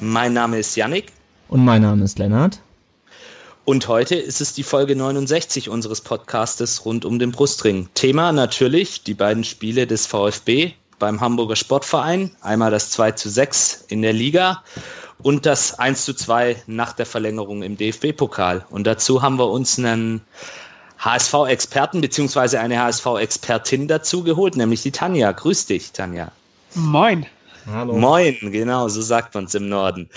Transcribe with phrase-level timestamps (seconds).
[0.00, 1.12] Mein Name ist Yannick.
[1.48, 2.60] Und mein Name ist Lennart.
[3.64, 7.88] Und heute ist es die Folge 69 unseres Podcastes rund um den Brustring.
[7.94, 12.30] Thema natürlich die beiden Spiele des VfB beim Hamburger Sportverein.
[12.42, 14.62] Einmal das 2 zu 6 in der Liga
[15.22, 18.66] und das 1 zu 2 nach der Verlängerung im DFB-Pokal.
[18.70, 20.20] Und dazu haben wir uns einen
[20.98, 25.32] HSV-Experten beziehungsweise eine HSV-Expertin dazu geholt, nämlich die Tanja.
[25.32, 26.30] Grüß dich, Tanja.
[26.74, 27.26] Moin.
[27.66, 27.94] Hallo.
[27.96, 30.08] Moin, genau, so sagt man es im Norden.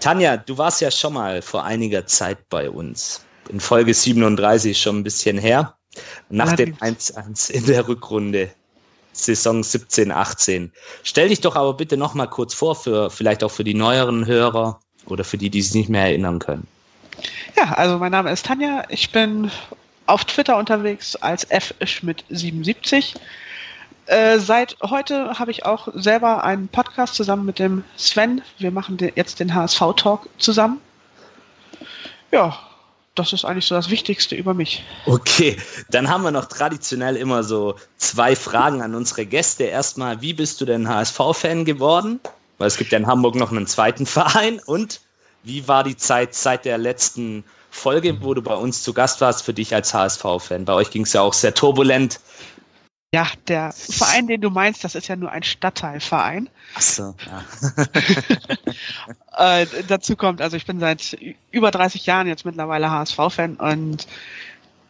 [0.00, 3.24] Tanja, du warst ja schon mal vor einiger Zeit bei uns.
[3.48, 5.74] In Folge 37 schon ein bisschen her.
[6.28, 8.50] Nach dem 1-1 in der Rückrunde.
[9.12, 10.72] Saison 17, 18.
[11.02, 14.26] Stell dich doch aber bitte noch mal kurz vor, für, vielleicht auch für die neueren
[14.26, 16.66] Hörer oder für die, die sich nicht mehr erinnern können.
[17.56, 18.84] Ja, also mein Name ist Tanja.
[18.88, 19.50] Ich bin
[20.06, 23.16] auf Twitter unterwegs als fschmidt77.
[24.12, 28.42] Äh, seit heute habe ich auch selber einen Podcast zusammen mit dem Sven.
[28.58, 30.82] Wir machen den, jetzt den HSV-Talk zusammen.
[32.30, 32.58] Ja,
[33.14, 34.84] das ist eigentlich so das Wichtigste über mich.
[35.06, 35.56] Okay,
[35.88, 39.64] dann haben wir noch traditionell immer so zwei Fragen an unsere Gäste.
[39.64, 42.20] Erstmal, wie bist du denn HSV-Fan geworden?
[42.58, 44.60] Weil es gibt ja in Hamburg noch einen zweiten Verein.
[44.66, 45.00] Und
[45.42, 49.42] wie war die Zeit seit der letzten Folge, wo du bei uns zu Gast warst,
[49.42, 50.66] für dich als HSV-Fan?
[50.66, 52.20] Bei euch ging es ja auch sehr turbulent.
[53.14, 56.48] Ja, der Verein, den du meinst, das ist ja nur ein Stadtteilverein.
[56.74, 57.14] Ach so,
[59.36, 59.60] ja.
[59.60, 61.18] äh, dazu kommt, also ich bin seit
[61.50, 64.06] über 30 Jahren jetzt mittlerweile HSV-Fan und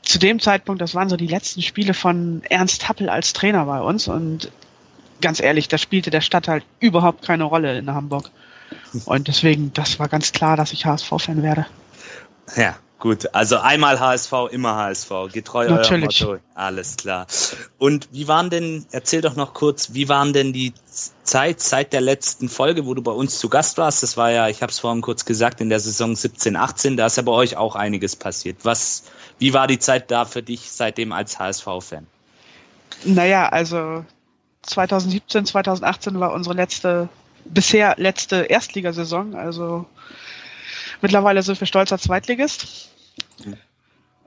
[0.02, 3.80] zu dem Zeitpunkt, das waren so die letzten Spiele von Ernst Happel als Trainer bei
[3.80, 4.52] uns und
[5.20, 8.30] ganz ehrlich, da spielte der Stadtteil überhaupt keine Rolle in Hamburg.
[9.04, 11.66] Und deswegen, das war ganz klar, dass ich HSV-Fan werde.
[12.56, 15.10] Ja, Gut, also einmal HSV, immer HSV.
[15.32, 16.20] Getreu Natürlich.
[16.20, 16.38] Motto.
[16.54, 17.26] Alles klar.
[17.78, 20.72] Und wie waren denn, erzähl doch noch kurz, wie waren denn die
[21.24, 24.04] Zeit seit der letzten Folge, wo du bei uns zu Gast warst?
[24.04, 27.06] Das war ja, ich habe es vorhin kurz gesagt, in der Saison 17, 18, da
[27.06, 28.58] ist ja bei euch auch einiges passiert.
[28.62, 29.02] Was,
[29.40, 32.06] wie war die Zeit da für dich seitdem als HSV-Fan?
[33.02, 34.04] Naja, also
[34.62, 37.08] 2017, 2018 war unsere letzte,
[37.46, 39.86] bisher letzte Erstligasaison, also
[41.02, 42.91] Mittlerweile sind wir stolzer Zweitligist.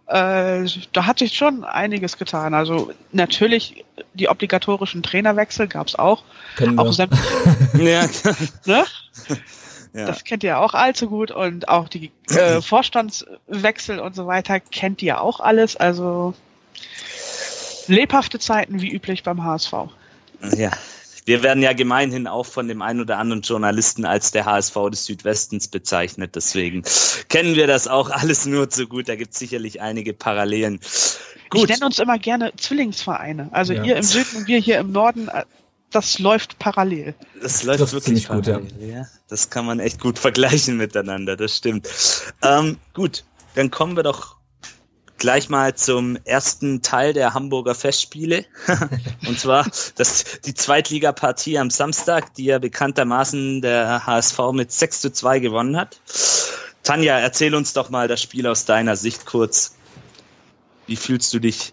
[0.07, 2.53] Äh, da hat sich schon einiges getan.
[2.53, 6.23] Also natürlich die obligatorischen Trainerwechsel gab es auch.
[6.57, 7.09] Kennen auch wir.
[7.83, 8.07] ja.
[8.65, 8.85] ne?
[9.93, 10.05] Ja.
[10.07, 15.01] Das kennt ihr auch allzu gut und auch die äh, Vorstandswechsel und so weiter kennt
[15.01, 15.75] ihr auch alles.
[15.75, 16.33] Also
[17.87, 19.73] lebhafte Zeiten wie üblich beim HSV.
[20.55, 20.71] Ja,
[21.25, 25.05] wir werden ja gemeinhin auch von dem einen oder anderen Journalisten als der HSV des
[25.05, 26.35] Südwestens bezeichnet.
[26.35, 26.83] Deswegen
[27.29, 29.09] kennen wir das auch alles nur zu gut.
[29.09, 30.79] Da gibt es sicherlich einige Parallelen.
[31.49, 31.63] Gut.
[31.63, 33.49] Ich nenne uns immer gerne Zwillingsvereine.
[33.51, 33.83] Also ja.
[33.83, 35.29] ihr im Süden und wir hier im Norden.
[35.91, 37.15] Das läuft parallel.
[37.41, 38.59] Das läuft Das wirklich gut, ja.
[38.59, 38.89] parallel.
[38.89, 39.05] Ja.
[39.27, 41.35] Das kann man echt gut vergleichen miteinander.
[41.35, 41.87] Das stimmt.
[42.43, 43.23] Ähm, gut,
[43.55, 44.35] dann kommen wir doch
[45.25, 48.45] gleich mal zum ersten Teil der Hamburger Festspiele.
[49.27, 49.65] und zwar
[49.95, 55.77] das, die Zweitligapartie am Samstag, die ja bekanntermaßen der HSV mit 6 zu 2 gewonnen
[55.77, 55.99] hat.
[56.83, 59.75] Tanja, erzähl uns doch mal das Spiel aus deiner Sicht kurz.
[60.85, 61.71] Wie fühlst du dich?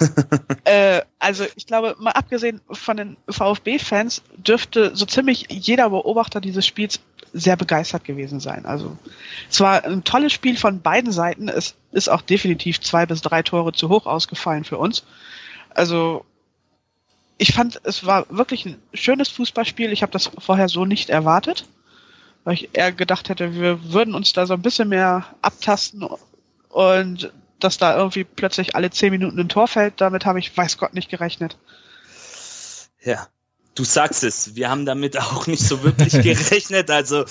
[0.64, 6.66] äh, also ich glaube, mal abgesehen von den VfB-Fans dürfte so ziemlich jeder Beobachter dieses
[6.66, 6.98] Spiels
[7.36, 8.64] sehr begeistert gewesen sein.
[8.66, 8.96] Also
[9.50, 11.48] es war ein tolles Spiel von beiden Seiten.
[11.48, 15.04] Es ist auch definitiv zwei bis drei Tore zu hoch ausgefallen für uns.
[15.70, 16.24] Also
[17.38, 19.92] ich fand, es war wirklich ein schönes Fußballspiel.
[19.92, 21.68] Ich habe das vorher so nicht erwartet,
[22.44, 26.08] weil ich eher gedacht hätte, wir würden uns da so ein bisschen mehr abtasten
[26.70, 30.00] und dass da irgendwie plötzlich alle zehn Minuten ein Tor fällt.
[30.00, 31.58] Damit habe ich, weiß Gott, nicht gerechnet.
[33.02, 33.28] Ja,
[33.76, 36.90] du sagst es, wir haben damit auch nicht so wirklich gerechnet.
[36.90, 37.24] Also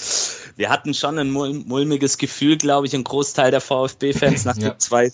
[0.55, 4.69] wir hatten schon ein mulmiges Gefühl, glaube ich, ein Großteil der VfB-Fans nach ja.
[4.69, 5.11] den zwei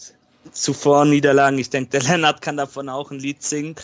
[0.52, 1.58] zuvor Niederlagen.
[1.58, 3.76] Ich denke, der Lennart kann davon auch ein Lied singen.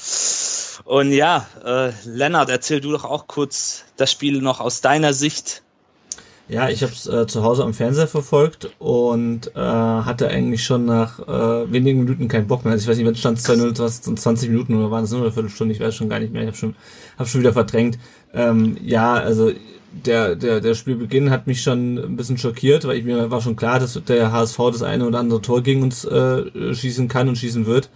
[0.83, 5.63] Und ja, äh, Lennart, erzähl du doch auch kurz das Spiel noch aus deiner Sicht.
[6.49, 10.85] Ja, ich habe es äh, zu Hause am Fernseher verfolgt und äh, hatte eigentlich schon
[10.85, 12.71] nach äh, wenigen Minuten keinen Bock mehr.
[12.71, 15.21] Also ich weiß nicht, wenn es stand 2-0, was 20 Minuten oder waren es nur
[15.21, 16.43] eine Viertelstunde, ich weiß schon gar nicht mehr.
[16.43, 16.75] Ich habe schon,
[17.17, 17.99] hab schon wieder verdrängt.
[18.33, 19.51] Ähm, ja, also
[19.91, 23.57] der, der, der Spielbeginn hat mich schon ein bisschen schockiert, weil ich mir war schon
[23.57, 27.37] klar, dass der HSV das eine oder andere Tor gegen uns äh, schießen kann und
[27.37, 27.89] schießen wird.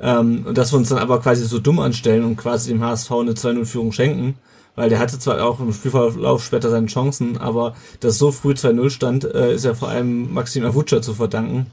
[0.00, 3.12] Ähm, und dass wir uns dann aber quasi so dumm anstellen und quasi dem HSV
[3.12, 4.34] eine 2-0-Führung schenken.
[4.74, 8.90] Weil der hatte zwar auch im Spielverlauf später seine Chancen, aber dass so früh 2-0
[8.90, 11.66] stand, äh, ist ja vor allem Maxim Avuca zu verdanken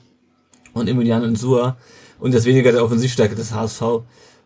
[0.73, 1.77] und Emiliano Insua
[2.19, 3.81] und das weniger der Offensivstärke des HSV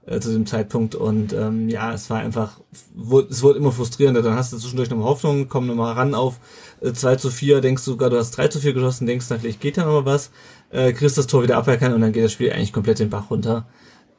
[0.06, 0.96] äh, zu dem Zeitpunkt.
[0.96, 2.60] Und ähm, ja, es war einfach,
[2.94, 4.22] wurde, es wurde immer frustrierender.
[4.22, 6.40] Dann hast du zwischendurch noch Hoffnung, komm nochmal ran auf
[6.82, 9.40] äh, 2 zu 4, denkst du sogar, du hast 3 zu 4 geschossen, denkst dann,
[9.40, 10.32] vielleicht geht da noch was,
[10.72, 13.30] äh, kriegst das Tor wieder aberkannt und dann geht das Spiel eigentlich komplett den Bach
[13.30, 13.66] runter.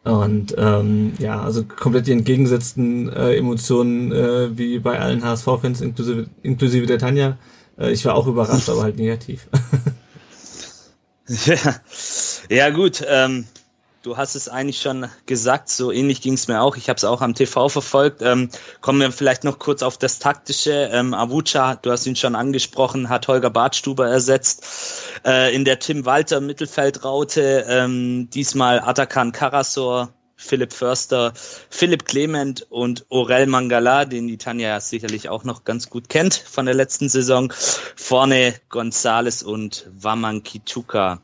[0.04, 6.26] Und ähm, ja, also komplett die entgegengesetzten äh, Emotionen äh, wie bei allen HSV-Fans, inklusive,
[6.42, 7.38] inklusive der Tanja.
[7.78, 9.48] Äh, ich war auch überrascht, aber halt negativ.
[11.46, 11.56] ja.
[12.50, 13.02] ja, gut.
[13.08, 13.46] Ähm,
[14.04, 16.76] Du hast es eigentlich schon gesagt, so ähnlich ging es mir auch.
[16.76, 18.20] Ich habe es auch am TV verfolgt.
[18.20, 18.50] Ähm,
[18.82, 20.90] kommen wir vielleicht noch kurz auf das Taktische.
[20.92, 24.66] Ähm, Avucha, du hast ihn schon angesprochen, hat Holger Bartstuber ersetzt.
[25.24, 31.32] Äh, in der Tim Walter Mittelfeldraute ähm, diesmal Atakan Karasor, Philipp Förster,
[31.70, 36.66] Philipp Clement und Orel Mangala, den die Tanja sicherlich auch noch ganz gut kennt von
[36.66, 37.50] der letzten Saison.
[37.96, 41.22] Vorne Gonzales und Wamankituka.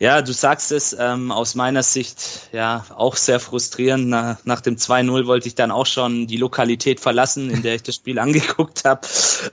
[0.00, 4.08] Ja, du sagst es, ähm, aus meiner Sicht ja auch sehr frustrierend.
[4.08, 7.82] Na, nach dem 2-0 wollte ich dann auch schon die Lokalität verlassen, in der ich
[7.82, 9.06] das Spiel angeguckt habe.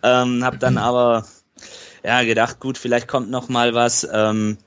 [0.03, 1.25] Ähm, habe dann aber
[2.01, 4.07] ja gedacht, gut, vielleicht kommt noch mal was.
[4.09, 4.57] Ähm,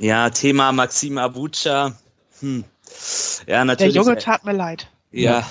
[0.00, 1.92] ja, Thema Maxim Abucha.
[2.40, 2.64] Hm.
[3.46, 3.94] Ja, natürlich.
[3.94, 4.88] Der Junge tat mir leid.
[5.12, 5.48] Ja.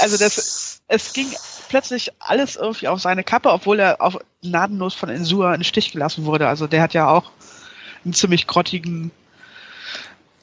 [0.00, 1.28] Also das, es ging
[1.68, 5.92] plötzlich alles irgendwie auf seine Kappe, obwohl er auf gnadenlos von Insua in den Stich
[5.92, 6.48] gelassen wurde.
[6.48, 7.30] Also der hat ja auch
[8.08, 9.10] einen ziemlich grottigen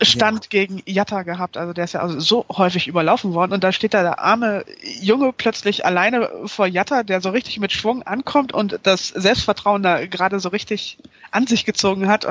[0.01, 0.49] Stand ja.
[0.49, 1.57] gegen Jatta gehabt.
[1.57, 3.53] Also der ist ja also so häufig überlaufen worden.
[3.53, 4.65] Und da steht da der arme
[5.01, 10.05] Junge plötzlich alleine vor Jatta, der so richtig mit Schwung ankommt und das Selbstvertrauen da
[10.05, 10.97] gerade so richtig
[11.31, 12.27] an sich gezogen hat.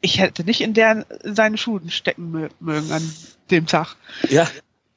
[0.00, 3.12] Ich hätte nicht in, der, in seinen Schuhen stecken mögen an
[3.50, 3.96] dem Tag.
[4.28, 4.46] Ja,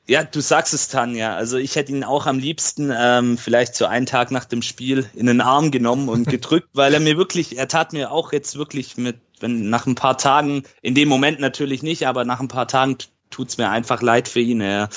[0.08, 1.36] ja, du sagst es, Tanja.
[1.36, 5.10] Also ich hätte ihn auch am liebsten ähm, vielleicht so einen Tag nach dem Spiel
[5.16, 8.56] in den Arm genommen und gedrückt, weil er mir wirklich, er tat mir auch jetzt
[8.56, 12.48] wirklich mit, wenn nach ein paar Tagen, in dem Moment natürlich nicht, aber nach ein
[12.48, 12.98] paar Tagen
[13.30, 14.62] tut's mir einfach leid für ihn.
[14.62, 14.90] Er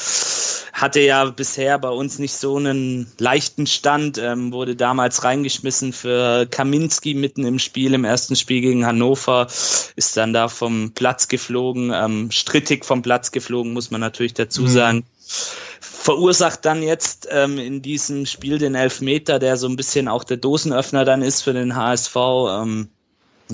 [0.72, 6.46] hatte ja bisher bei uns nicht so einen leichten Stand, ähm, wurde damals reingeschmissen für
[6.46, 9.48] Kaminski mitten im Spiel, im ersten Spiel gegen Hannover,
[9.96, 14.62] ist dann da vom Platz geflogen, ähm, strittig vom Platz geflogen, muss man natürlich dazu
[14.62, 14.68] mhm.
[14.68, 15.06] sagen.
[15.80, 20.36] Verursacht dann jetzt ähm, in diesem Spiel den Elfmeter, der so ein bisschen auch der
[20.36, 22.16] Dosenöffner dann ist für den HSV.
[22.16, 22.88] Ähm,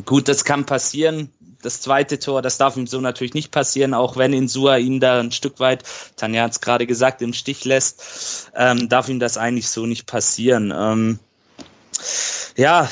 [0.05, 1.31] gut, das kann passieren
[1.64, 5.20] das zweite Tor, das darf ihm so natürlich nicht passieren, auch wenn Insua ihn da
[5.20, 5.82] ein Stück weit,
[6.17, 10.06] Tanja hat es gerade gesagt, im Stich lässt, ähm, darf ihm das eigentlich so nicht
[10.06, 10.73] passieren.
[10.76, 11.19] Ähm,
[12.56, 12.88] ja,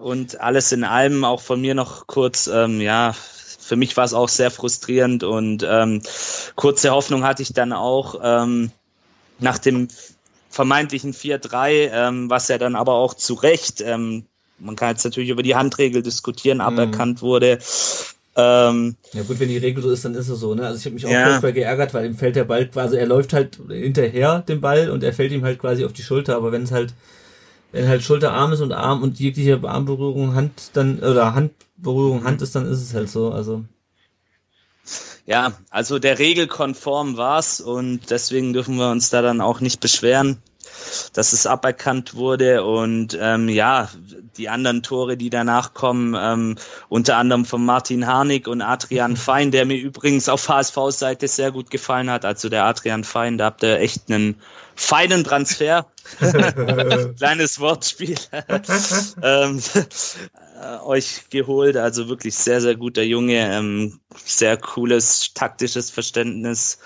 [0.00, 3.14] und alles in allem auch von mir noch kurz, ähm, ja,
[3.60, 6.02] für mich war es auch sehr frustrierend und ähm,
[6.56, 8.70] kurze Hoffnung hatte ich dann auch ähm,
[9.38, 9.88] nach dem
[10.50, 14.26] vermeintlichen 4-3, ähm, was ja dann aber auch zu Recht ähm,
[14.62, 16.62] man kann jetzt natürlich über die Handregel diskutieren, mhm.
[16.62, 17.58] aberkannt wurde.
[18.34, 20.54] Ähm, ja gut, wenn die Regel so ist, dann ist es so.
[20.54, 20.66] Ne?
[20.66, 21.28] Also ich habe mich auch ja.
[21.28, 25.04] furchtbar geärgert, weil ihm fällt der Ball quasi, er läuft halt hinterher dem Ball und
[25.04, 26.36] er fällt ihm halt quasi auf die Schulter.
[26.36, 26.94] Aber wenn es halt,
[27.72, 32.40] wenn halt Schulter Arm ist und Arm und jegliche Armberührung Hand dann oder Handberührung Hand
[32.40, 33.32] ist, dann ist es halt so.
[33.32, 33.64] Also
[35.26, 39.80] ja, also der Regel konform war's und deswegen dürfen wir uns da dann auch nicht
[39.80, 40.38] beschweren
[41.12, 43.88] dass es aberkannt wurde und ähm, ja,
[44.36, 46.56] die anderen Tore, die danach kommen, ähm,
[46.88, 51.70] unter anderem von Martin Harnik und Adrian Fein, der mir übrigens auf HSV-Seite sehr gut
[51.70, 52.24] gefallen hat.
[52.24, 54.36] Also der Adrian Fein, da habt ihr echt einen
[54.74, 55.86] feinen Transfer.
[57.16, 58.16] Kleines Wortspiel.
[59.22, 59.62] ähm,
[60.62, 61.76] äh, euch geholt.
[61.76, 66.78] Also wirklich sehr, sehr guter Junge, ähm, sehr cooles taktisches Verständnis.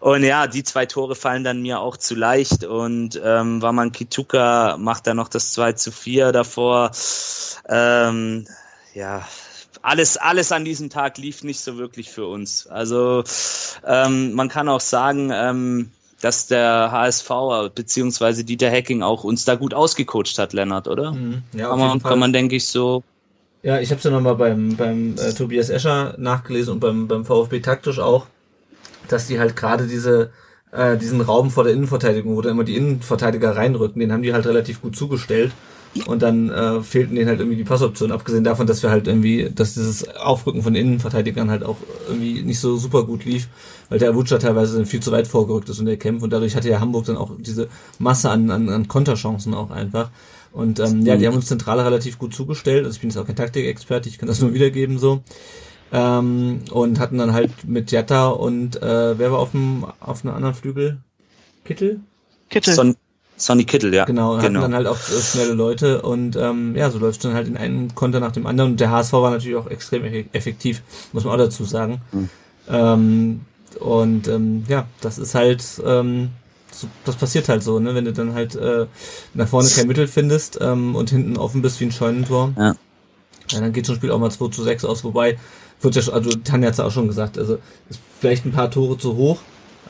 [0.00, 2.64] Und ja, die zwei Tore fallen dann mir auch zu leicht.
[2.64, 6.92] Und ähm, Waman Kituka macht dann noch das 2 zu 4 davor.
[7.68, 8.46] Ähm,
[8.94, 9.26] ja,
[9.82, 12.66] alles, alles an diesem Tag lief nicht so wirklich für uns.
[12.66, 13.24] Also
[13.84, 15.90] ähm, man kann auch sagen, ähm,
[16.20, 17.30] dass der HSV
[17.74, 21.12] beziehungsweise Dieter Hacking auch uns da gut ausgecoacht hat, Lennart, oder?
[21.12, 21.42] Mhm.
[21.52, 23.04] Ja, kann, man, kann man, denke ich, so
[23.66, 27.24] ja, ich habe es ja nochmal beim, beim äh, Tobias Escher nachgelesen und beim, beim
[27.24, 28.26] VfB taktisch auch,
[29.08, 30.30] dass die halt gerade diese
[30.70, 34.32] äh, diesen Raum vor der Innenverteidigung, wo da immer die Innenverteidiger reinrücken, den haben die
[34.32, 35.50] halt relativ gut zugestellt.
[36.06, 39.50] und dann äh, fehlten denen halt irgendwie die Passoptionen, abgesehen davon, dass wir halt irgendwie,
[39.52, 43.48] dass dieses Aufrücken von Innenverteidigern halt auch irgendwie nicht so super gut lief,
[43.88, 46.54] weil der Avucha teilweise dann viel zu weit vorgerückt ist und der Kämpf und dadurch
[46.54, 47.68] hatte ja Hamburg dann auch diese
[47.98, 50.10] Masse an, an, an Konterchancen auch einfach.
[50.56, 52.86] Und ähm, ja, die haben uns zentral relativ gut zugestellt.
[52.86, 55.22] Also ich bin jetzt auch kein Taktikexperte, ich kann das nur wiedergeben so.
[55.92, 60.34] Ähm, und hatten dann halt mit Jatta und äh, wer war auf dem auf einem
[60.34, 60.96] anderen Flügel?
[61.66, 62.00] Kittel?
[62.48, 62.72] Kittel.
[62.72, 62.96] Son
[63.36, 64.06] Sonny Kittel, ja.
[64.06, 67.34] Genau, hatten dann halt auch äh, schnelle Leute und ähm, ja, so läuft es dann
[67.34, 68.72] halt in einem Konter nach dem anderen.
[68.72, 70.80] Und der HSV war natürlich auch extrem effektiv,
[71.12, 72.00] muss man auch dazu sagen.
[72.12, 72.30] Mhm.
[72.70, 73.40] Ähm,
[73.78, 76.30] und ähm, ja, das ist halt, ähm,
[77.04, 77.94] das passiert halt so, ne?
[77.94, 78.86] Wenn du dann halt äh,
[79.34, 82.52] nach vorne kein Mittel findest ähm, und hinten offen bist wie ein Scheunentor.
[82.56, 82.76] Ja.
[83.50, 85.38] ja dann geht so ein Spiel auch mal 2 zu 6 aus, wobei
[85.80, 88.70] wird ja schon, also Tanja hat es auch schon gesagt, also ist vielleicht ein paar
[88.70, 89.38] Tore zu hoch,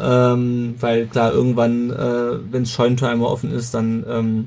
[0.01, 4.47] ähm, weil klar, irgendwann, äh, wenn es Scheunentor einmal offen ist, dann, ähm,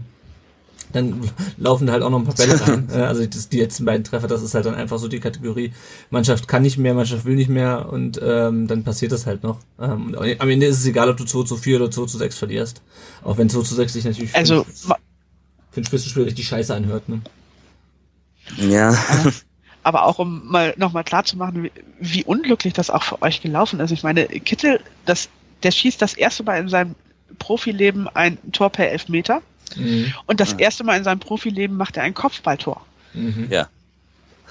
[0.91, 2.89] dann laufen da halt auch noch ein paar Bälle rein.
[2.91, 5.73] also das, die letzten beiden Treffer, das ist halt dann einfach so die Kategorie,
[6.09, 9.59] Mannschaft kann nicht mehr, Mannschaft will nicht mehr und ähm, dann passiert das halt noch.
[9.79, 12.17] Ähm, und am Ende ist es egal, ob du 2 zu 4 oder 2 zu
[12.17, 12.81] 6 verlierst.
[13.23, 14.65] Auch wenn 2 zu 6 sich natürlich also,
[15.71, 17.07] für ein Spitzenspiel richtig scheiße anhört.
[17.09, 17.21] Ne?
[18.57, 18.97] Ja.
[19.83, 23.41] aber auch um mal nochmal klar zu machen, wie, wie, unglücklich das auch für euch
[23.41, 23.91] gelaufen ist.
[23.91, 25.29] Ich meine, Kittel, das,
[25.63, 26.95] der schießt das erste Mal in seinem
[27.37, 29.41] Profileben ein Tor per Elfmeter.
[29.77, 30.13] Mhm.
[30.25, 32.85] Und das erste Mal in seinem Profileben macht er ein Kopfballtor.
[33.13, 33.47] Mhm.
[33.49, 33.69] Ja.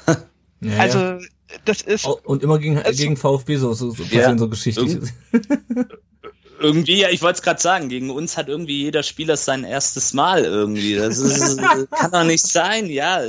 [0.61, 0.79] ja.
[0.79, 1.19] Also,
[1.65, 2.07] das ist.
[2.07, 4.37] Und immer gegen, gegen VfB so, so, so ja.
[4.37, 5.11] so Geschichten.
[6.59, 10.13] irgendwie, ja, ich wollte es gerade sagen, gegen uns hat irgendwie jeder Spieler sein erstes
[10.13, 10.95] Mal irgendwie.
[10.97, 13.23] Das ist, kann doch nicht sein, ja.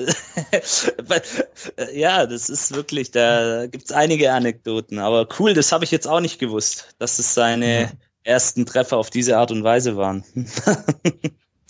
[1.94, 5.00] ja, das ist wirklich, da gibt's einige Anekdoten.
[5.00, 7.92] Aber cool, das habe ich jetzt auch nicht gewusst, dass es seine ja.
[8.24, 10.24] ersten Treffer auf diese Art und Weise waren.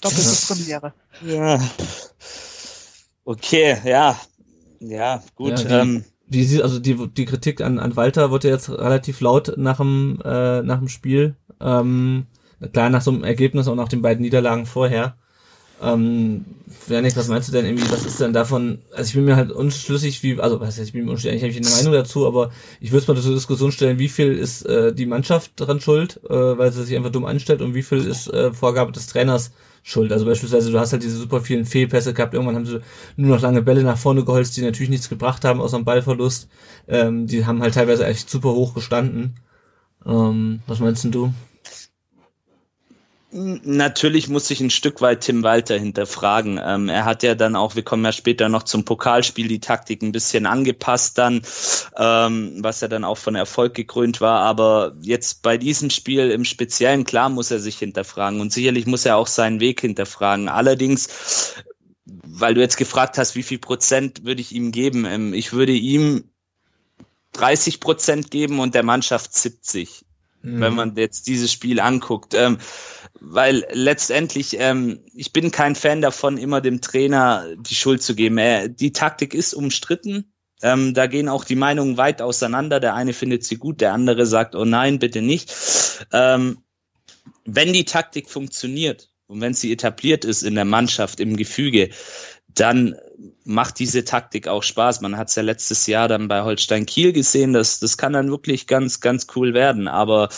[0.01, 0.93] Doppelte Premiere.
[1.25, 1.59] Ja.
[3.25, 4.19] Okay, ja.
[4.79, 5.63] Ja, gut.
[5.63, 9.53] Ja, ähm, wie sie, also die, die Kritik an, an Walter wurde jetzt relativ laut
[9.57, 11.35] nach dem, äh, nach dem Spiel.
[11.59, 12.27] Ähm,
[12.71, 15.17] klar, nach so einem Ergebnis und nach den beiden Niederlagen vorher.
[15.81, 16.45] Ähm,
[16.88, 19.51] Janik, was meinst du denn irgendwie, was ist denn davon, also ich bin mir halt
[19.51, 22.27] unschlüssig, wie, also was heißt, ich bin mir unschlüssig, eigentlich habe ich eine Meinung dazu,
[22.27, 25.79] aber ich würde es mal zur Diskussion stellen, wie viel ist äh, die Mannschaft daran
[25.79, 29.07] schuld, äh, weil sie sich einfach dumm anstellt und wie viel ist äh, Vorgabe des
[29.07, 29.51] Trainers
[29.83, 30.12] schuld.
[30.12, 32.81] Also beispielsweise, du hast halt diese super vielen Fehlpässe gehabt, irgendwann haben sie
[33.15, 36.50] nur noch lange Bälle nach vorne geholzt, die natürlich nichts gebracht haben, außer einem Ballverlust.
[36.88, 39.36] Ähm, die haben halt teilweise echt super hoch gestanden.
[40.05, 41.33] Ähm, was meinst denn du?
[43.31, 46.59] Natürlich muss sich ein Stück weit Tim Walter hinterfragen.
[46.63, 50.01] Ähm, er hat ja dann auch, wir kommen ja später noch zum Pokalspiel, die Taktik
[50.01, 51.43] ein bisschen angepasst dann,
[51.95, 54.41] ähm, was ja dann auch von Erfolg gekrönt war.
[54.41, 59.05] Aber jetzt bei diesem Spiel im Speziellen, klar muss er sich hinterfragen und sicherlich muss
[59.05, 60.50] er auch seinen Weg hinterfragen.
[60.50, 61.53] Allerdings,
[62.05, 65.05] weil du jetzt gefragt hast, wie viel Prozent würde ich ihm geben?
[65.05, 66.24] Ähm, ich würde ihm
[67.33, 70.03] 30 Prozent geben und der Mannschaft 70,
[70.41, 70.62] mhm.
[70.62, 72.33] wenn man jetzt dieses Spiel anguckt.
[72.33, 72.57] Ähm,
[73.19, 78.37] weil letztendlich, ähm, ich bin kein Fan davon, immer dem Trainer die Schuld zu geben.
[78.37, 80.31] Er, die Taktik ist umstritten.
[80.61, 82.79] Ähm, da gehen auch die Meinungen weit auseinander.
[82.79, 85.53] Der eine findet sie gut, der andere sagt, oh nein, bitte nicht.
[86.11, 86.59] Ähm,
[87.45, 91.89] wenn die Taktik funktioniert und wenn sie etabliert ist in der Mannschaft, im Gefüge,
[92.47, 92.95] dann
[93.43, 95.01] macht diese Taktik auch Spaß.
[95.01, 97.53] Man hat es ja letztes Jahr dann bei Holstein Kiel gesehen.
[97.53, 99.87] Das, das kann dann wirklich ganz, ganz cool werden.
[99.87, 100.29] Aber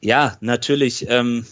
[0.00, 1.46] ja, natürlich ähm,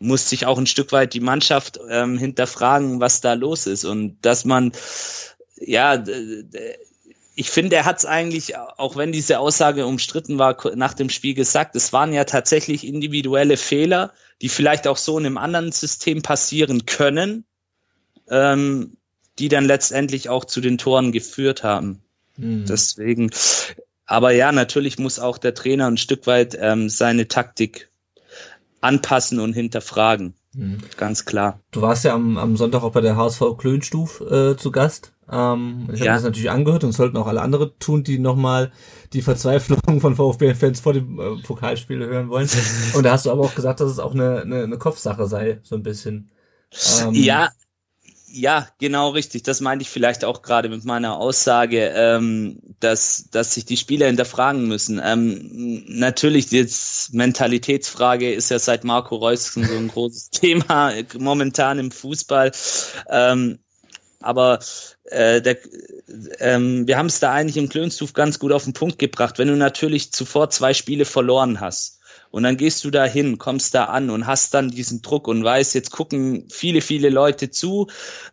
[0.00, 4.16] muss sich auch ein Stück weit die Mannschaft ähm, hinterfragen, was da los ist und
[4.22, 4.72] dass man
[5.56, 6.02] ja
[7.40, 11.32] ich finde, er hat es eigentlich, auch wenn diese Aussage umstritten war, nach dem Spiel
[11.32, 16.20] gesagt, es waren ja tatsächlich individuelle Fehler, die vielleicht auch so in einem anderen System
[16.20, 17.44] passieren können,
[18.28, 18.96] ähm,
[19.38, 22.02] die dann letztendlich auch zu den Toren geführt haben.
[22.36, 22.66] Mhm.
[22.66, 23.30] Deswegen,
[24.04, 27.89] aber ja, natürlich muss auch der Trainer ein Stück weit ähm, seine Taktik
[28.80, 30.34] anpassen und hinterfragen.
[30.54, 30.78] Mhm.
[30.96, 31.60] Ganz klar.
[31.70, 35.12] Du warst ja am, am Sonntag auch bei der HSV Klönstuf äh, zu Gast.
[35.30, 36.14] Ähm, ich habe ja.
[36.14, 38.72] das natürlich angehört und sollten auch alle andere tun, die nochmal
[39.12, 42.48] die Verzweiflung von VfB-Fans vor dem äh, Pokalspiel hören wollen.
[42.94, 45.60] Und da hast du aber auch gesagt, dass es auch eine, eine, eine Kopfsache sei,
[45.62, 46.30] so ein bisschen.
[47.00, 47.48] Ähm, ja,
[48.32, 49.42] ja, genau richtig.
[49.42, 54.06] Das meinte ich vielleicht auch gerade mit meiner Aussage, ähm, dass, dass sich die Spieler
[54.06, 55.00] hinterfragen müssen.
[55.04, 56.68] Ähm, natürlich, die
[57.12, 62.52] Mentalitätsfrage ist ja seit Marco Reusken so ein großes Thema momentan im Fußball.
[63.08, 63.58] Ähm,
[64.20, 64.60] aber
[65.04, 65.58] äh, der,
[66.40, 69.38] ähm, wir haben es da eigentlich im Klönstuf ganz gut auf den Punkt gebracht.
[69.38, 71.99] Wenn du natürlich zuvor zwei Spiele verloren hast
[72.30, 75.42] Und dann gehst du da hin, kommst da an und hast dann diesen Druck und
[75.42, 77.88] weißt, jetzt gucken viele, viele Leute zu.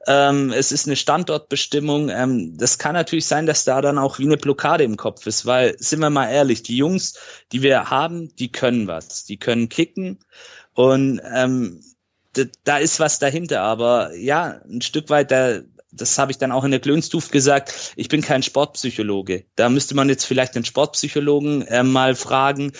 [0.05, 2.09] Ähm, es ist eine Standortbestimmung.
[2.09, 5.45] Ähm, das kann natürlich sein, dass da dann auch wie eine Blockade im Kopf ist,
[5.45, 7.15] weil, sind wir mal ehrlich, die Jungs,
[7.51, 9.25] die wir haben, die können was.
[9.25, 10.19] Die können kicken.
[10.73, 11.81] Und ähm,
[12.63, 15.61] da ist was dahinter, aber ja, ein Stück weit, da,
[15.91, 19.45] das habe ich dann auch in der Klönstuf gesagt, ich bin kein Sportpsychologe.
[19.55, 22.73] Da müsste man jetzt vielleicht den Sportpsychologen äh, mal fragen,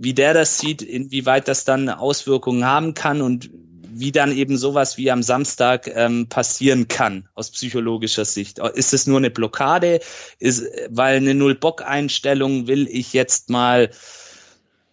[0.00, 3.50] wie der das sieht, inwieweit das dann Auswirkungen haben kann und
[3.90, 8.60] wie dann eben sowas wie am Samstag ähm, passieren kann aus psychologischer Sicht.
[8.60, 10.00] Ist es nur eine Blockade?
[10.38, 13.90] Ist, weil eine Null-Bock-Einstellung will ich jetzt mal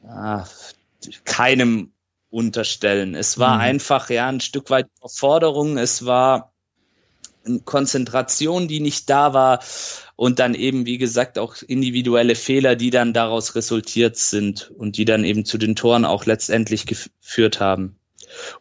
[0.04, 0.40] äh,
[1.24, 1.92] keinem
[2.32, 3.14] unterstellen.
[3.14, 3.62] Es war mhm.
[3.62, 5.78] einfach ja ein Stück weit Überforderung.
[5.78, 6.55] Es war
[7.66, 9.60] Konzentration, die nicht da war
[10.16, 15.06] und dann eben, wie gesagt, auch individuelle Fehler, die dann daraus resultiert sind und die
[15.06, 17.98] dann eben zu den Toren auch letztendlich geführt haben.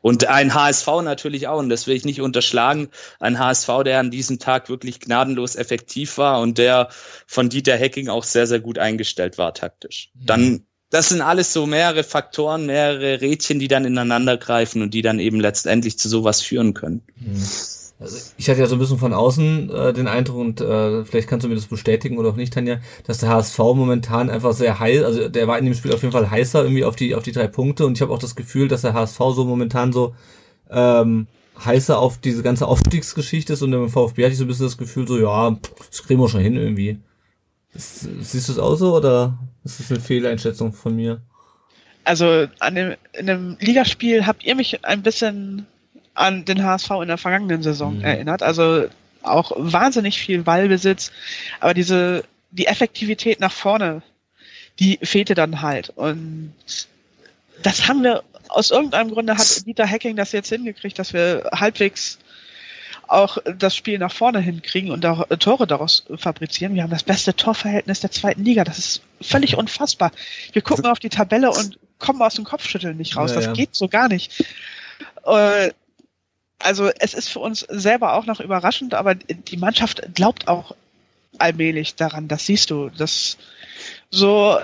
[0.01, 2.89] Und ein HSV natürlich auch, und das will ich nicht unterschlagen,
[3.19, 6.89] ein HSV, der an diesem Tag wirklich gnadenlos effektiv war und der
[7.27, 10.11] von Dieter Hecking auch sehr, sehr gut eingestellt war taktisch.
[10.15, 10.27] Mhm.
[10.27, 15.03] Dann, das sind alles so mehrere Faktoren, mehrere Rädchen, die dann ineinander greifen und die
[15.03, 17.03] dann eben letztendlich zu sowas führen können.
[17.17, 17.43] Mhm.
[18.05, 21.27] Also ich hatte ja so ein bisschen von außen äh, den Eindruck und äh, vielleicht
[21.27, 24.79] kannst du mir das bestätigen oder auch nicht, Tanja, dass der HSV momentan einfach sehr
[24.79, 27.23] heiß, also der war in dem Spiel auf jeden Fall heißer irgendwie auf die auf
[27.23, 30.15] die drei Punkte und ich habe auch das Gefühl, dass der HSV so momentan so
[30.71, 31.27] ähm,
[31.65, 34.77] heißer auf diese ganze Aufstiegsgeschichte ist und im VfB hatte ich so ein bisschen das
[34.77, 35.57] Gefühl so, ja,
[35.91, 36.99] das kriegen wir schon hin irgendwie.
[37.73, 41.23] Das, siehst du es auch so oder ist das eine Fehleinschätzung von mir?
[42.05, 45.67] Also an dem, in dem Ligaspiel habt ihr mich ein bisschen
[46.15, 48.05] an den HSV in der vergangenen Saison mhm.
[48.05, 48.43] erinnert.
[48.43, 48.87] Also
[49.23, 51.11] auch wahnsinnig viel Ballbesitz,
[51.61, 54.03] aber diese die Effektivität nach vorne,
[54.79, 55.91] die fehlte dann halt.
[55.91, 56.55] Und
[57.63, 62.19] das haben wir aus irgendeinem Grunde hat Dieter Hacking das jetzt hingekriegt, dass wir halbwegs
[63.09, 66.75] auch das Spiel nach vorne hinkriegen und da Tore daraus fabrizieren.
[66.75, 68.65] Wir haben das beste Torverhältnis der zweiten Liga.
[68.65, 70.11] Das ist völlig unfassbar.
[70.53, 73.31] Wir gucken auf die Tabelle und kommen aus dem Kopfschütteln nicht raus.
[73.31, 73.53] Ja, das ja.
[73.53, 74.45] geht so gar nicht.
[76.59, 80.75] Äh, also es ist für uns selber auch noch überraschend, aber die Mannschaft glaubt auch
[81.39, 82.91] allmählich daran, das siehst du.
[82.91, 83.37] Das
[84.11, 84.57] so,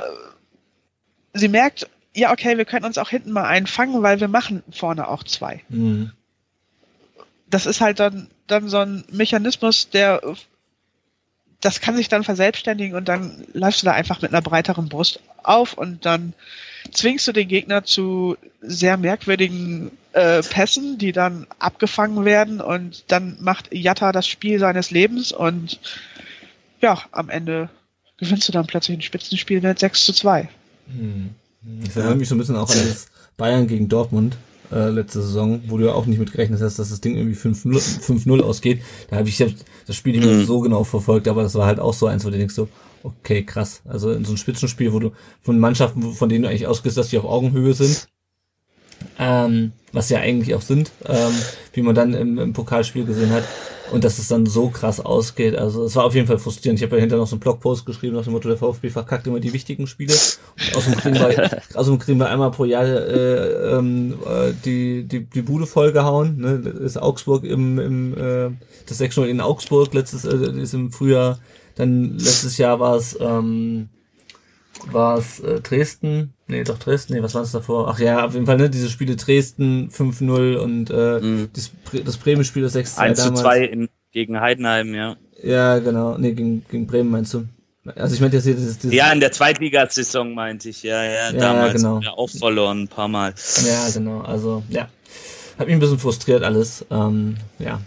[1.34, 5.08] sie merkt, ja, okay, wir können uns auch hinten mal einfangen, weil wir machen vorne
[5.08, 5.62] auch zwei.
[5.68, 6.12] Mhm.
[7.48, 10.22] Das ist halt dann, dann so ein Mechanismus, der
[11.60, 15.20] das kann sich dann verselbstständigen und dann läufst du da einfach mit einer breiteren Brust
[15.42, 16.32] auf und dann
[16.92, 23.36] zwingst du den Gegner zu sehr merkwürdigen äh, Pässen, die dann abgefangen werden und dann
[23.40, 25.78] macht Jatta das Spiel seines Lebens und
[26.80, 27.68] ja, am Ende
[28.16, 30.48] gewinnst du dann plötzlich ein Spitzenspiel mit 6 zu 2.
[30.86, 31.30] Hm.
[31.84, 34.36] Das erinnert mich so ein bisschen auch an das Bayern gegen Dortmund
[34.72, 37.36] äh, letzte Saison, wo du ja auch nicht mit gerechnet hast, dass das Ding irgendwie
[37.36, 38.82] 5-0 ausgeht.
[39.08, 40.44] Da habe ich das Spiel nicht mehr mhm.
[40.44, 42.68] so genau verfolgt, aber das war halt auch so eins, wo du denkst so,
[43.02, 43.82] okay, krass.
[43.84, 47.08] Also in so einem Spitzenspiel, wo du von Mannschaften, von denen du eigentlich ausgehst, dass
[47.08, 48.08] die auf Augenhöhe sind,
[49.18, 51.32] ähm, was ja eigentlich auch sind, ähm,
[51.72, 53.44] wie man dann im, im Pokalspiel gesehen hat,
[53.92, 55.56] und dass es dann so krass ausgeht.
[55.56, 56.78] Also es war auf jeden Fall frustrierend.
[56.78, 59.26] Ich habe ja hinterher noch so einen Blogpost geschrieben nach dem Motto, der VfB verkackt
[59.26, 60.12] immer die wichtigen Spiele.
[60.12, 65.24] Und außerdem kriegen wir, außerdem kriegen wir einmal pro Jahr äh, ähm, äh, die, die,
[65.24, 66.38] die Bude vollgehauen.
[66.38, 66.60] Ne?
[66.60, 68.50] Das ist Augsburg im, im äh,
[68.86, 71.38] das 6 in Augsburg, letztes äh, ist im Frühjahr.
[71.76, 73.88] Dann letztes Jahr war es ähm,
[74.86, 77.88] war es äh, Dresden, nee, doch Dresden, nee, was war es davor?
[77.88, 81.50] Ach ja, auf jeden Fall, ne, diese Spiele Dresden 5-0 und äh, mhm.
[81.52, 81.70] das,
[82.04, 85.16] das Bremen-Spiel das 6-2 1 zu 2 in, gegen Heidenheim, ja.
[85.42, 87.46] Ja, genau, nee, gegen, gegen Bremen meinst du?
[87.96, 91.30] Also ich meinte jetzt hier das, das Ja, in der Zweitligasaison meinte ich, ja, ja,
[91.30, 92.00] ja damals genau.
[92.00, 93.34] ja auch verloren ein paar Mal.
[93.66, 94.88] Ja, genau, also ja.
[95.58, 96.86] Hat mich ein bisschen frustriert alles.
[96.90, 97.80] Ähm, ja,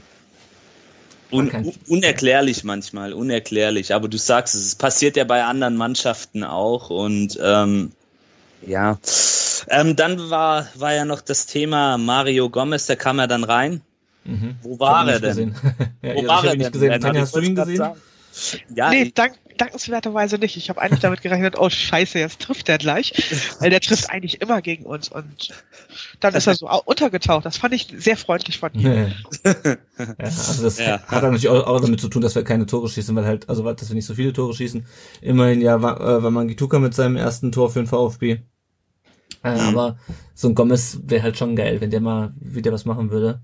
[1.33, 3.93] Un unerklärlich manchmal, unerklärlich.
[3.93, 7.91] Aber du sagst es, es passiert ja bei anderen Mannschaften auch und ähm,
[8.65, 8.97] ja.
[9.69, 13.81] Ähm, dann war, war ja noch das Thema Mario Gomez, der kam ja dann rein.
[14.25, 14.55] Mhm.
[14.61, 15.55] Wo war er denn?
[16.01, 16.71] ja, Wo war er denn?
[16.71, 17.01] Gesehen.
[17.01, 17.83] Tanja, hast du ihn gesehen?
[18.75, 20.57] Ja, nee, dank, dankenswerterweise nicht.
[20.57, 23.13] Ich habe eigentlich damit gerechnet, oh scheiße, jetzt trifft er gleich.
[23.59, 25.09] Weil der trifft eigentlich immer gegen uns.
[25.09, 25.49] Und
[26.19, 27.45] dann ist er so untergetaucht.
[27.45, 29.13] Das fand ich sehr freundlich von ihm.
[29.43, 29.55] ja,
[30.17, 31.01] also das ja.
[31.07, 33.63] hat natürlich auch, auch, damit zu tun, dass wir keine Tore schießen, weil halt, also
[33.71, 34.85] dass wir nicht so viele Tore schießen.
[35.21, 38.39] Immerhin ja war, äh, war Mangituka mit seinem ersten Tor für den VfB.
[39.43, 39.59] Äh, mhm.
[39.59, 39.97] Aber
[40.33, 43.41] so ein Gomez wäre halt schon geil, wenn der mal wieder was machen würde.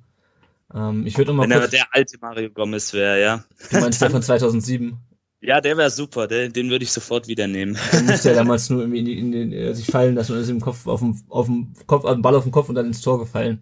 [0.73, 3.43] Ähm, ich würde mal Wenn er der alte Mario Gomez wäre, ja.
[3.71, 4.97] Du meinst der von 2007?
[5.41, 7.77] Ja, der wäre super, den, den würde ich sofort wieder nehmen.
[7.93, 10.49] Der musste ja damals nur in, in, in den, äh, sich fallen lassen und ist
[10.49, 12.87] im Kopf auf dem, auf dem Kopf, auf dem Ball auf dem Kopf und dann
[12.87, 13.61] ins Tor gefallen.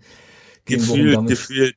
[0.66, 1.76] Gefühlt, gefühlt.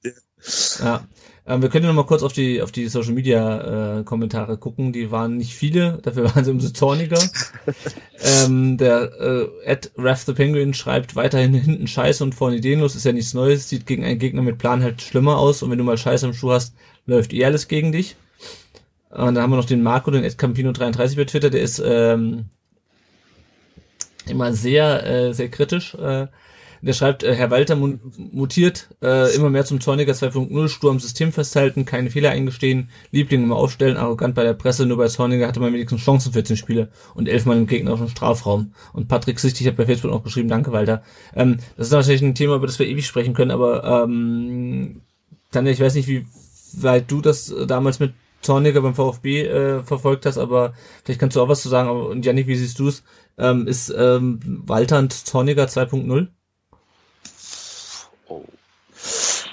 [0.83, 1.07] Ja.
[1.47, 4.93] Ähm, wir können noch mal kurz auf die auf die Social Media äh, Kommentare gucken.
[4.93, 7.23] Die waren nicht viele, dafür waren sie umso zorniger.
[8.23, 13.13] ähm, der äh, Raph the Penguin schreibt weiterhin hinten Scheiße und vorne ideenlos, ist ja
[13.13, 15.99] nichts Neues, sieht gegen einen Gegner mit Plan halt schlimmer aus und wenn du mal
[15.99, 16.75] Scheiße am Schuh hast,
[17.07, 18.17] läuft eh alles gegen dich.
[19.11, 21.83] Und dann haben wir noch den Marco, den Ed Campino 33 bei Twitter, der ist
[21.85, 22.47] ähm,
[24.27, 25.95] immer sehr, äh, sehr kritisch.
[25.95, 26.29] Äh,
[26.83, 31.33] der schreibt, äh, Herr Walter mutiert äh, immer mehr zum Zorniger 2.0, stur am System
[31.33, 35.61] festhalten, keine Fehler eingestehen, Liebling immer aufstellen, arrogant bei der Presse, nur bei Zorniger hatte
[35.61, 38.73] man wenigstens Chancen 14 Spiele und elfmal im Gegner auf dem Strafraum.
[38.93, 41.03] Und Patrick Sichtig hat bei Facebook auch geschrieben, danke Walter.
[41.35, 45.03] Ähm, das ist natürlich ein Thema, über das wir ewig sprechen können, aber ähm,
[45.51, 46.27] Tanja, ich weiß nicht, wie
[46.75, 50.75] weit du das damals mit Zorniger beim VfB äh, verfolgt hast, aber
[51.05, 51.91] vielleicht kannst du auch was zu sagen.
[51.91, 53.03] Und Janik, wie siehst du es?
[53.39, 56.29] Ähm, ist ähm, Walter und Zorniger 2.0?
[58.29, 58.45] Oh.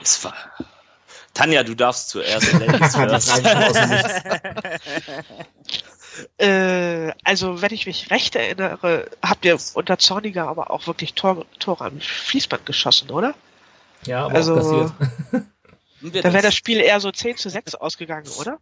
[0.01, 0.33] Es war.
[1.33, 2.53] Tanja, du darfst zuerst.
[6.37, 11.45] äh, also, wenn ich mich recht erinnere, habt ihr unter Zorniger aber auch wirklich Tor,
[11.59, 13.35] Tore am Fließband geschossen, oder?
[14.05, 14.91] Ja, aber also.
[15.99, 18.59] Da wäre das Spiel eher so 10 zu 6 ausgegangen, oder?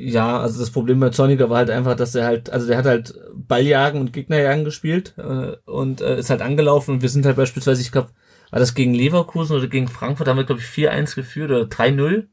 [0.00, 2.84] Ja, also das Problem bei Zorniger war halt einfach, dass er halt, also der hat
[2.84, 7.34] halt Balljagen und Gegnerjagen gespielt äh, und äh, ist halt angelaufen und wir sind halt
[7.34, 8.10] beispielsweise, ich glaube,
[8.52, 11.64] war das gegen Leverkusen oder gegen Frankfurt, da haben wir, glaube ich, 4-1 geführt oder
[11.64, 12.28] 3-0.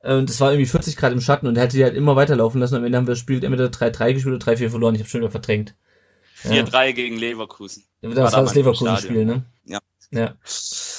[0.00, 2.16] Äh, und es war irgendwie 40 Grad im Schatten und er hätte die halt immer
[2.16, 2.76] weiterlaufen lassen.
[2.76, 4.94] Am Ende haben wir das Spiel entweder 3-3 gespielt oder 3-4 verloren.
[4.94, 5.74] Ich habe schon wieder verdrängt.
[6.42, 6.92] 4-3 ja.
[6.92, 7.84] gegen Leverkusen.
[8.00, 9.44] Ja, das war, war das Leverkusen-Spiel, ne?
[9.66, 9.80] Ja.
[10.10, 10.36] Ja.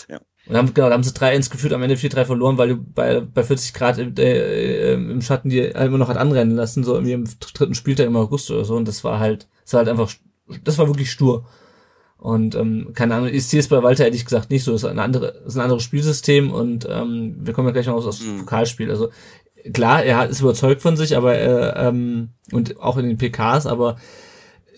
[0.08, 0.20] ja.
[0.46, 3.22] Und haben, genau, da haben sie 3-1 geführt, am Ende 4-3 verloren, weil du bei,
[3.22, 6.94] bei 40 Grad äh, äh, im Schatten die halt immer noch hat anrennen lassen, so
[6.96, 8.76] irgendwie im dritten Spieltag im August oder so.
[8.76, 10.12] Und das war halt, das war halt einfach,
[10.64, 11.46] das war wirklich stur.
[12.18, 14.74] Und ähm, keine Ahnung, ich sehe es bei Walter ehrlich gesagt nicht so.
[14.74, 17.96] Es ist ein, andere, ist ein anderes Spielsystem und ähm, wir kommen ja gleich noch
[17.96, 18.40] aus, aus mhm.
[18.40, 18.90] Pokalspiel.
[18.90, 19.10] Also
[19.74, 23.98] klar, er ist überzeugt von sich, aber äh, ähm, und auch in den PKs, aber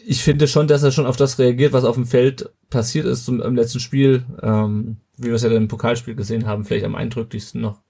[0.07, 3.25] ich finde schon, dass er schon auf das reagiert, was auf dem Feld passiert ist
[3.25, 6.85] zum, im letzten Spiel, ähm, wie wir es ja dann im Pokalspiel gesehen haben, vielleicht
[6.85, 7.81] am eindrücklichsten noch.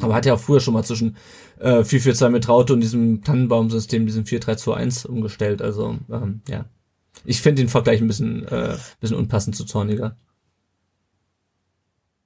[0.00, 1.16] Aber hat ja auch früher schon mal zwischen
[1.58, 5.62] äh, 4-4-2 mit Raute und diesem Tannenbaum-System, diesem 4-3-2-1 umgestellt.
[5.62, 6.66] Also, ähm, ja.
[7.24, 10.16] Ich finde den Vergleich ein bisschen, äh, bisschen unpassend zu Zorniger.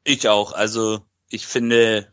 [0.05, 0.53] Ich auch.
[0.53, 1.00] Also,
[1.31, 2.09] ich finde,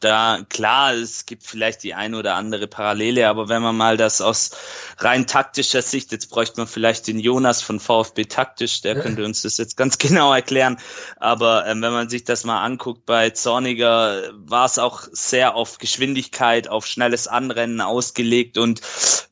[0.00, 4.20] da klar, es gibt vielleicht die eine oder andere Parallele, aber wenn man mal das
[4.20, 4.50] aus
[4.98, 9.42] rein taktischer Sicht, jetzt bräuchte man vielleicht den Jonas von VfB taktisch, der könnte uns
[9.42, 10.78] das jetzt ganz genau erklären.
[11.16, 15.78] Aber ähm, wenn man sich das mal anguckt, bei Zorniger war es auch sehr auf
[15.78, 18.58] Geschwindigkeit, auf schnelles Anrennen ausgelegt.
[18.58, 18.80] Und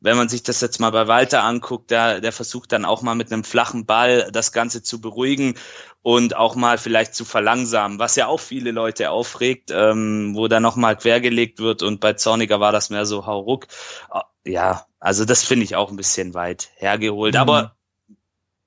[0.00, 3.14] wenn man sich das jetzt mal bei Walter anguckt, der, der versucht dann auch mal
[3.14, 5.54] mit einem flachen Ball das Ganze zu beruhigen
[6.02, 10.57] und auch mal vielleicht zu verlangsamen, was ja auch viele Leute aufregt, ähm, wo da
[10.60, 13.66] nochmal quergelegt wird und bei Zorniger war das mehr so hauruck.
[14.10, 17.40] Ah, ja, also das finde ich auch ein bisschen weit hergeholt, mhm.
[17.40, 17.76] aber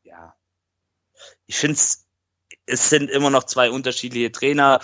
[0.04, 0.36] ja,
[1.48, 2.06] ich finde es,
[2.66, 4.80] es sind immer noch zwei unterschiedliche Trainer.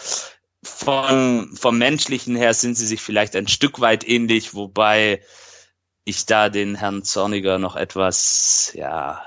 [0.63, 5.21] Von, vom menschlichen her sind sie sich vielleicht ein Stück weit ähnlich, wobei
[6.03, 9.21] ich da den Herrn Zorniger noch etwas, ja,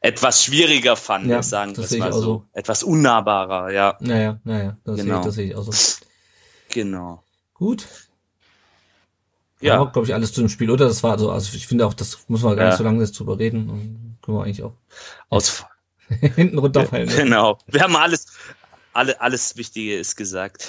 [0.00, 2.20] etwas schwieriger fand, ja, sagen wir mal so.
[2.20, 2.44] so.
[2.52, 3.96] Etwas unnahbarer, ja.
[4.00, 5.16] Naja, naja, das, genau.
[5.16, 6.05] sehe, das sehe ich auch so.
[6.76, 7.22] Genau.
[7.54, 7.86] Gut.
[9.60, 9.82] Ja.
[9.84, 10.86] glaube ich, alles zu dem Spiel, oder?
[10.86, 12.68] Das war so, also ich finde auch, das muss man gar ja.
[12.68, 13.70] nicht so lange jetzt drüber reden.
[13.70, 14.74] Und können wir eigentlich auch
[15.30, 15.64] aus
[16.34, 17.08] hinten runterfallen.
[17.08, 17.58] Ja, genau.
[17.66, 18.26] Wir haben alles,
[18.92, 20.68] alle, alles Wichtige ist gesagt.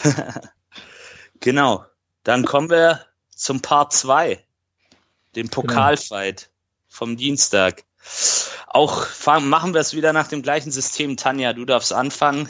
[1.42, 1.84] genau.
[2.24, 3.02] Dann kommen wir
[3.36, 4.42] zum Part 2,
[5.36, 5.50] dem genau.
[5.52, 6.52] Pokalfight genau.
[6.88, 7.84] vom Dienstag.
[8.68, 9.08] Auch
[9.42, 11.18] machen wir es wieder nach dem gleichen System.
[11.18, 12.48] Tanja, du darfst anfangen.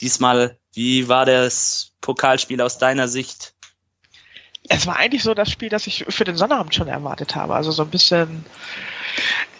[0.00, 3.54] Diesmal, wie war das Pokalspiel aus deiner Sicht?
[4.68, 7.54] Es war eigentlich so das Spiel, das ich für den Sonnabend schon erwartet habe.
[7.54, 8.44] Also so ein bisschen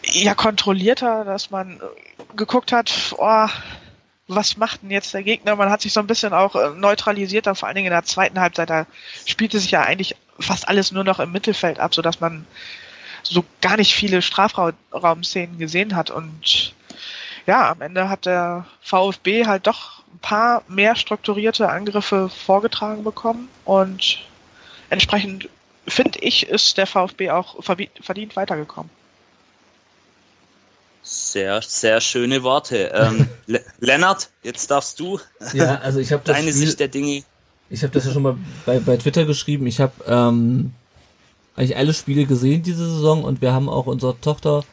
[0.02, 1.80] ja kontrollierter, dass man
[2.36, 3.48] geguckt hat, oh,
[4.28, 5.56] was macht denn jetzt der Gegner?
[5.56, 8.40] Man hat sich so ein bisschen auch äh, neutralisiert, vor allen Dingen in der zweiten
[8.40, 8.86] Halbzeit, da
[9.24, 12.46] spielte sich ja eigentlich fast alles nur noch im Mittelfeld ab, so dass man
[13.22, 16.10] so gar nicht viele Strafraumszenen gesehen hat.
[16.10, 16.74] Und
[17.46, 23.48] ja, am Ende hat der VfB halt doch ein paar mehr strukturierte Angriffe vorgetragen bekommen.
[23.64, 24.18] Und
[24.90, 25.48] entsprechend
[25.86, 28.90] finde ich, ist der VfB auch verdient weitergekommen.
[31.02, 32.90] Sehr, sehr schöne Worte.
[32.92, 33.28] Ähm,
[33.78, 35.20] Lennart, jetzt darfst du
[35.52, 37.22] ja, also ich deine Spiel, Sicht der Dinge.
[37.70, 39.66] Ich habe das ja schon mal bei, bei Twitter geschrieben.
[39.66, 40.72] Ich habe ähm,
[41.54, 44.64] eigentlich alle Spiele gesehen diese Saison und wir haben auch unserer Tochter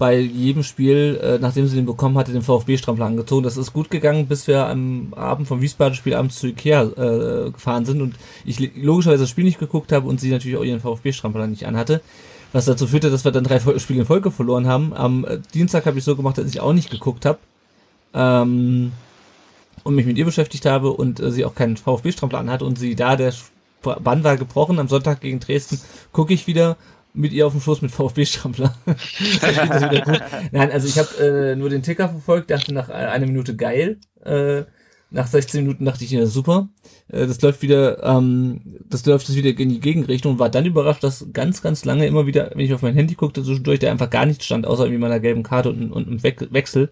[0.00, 3.42] bei jedem Spiel, äh, nachdem sie den bekommen hatte, den VfB-Strampler angezogen.
[3.42, 7.84] Das ist gut gegangen, bis wir am Abend vom Wiesbaden-Spiel abends zu Ikea äh, gefahren
[7.84, 8.14] sind und
[8.46, 12.00] ich logischerweise das Spiel nicht geguckt habe und sie natürlich auch ihren VfB-Strampler nicht anhatte.
[12.54, 14.94] Was dazu führte, dass wir dann drei Spiele in Folge verloren haben.
[14.94, 17.38] Am äh, Dienstag habe ich so gemacht, dass ich auch nicht geguckt habe.
[18.14, 18.92] Ähm,
[19.84, 22.94] und mich mit ihr beschäftigt habe und äh, sie auch keinen VfB-Strampler anhat und sie
[22.94, 23.34] da der
[23.82, 25.78] Bann war gebrochen am Sonntag gegen Dresden,
[26.12, 26.78] gucke ich wieder
[27.12, 28.74] mit ihr auf dem Schoß mit VfB-Strampler.
[30.52, 33.98] Nein, also ich habe äh, nur den Ticker verfolgt, dachte nach einer Minute geil.
[34.24, 34.64] Äh,
[35.10, 36.68] nach 16 Minuten dachte ich, ja, super.
[37.08, 40.66] Äh, das läuft wieder, ähm, das läuft das wieder in die Gegenrichtung und war dann
[40.66, 43.90] überrascht, dass ganz, ganz lange immer wieder, wenn ich auf mein Handy guckte, zwischendurch, der
[43.90, 46.90] einfach gar nicht stand, außer irgendwie meiner gelben Karte und, und einem Wechsel.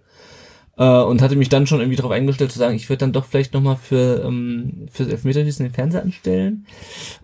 [0.78, 3.24] Äh, und hatte mich dann schon irgendwie darauf eingestellt zu sagen, ich würde dann doch
[3.24, 6.66] vielleicht nochmal für ähm, fürs Elfmeterschießen den Fernseher anstellen.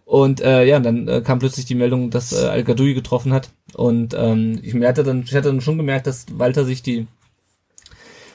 [0.05, 3.51] Und äh, ja, dann äh, kam plötzlich die Meldung, dass äh, Al getroffen hat.
[3.75, 7.07] Und ähm, ich merkte dann, ich hatte dann schon gemerkt, dass Walter sich die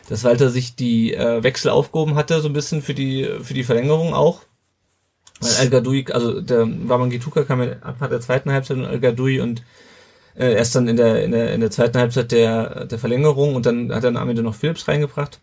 [0.08, 3.64] dass Walter sich die äh, Wechsel aufgehoben hatte, so ein bisschen für die für die
[3.64, 4.44] Verlängerung auch.
[5.42, 9.00] Weil Al Gadoui, also der Waman Gituka kam ja ab der zweiten Halbzeit und Al
[9.00, 9.64] Gadoui und
[10.36, 13.66] äh, erst dann in der, in der, in der zweiten Halbzeit der, der Verlängerung und
[13.66, 15.42] dann hat er am Ende noch Philips reingebracht.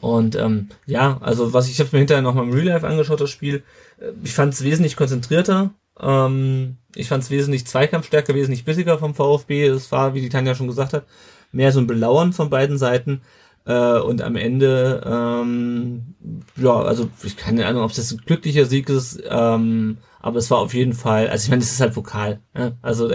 [0.00, 3.20] Und ähm, ja, also was ich habe mir hinterher noch mal im Real Life angeschaut,
[3.20, 3.62] das Spiel.
[3.98, 5.70] Äh, ich fand es wesentlich konzentrierter.
[5.98, 9.66] Ähm, ich fand es wesentlich zweikampfstärker, wesentlich bissiger vom VfB.
[9.66, 11.06] Es war, wie die Tanja schon gesagt hat,
[11.52, 13.22] mehr so ein Belauern von beiden Seiten.
[13.66, 16.14] Äh, und am Ende, ähm,
[16.56, 20.58] ja, also ich keine Ahnung, ob jetzt ein glücklicher Sieg ist, ähm, aber es war
[20.58, 22.40] auf jeden Fall, also ich meine, es ist halt Vokal.
[22.54, 22.78] Ne?
[22.82, 23.10] Also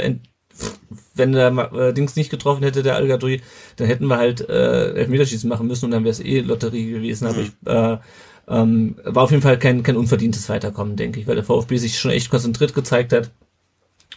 [1.16, 5.50] wenn der äh, Dings nicht getroffen hätte, der al dann hätten wir halt äh, Elfmeterschießen
[5.50, 7.26] machen müssen und dann wäre es eh Lotterie gewesen.
[7.26, 7.30] Mhm.
[7.30, 7.98] Aber ich äh,
[8.48, 11.98] ähm, war auf jeden Fall kein, kein unverdientes Weiterkommen, denke ich, weil der VfB sich
[11.98, 13.32] schon echt konzentriert gezeigt hat.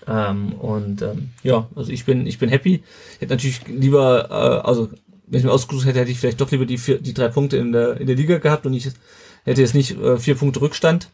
[0.06, 2.82] Ähm, und ähm, ja, also ich bin, ich bin happy.
[3.14, 4.90] Ich hätte natürlich lieber, äh, also
[5.26, 7.56] wenn ich mir ausgesucht hätte, hätte ich vielleicht doch lieber die, vier, die drei Punkte
[7.56, 8.90] in der, in der Liga gehabt und ich
[9.44, 11.10] hätte jetzt nicht äh, vier Punkte Rückstand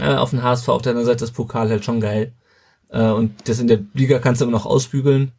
[0.00, 0.68] äh, auf den HSV.
[0.68, 2.32] Auf der anderen Seite das Pokal halt schon geil.
[2.92, 5.32] Äh, und das in der Liga kannst du immer noch ausbügeln.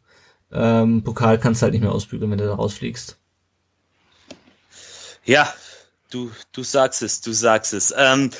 [0.52, 3.16] Ähm, Pokal kannst du halt nicht mehr ausbügeln, wenn du da rausfliegst.
[5.24, 5.52] Ja,
[6.10, 7.94] du, du sagst es, du sagst es.
[7.96, 8.30] Ähm,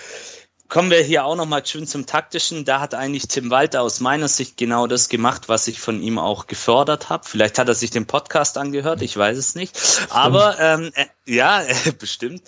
[0.74, 2.64] Kommen wir hier auch nochmal schön zum Taktischen.
[2.64, 6.18] Da hat eigentlich Tim Walter aus meiner Sicht genau das gemacht, was ich von ihm
[6.18, 7.22] auch gefördert habe.
[7.28, 9.78] Vielleicht hat er sich den Podcast angehört, ich weiß es nicht.
[10.10, 12.42] Aber ähm, äh, ja, äh, bestimmt.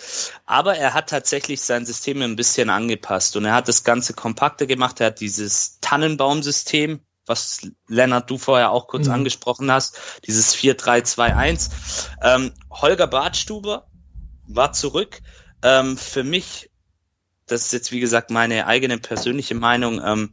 [0.45, 4.65] Aber er hat tatsächlich sein System ein bisschen angepasst und er hat das Ganze kompakter
[4.65, 4.99] gemacht.
[4.99, 9.13] Er hat dieses Tannenbaumsystem, was Lennart du vorher auch kurz mhm.
[9.13, 11.69] angesprochen hast, dieses 4-3-2-1.
[12.21, 13.87] Ähm, Holger Bartstuber
[14.49, 15.21] war zurück.
[15.63, 16.69] Ähm, für mich
[17.47, 20.31] das ist jetzt wie gesagt meine eigene persönliche Meinung, ähm,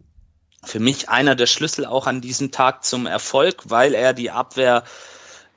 [0.65, 4.85] für mich einer der Schlüssel auch an diesem Tag zum Erfolg, weil er die Abwehr,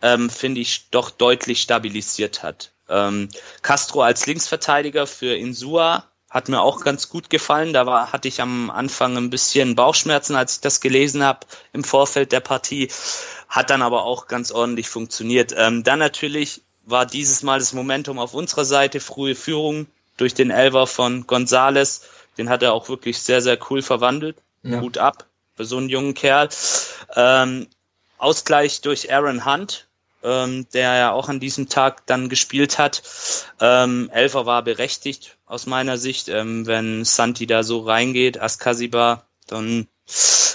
[0.01, 2.71] ähm, finde ich, doch deutlich stabilisiert hat.
[2.89, 3.29] Ähm,
[3.61, 7.73] Castro als Linksverteidiger für Insua hat mir auch ganz gut gefallen.
[7.73, 11.83] Da war, hatte ich am Anfang ein bisschen Bauchschmerzen, als ich das gelesen habe im
[11.83, 12.89] Vorfeld der Partie.
[13.49, 15.53] Hat dann aber auch ganz ordentlich funktioniert.
[15.55, 20.51] Ähm, dann natürlich war dieses Mal das Momentum auf unserer Seite, frühe Führung durch den
[20.51, 22.01] Elver von Gonzales.
[22.37, 24.37] Den hat er auch wirklich sehr, sehr cool verwandelt.
[24.63, 24.79] Ja.
[24.79, 25.25] Gut ab
[25.57, 26.49] für so einen jungen Kerl.
[27.15, 27.67] Ähm,
[28.19, 29.87] Ausgleich durch Aaron Hunt,
[30.23, 33.03] ähm, der ja auch an diesem Tag dann gespielt hat.
[33.59, 36.29] Ähm, Elfer war berechtigt aus meiner Sicht.
[36.29, 39.87] Ähm, wenn Santi da so reingeht, Askasiba, dann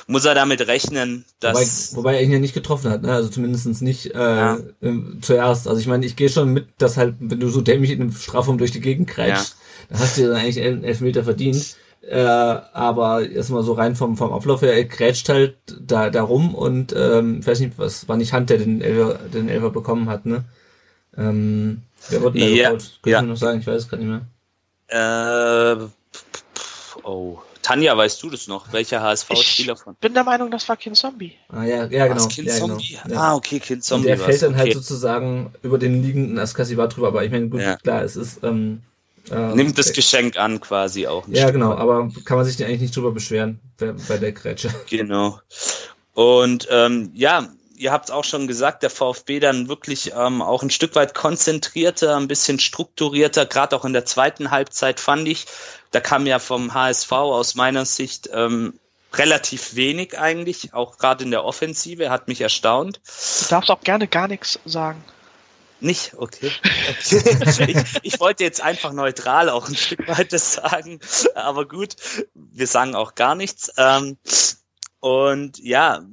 [0.07, 1.93] muss er damit rechnen, dass.
[1.93, 3.12] Wobei, wobei er ihn ja nicht getroffen hat, ne?
[3.12, 4.59] Also zumindestens nicht äh, ja.
[4.81, 5.69] äh, zuerst.
[5.69, 8.12] Also ich meine, ich gehe schon mit, dass halt, wenn du so dämlich in einem
[8.12, 9.87] Strafraum durch die Gegend kreist, ja.
[9.91, 11.77] dann hast du dann eigentlich elf, elf Meter verdient.
[12.03, 16.53] Äh, aber erstmal so rein vom, vom Ablauf her, er grätscht halt da, da rum
[16.53, 20.09] und ähm, ich weiß nicht, was war nicht Hand, der den Elfer, den Elfer bekommen
[20.09, 20.45] hat, ne?
[21.17, 23.21] Ähm, wer wurde ja, Könnte ja.
[23.21, 24.23] ich noch sagen, ich weiß es gerade nicht
[24.88, 25.77] mehr.
[25.79, 27.38] Äh, oh.
[27.62, 28.72] Tanja, weißt du das noch?
[28.72, 29.94] Welcher HSV-Spieler von?
[29.94, 31.33] Ich bin der Meinung, das war Kind Zombie.
[31.48, 32.27] Ah, ja, ja, genau.
[32.27, 32.98] Kind ja, Zombie?
[33.05, 33.20] Genau.
[33.20, 34.11] Ah, okay, Kind Zombie.
[34.11, 34.75] Und der fällt dann halt okay.
[34.75, 37.77] halt sozusagen über den liegenden Askasiba drüber, aber ich meine, gut, ja.
[37.77, 38.83] klar, es ist, ähm,
[39.31, 41.27] äh, Nimmt das Geschenk an, quasi auch.
[41.29, 44.68] Ja, Stück genau, aber kann man sich eigentlich nicht drüber beschweren bei, bei der Grätsche.
[44.90, 45.38] Genau.
[46.14, 47.48] Und ähm, ja,
[47.83, 52.16] ihr habt auch schon gesagt, der VfB dann wirklich ähm, auch ein Stück weit konzentrierter,
[52.16, 55.47] ein bisschen strukturierter, gerade auch in der zweiten Halbzeit fand ich.
[55.90, 58.79] Da kam ja vom HSV aus meiner Sicht ähm,
[59.12, 63.01] relativ wenig eigentlich, auch gerade in der Offensive, hat mich erstaunt.
[63.40, 65.05] Du darfst auch gerne gar nichts sagen.
[65.81, 66.14] Nicht?
[66.16, 66.53] Okay.
[67.11, 71.01] ich, ich, wollte jetzt einfach neutral auch ein Stück weit das sagen,
[71.35, 71.97] aber gut,
[72.35, 73.73] wir sagen auch gar nichts.
[73.77, 74.16] Ähm,
[75.01, 76.05] Und ja,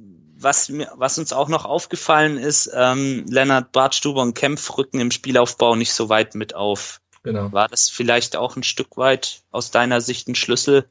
[0.42, 5.10] was, mir, was uns auch noch aufgefallen ist, ähm, Lennart Bartstuber und Kempf rücken im
[5.10, 7.00] Spielaufbau nicht so weit mit auf.
[7.22, 7.52] Genau.
[7.52, 10.86] War das vielleicht auch ein Stück weit aus deiner Sicht ein Schlüssel?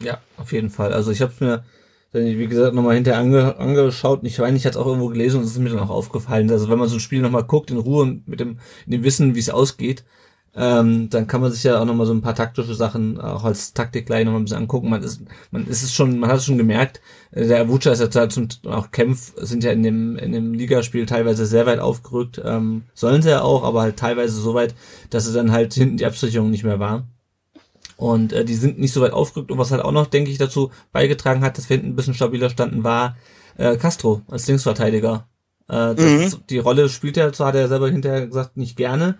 [0.00, 0.92] Ja, auf jeden Fall.
[0.92, 1.64] Also ich habe mir
[2.12, 4.20] wie gesagt, nochmal hinterher ange, angeschaut.
[4.24, 6.50] Ich meine, ich hatte es auch irgendwo gelesen und es ist mir dann auch aufgefallen.
[6.50, 9.04] Also wenn man so ein Spiel nochmal guckt, in Ruhe und mit dem, in dem
[9.04, 10.04] Wissen, wie es ausgeht,
[10.54, 13.72] ähm, dann kann man sich ja auch nochmal so ein paar taktische Sachen auch als
[13.72, 14.90] Taktik gleich nochmal ein bisschen angucken.
[14.90, 18.14] Man ist, man ist es schon, man hat es schon gemerkt, äh, der Avucha ist
[18.14, 22.40] ja zum, auch Kämpf sind ja in dem, in dem Ligaspiel teilweise sehr weit aufgerückt,
[22.44, 24.74] ähm, sollen sie ja auch, aber halt teilweise so weit,
[25.10, 27.06] dass es dann halt hinten die Absicherung nicht mehr war.
[27.96, 29.50] Und äh, die sind nicht so weit aufgerückt.
[29.52, 32.14] Und was halt auch noch, denke ich, dazu beigetragen hat, dass wir hinten ein bisschen
[32.14, 33.14] stabiler standen, war
[33.58, 35.28] äh, Castro als Linksverteidiger.
[35.68, 36.20] Äh, mhm.
[36.22, 39.16] ist, die Rolle spielt er zwar, hat er selber hinterher gesagt, nicht gerne.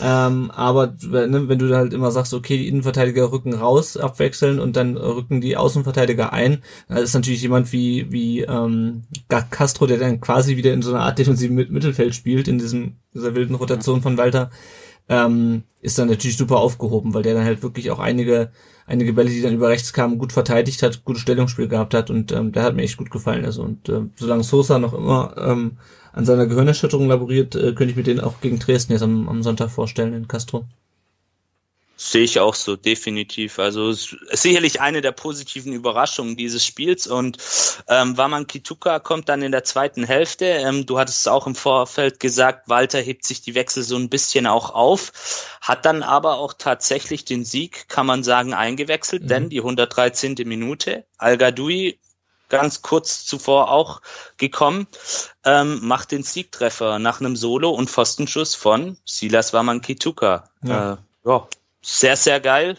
[0.00, 4.76] Ähm, aber ne, wenn du halt immer sagst, okay, die Innenverteidiger rücken raus, abwechseln und
[4.76, 10.20] dann rücken die Außenverteidiger ein, dann ist natürlich jemand wie, wie ähm, Castro, der dann
[10.20, 14.16] quasi wieder in so einer Art defensiven Mittelfeld spielt, in diesem, dieser wilden Rotation von
[14.18, 14.50] Walter,
[15.08, 18.52] ähm, ist dann natürlich super aufgehoben, weil der dann halt wirklich auch einige,
[18.86, 22.30] einige Bälle, die dann über rechts kamen, gut verteidigt hat, gutes Stellungsspiel gehabt hat und
[22.30, 23.44] ähm, der hat mir echt gut gefallen.
[23.44, 25.78] Also und äh, solange Sosa noch immer ähm,
[26.18, 29.44] an seiner Gehirnerschütterung laboriert, äh, könnte ich mir den auch gegen Dresden jetzt am, am
[29.44, 30.64] Sonntag vorstellen in Castro.
[31.96, 33.60] Sehe ich auch so, definitiv.
[33.60, 37.06] Also sicherlich eine der positiven Überraschungen dieses Spiels.
[37.06, 37.38] Und
[37.88, 40.44] ähm, Waman Kituka kommt dann in der zweiten Hälfte.
[40.44, 44.08] Ähm, du hattest es auch im Vorfeld gesagt, Walter hebt sich die Wechsel so ein
[44.08, 49.28] bisschen auch auf, hat dann aber auch tatsächlich den Sieg, kann man sagen, eingewechselt, mhm.
[49.28, 50.34] denn die 113.
[50.44, 51.98] Minute, Al-Gadoui
[52.48, 54.00] ganz kurz zuvor auch
[54.36, 54.86] gekommen,
[55.44, 60.48] ähm, macht den Siegtreffer nach einem Solo und Pfostenschuss von Silas Waman Kituka.
[60.62, 60.92] Ja.
[60.92, 60.96] Äh,
[61.28, 61.48] ja,
[61.82, 62.78] sehr, sehr geil.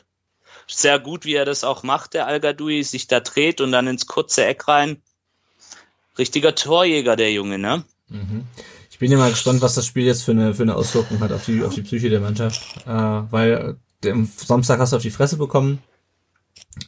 [0.67, 2.41] Sehr gut, wie er das auch macht, der al
[2.83, 5.01] sich da dreht und dann ins kurze Eck rein.
[6.17, 7.83] Richtiger Torjäger, der Junge, ne?
[8.09, 8.45] Mhm.
[8.91, 11.31] Ich bin ja mal gespannt, was das Spiel jetzt für eine, für eine Auswirkung hat
[11.31, 12.61] auf die, auf die Psyche der Mannschaft.
[12.85, 15.81] Äh, weil äh, am Samstag hast du auf die Fresse bekommen.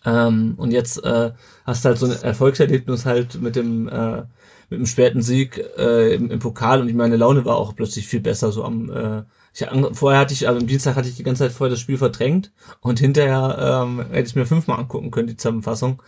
[0.06, 1.32] Ähm, und jetzt äh,
[1.66, 4.24] hast du halt so ein Erfolgserlebnis halt mit dem, äh,
[4.70, 8.08] mit dem späten Sieg äh, im, im Pokal und ich meine Laune war auch plötzlich
[8.08, 11.24] viel besser so am äh, ich, vorher hatte ich, also am Dienstag hatte ich die
[11.24, 15.28] ganze Zeit vorher das Spiel verdrängt und hinterher ähm, hätte ich mir fünfmal angucken können,
[15.28, 16.02] die Zusammenfassung.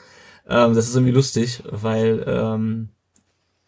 [0.47, 2.89] Ähm, das ist irgendwie lustig, weil ähm,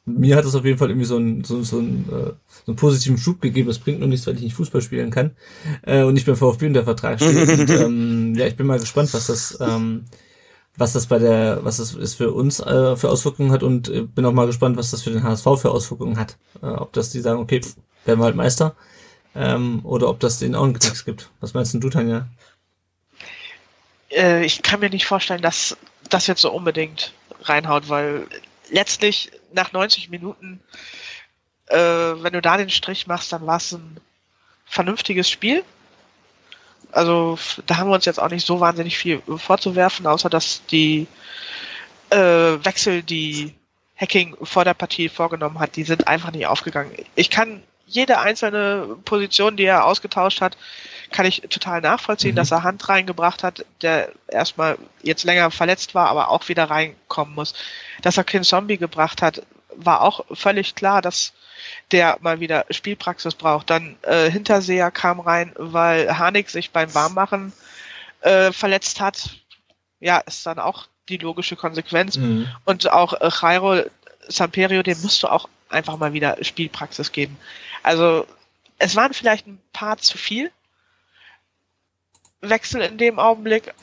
[0.05, 2.33] mir hat es auf jeden Fall irgendwie so einen, so, so, einen, äh,
[2.65, 3.67] so einen positiven Schub gegeben.
[3.67, 5.35] Das bringt nur nichts, weil ich nicht Fußball spielen kann
[5.81, 7.41] äh, und nicht beim VfB unter Vertrag stehe.
[7.59, 10.05] und, ähm, ja, ich bin mal gespannt, was das, ähm,
[10.77, 14.01] was das bei der, was das ist für uns äh, für Auswirkungen hat und äh,
[14.01, 16.37] bin auch mal gespannt, was das für den HSV für Auswirkungen hat.
[16.61, 18.75] Äh, ob das die sagen, okay, pff, werden wir halt Meister
[19.33, 21.31] ähm, oder ob das den auch einen Knicks gibt.
[21.39, 22.27] Was meinst du, Tanja?
[24.11, 25.75] Äh, ich kann mir nicht vorstellen, dass
[26.09, 28.27] das jetzt so unbedingt reinhaut, weil
[28.69, 30.61] letztlich nach 90 Minuten,
[31.67, 33.97] äh, wenn du da den Strich machst, dann war es ein
[34.65, 35.63] vernünftiges Spiel.
[36.91, 41.07] Also da haben wir uns jetzt auch nicht so wahnsinnig viel vorzuwerfen, außer dass die
[42.09, 43.53] äh, Wechsel, die
[43.97, 46.91] Hacking vor der Partie vorgenommen hat, die sind einfach nicht aufgegangen.
[47.15, 50.57] Ich kann jede einzelne Position, die er ausgetauscht hat,
[51.11, 52.37] kann ich total nachvollziehen, mhm.
[52.37, 57.35] dass er Hand reingebracht hat, der erstmal jetzt länger verletzt war, aber auch wieder reinkommen
[57.35, 57.53] muss.
[58.01, 59.43] Dass er Kin Zombie gebracht hat,
[59.75, 61.33] war auch völlig klar, dass
[61.91, 63.69] der mal wieder Spielpraxis braucht.
[63.69, 67.53] Dann äh, Hinterseher kam rein, weil Harnik sich beim Warmmachen
[68.21, 69.29] äh, verletzt hat.
[69.99, 72.17] Ja, ist dann auch die logische Konsequenz.
[72.17, 72.47] Mhm.
[72.65, 73.83] Und auch äh, Jairo
[74.27, 77.37] Samperio, dem musst du auch einfach mal wieder Spielpraxis geben.
[77.85, 78.25] Also
[78.79, 80.51] es waren vielleicht ein paar zu viel
[82.41, 83.75] Wechsel in dem Augenblick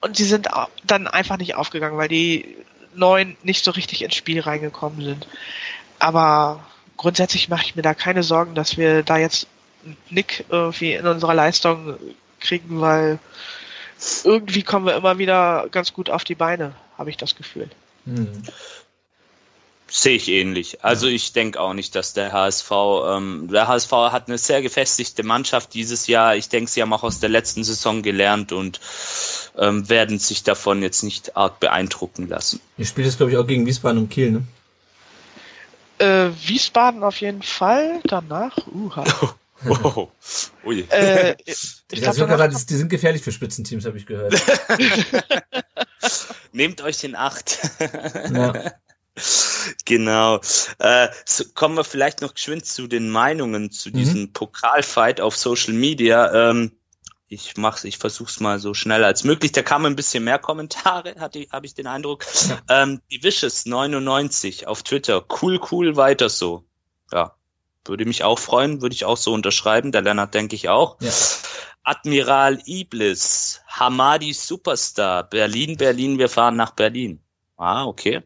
[0.00, 0.48] und sie sind
[0.82, 2.56] dann einfach nicht aufgegangen, weil die
[2.94, 5.28] neuen nicht so richtig ins Spiel reingekommen sind.
[6.00, 9.46] Aber grundsätzlich mache ich mir da keine Sorgen, dass wir da jetzt
[9.84, 11.96] einen Nick irgendwie in unserer Leistung
[12.40, 13.20] kriegen, weil
[14.24, 17.70] irgendwie kommen wir immer wieder ganz gut auf die Beine, habe ich das Gefühl.
[18.04, 18.42] Hm.
[19.94, 20.82] Sehe ich ähnlich.
[20.82, 21.12] Also ja.
[21.12, 22.70] ich denke auch nicht, dass der HSV,
[23.08, 26.34] ähm, der HSV hat eine sehr gefestigte Mannschaft dieses Jahr.
[26.34, 28.80] Ich denke, sie haben auch aus der letzten Saison gelernt und
[29.58, 32.58] ähm, werden sich davon jetzt nicht arg beeindrucken lassen.
[32.78, 34.42] Ihr spielt jetzt, glaube ich, auch gegen Wiesbaden und Kiel, ne?
[35.98, 39.04] Äh, Wiesbaden auf jeden Fall, danach, uha.
[39.64, 40.08] Wow.
[40.64, 40.86] Ui.
[40.88, 44.32] Äh, ich glaub, grad, die sind gefährlich für Spitzenteams, habe ich gehört.
[46.52, 47.58] Nehmt euch in Acht.
[48.32, 48.72] ja.
[49.84, 50.40] Genau.
[50.78, 53.94] Äh, so kommen wir vielleicht noch geschwind zu den Meinungen zu mhm.
[53.94, 56.50] diesem Pokalfight auf Social Media.
[56.50, 56.72] Ähm,
[57.28, 59.52] ich mach's, ich versuch's mal so schnell als möglich.
[59.52, 62.26] Da kamen ein bisschen mehr Kommentare, hatte habe ich den Eindruck.
[62.48, 62.82] Ja.
[62.82, 66.64] Ähm, die Vicious 99 auf Twitter, cool, cool, weiter so.
[67.10, 67.34] Ja,
[67.84, 69.92] würde mich auch freuen, würde ich auch so unterschreiben.
[69.92, 71.00] Der Lennart denke ich auch.
[71.00, 71.10] Ja.
[71.84, 77.20] Admiral Iblis, Hamadi Superstar, Berlin, Berlin, wir fahren nach Berlin.
[77.56, 78.22] Ah, okay.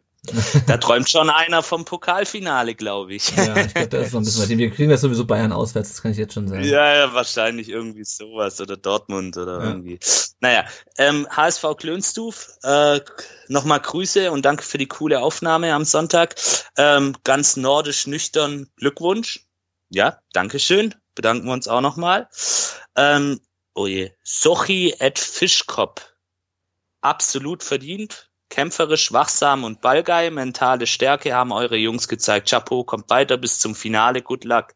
[0.67, 3.31] Da träumt schon einer vom Pokalfinale, glaube ich.
[3.37, 4.59] ja, ich glaube, das ist noch ein bisschen weit.
[4.59, 6.65] Wir kriegen das sowieso Bayern auswärts, das kann ich jetzt schon sagen.
[6.65, 9.65] Ja, ja, wahrscheinlich irgendwie sowas oder Dortmund oder ja.
[9.67, 9.99] irgendwie.
[10.41, 10.65] Naja,
[10.99, 13.01] ähm, HSV Klönstuf, äh,
[13.49, 16.37] nochmal Grüße und danke für die coole Aufnahme am Sonntag.
[16.77, 19.47] Ähm, ganz nordisch nüchtern Glückwunsch.
[19.91, 20.95] Ja, Dankeschön.
[21.15, 22.29] Bedanken wir uns auch nochmal.
[22.97, 23.41] Ähm,
[23.75, 26.13] oh je, Sochi at Fischkopf.
[27.01, 32.49] Absolut verdient Kämpferisch, wachsam und ballgeil, mentale Stärke haben eure Jungs gezeigt.
[32.49, 34.23] Chapeau, kommt weiter bis zum Finale.
[34.23, 34.75] Good luck.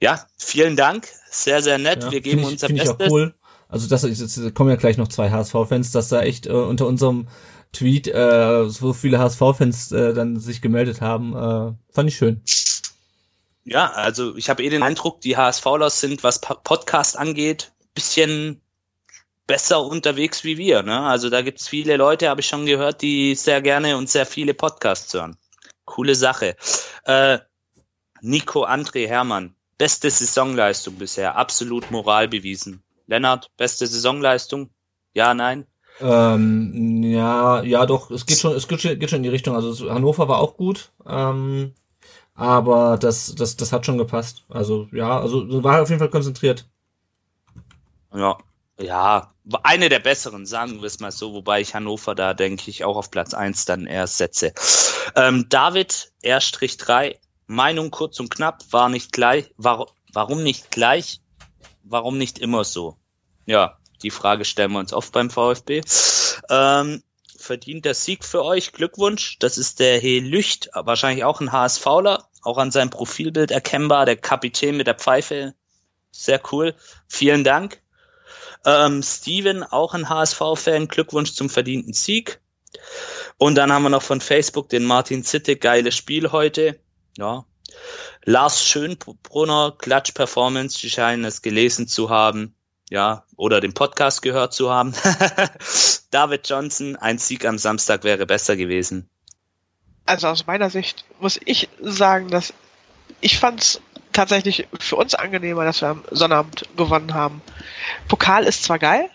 [0.00, 1.08] Ja, vielen Dank.
[1.30, 2.04] Sehr, sehr nett.
[2.04, 2.84] Ja, Wir geben ich, unser Bestes.
[2.84, 3.34] Ich auch cool.
[3.68, 7.28] Also das jetzt kommen ja gleich noch zwei HSV-Fans, dass da echt äh, unter unserem
[7.72, 11.34] Tweet äh, so viele HSV-Fans äh, dann sich gemeldet haben.
[11.34, 12.42] Äh, fand ich schön.
[13.64, 18.60] Ja, also ich habe eh den Eindruck, die HSV-Lers sind, was Podcast angeht, bisschen
[19.52, 20.82] besser unterwegs wie wir.
[20.82, 20.98] Ne?
[20.98, 24.54] Also da gibt's viele Leute, habe ich schon gehört, die sehr gerne und sehr viele
[24.54, 25.36] Podcasts hören.
[25.84, 26.56] Coole Sache.
[27.04, 27.38] Äh,
[28.22, 32.82] Nico André Hermann, beste Saisonleistung bisher, absolut Moral bewiesen.
[33.06, 34.70] Lennart, beste Saisonleistung?
[35.12, 35.66] Ja, nein?
[36.00, 39.54] Ähm, ja, ja, doch, es geht schon, es geht schon, geht schon in die Richtung.
[39.54, 41.74] Also Hannover war auch gut, ähm,
[42.34, 44.46] aber das, das, das hat schon gepasst.
[44.48, 46.66] Also ja, also war auf jeden Fall konzentriert.
[48.14, 48.38] Ja,
[48.80, 49.31] ja,
[49.62, 52.96] eine der besseren, sagen wir es mal so, wobei ich Hannover da, denke ich, auch
[52.96, 54.52] auf Platz eins dann erst setze.
[55.16, 57.16] Ähm, David R-3,
[57.46, 61.20] Meinung kurz und knapp, war nicht gleich, war, warum nicht gleich,
[61.82, 62.96] warum nicht immer so?
[63.46, 65.82] Ja, die Frage stellen wir uns oft beim VfB.
[66.48, 67.02] Ähm,
[67.36, 72.28] verdient der Sieg für euch, Glückwunsch, das ist der He Lücht, wahrscheinlich auch ein HSVler,
[72.42, 75.54] auch an seinem Profilbild erkennbar, der Kapitän mit der Pfeife,
[76.12, 76.74] sehr cool,
[77.08, 77.81] vielen Dank.
[78.64, 82.40] Ähm, Steven, auch ein HSV-Fan, Glückwunsch zum verdienten Sieg.
[83.38, 86.78] Und dann haben wir noch von Facebook den Martin Zitte, geiles Spiel heute.
[87.16, 87.44] Ja.
[88.24, 92.54] Lars Schönbrunner, Klatsch-Performance, die scheinen es gelesen zu haben.
[92.90, 94.94] Ja, oder den Podcast gehört zu haben.
[96.10, 99.08] David Johnson, ein Sieg am Samstag wäre besser gewesen.
[100.04, 102.52] Also aus meiner Sicht muss ich sagen, dass
[103.20, 103.80] ich fand's
[104.12, 107.42] tatsächlich für uns angenehmer, dass wir am Sonnabend gewonnen haben.
[108.08, 109.08] Pokal ist zwar geil,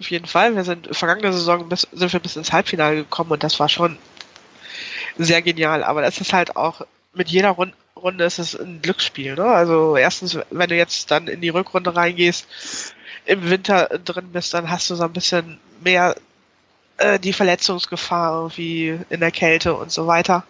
[0.00, 0.56] auf jeden Fall.
[0.56, 3.98] Wir sind vergangene Saison bis, sind wir bis ins Halbfinale gekommen und das war schon
[5.16, 5.84] sehr genial.
[5.84, 6.82] Aber das ist halt auch
[7.14, 9.34] mit jeder Runde, Runde ist es ein Glücksspiel.
[9.34, 9.44] Ne?
[9.44, 12.46] Also erstens, wenn du jetzt dann in die Rückrunde reingehst,
[13.24, 16.14] im Winter drin bist, dann hast du so ein bisschen mehr
[16.98, 20.44] äh, die Verletzungsgefahr wie in der Kälte und so weiter.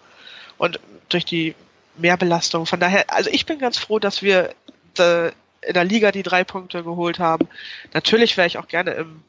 [0.57, 0.79] Und
[1.09, 1.55] durch die
[1.97, 2.65] Mehrbelastung.
[2.65, 4.53] Von daher, also ich bin ganz froh, dass wir
[4.97, 5.27] äh,
[5.61, 7.47] in der Liga die drei Punkte geholt haben.
[7.93, 9.23] Natürlich wäre ich auch gerne im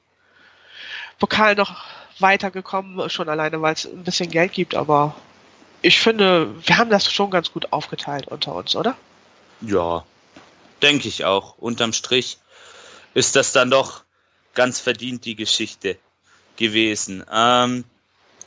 [1.18, 1.84] Pokal noch
[2.18, 5.14] weitergekommen, schon alleine, weil es ein bisschen Geld gibt, aber
[5.82, 8.96] ich finde, wir haben das schon ganz gut aufgeteilt unter uns, oder?
[9.60, 10.04] Ja,
[10.82, 11.56] denke ich auch.
[11.58, 12.38] Unterm Strich
[13.14, 14.02] ist das dann doch
[14.54, 15.98] ganz verdient die Geschichte
[16.56, 17.24] gewesen.
[17.30, 17.84] Ähm,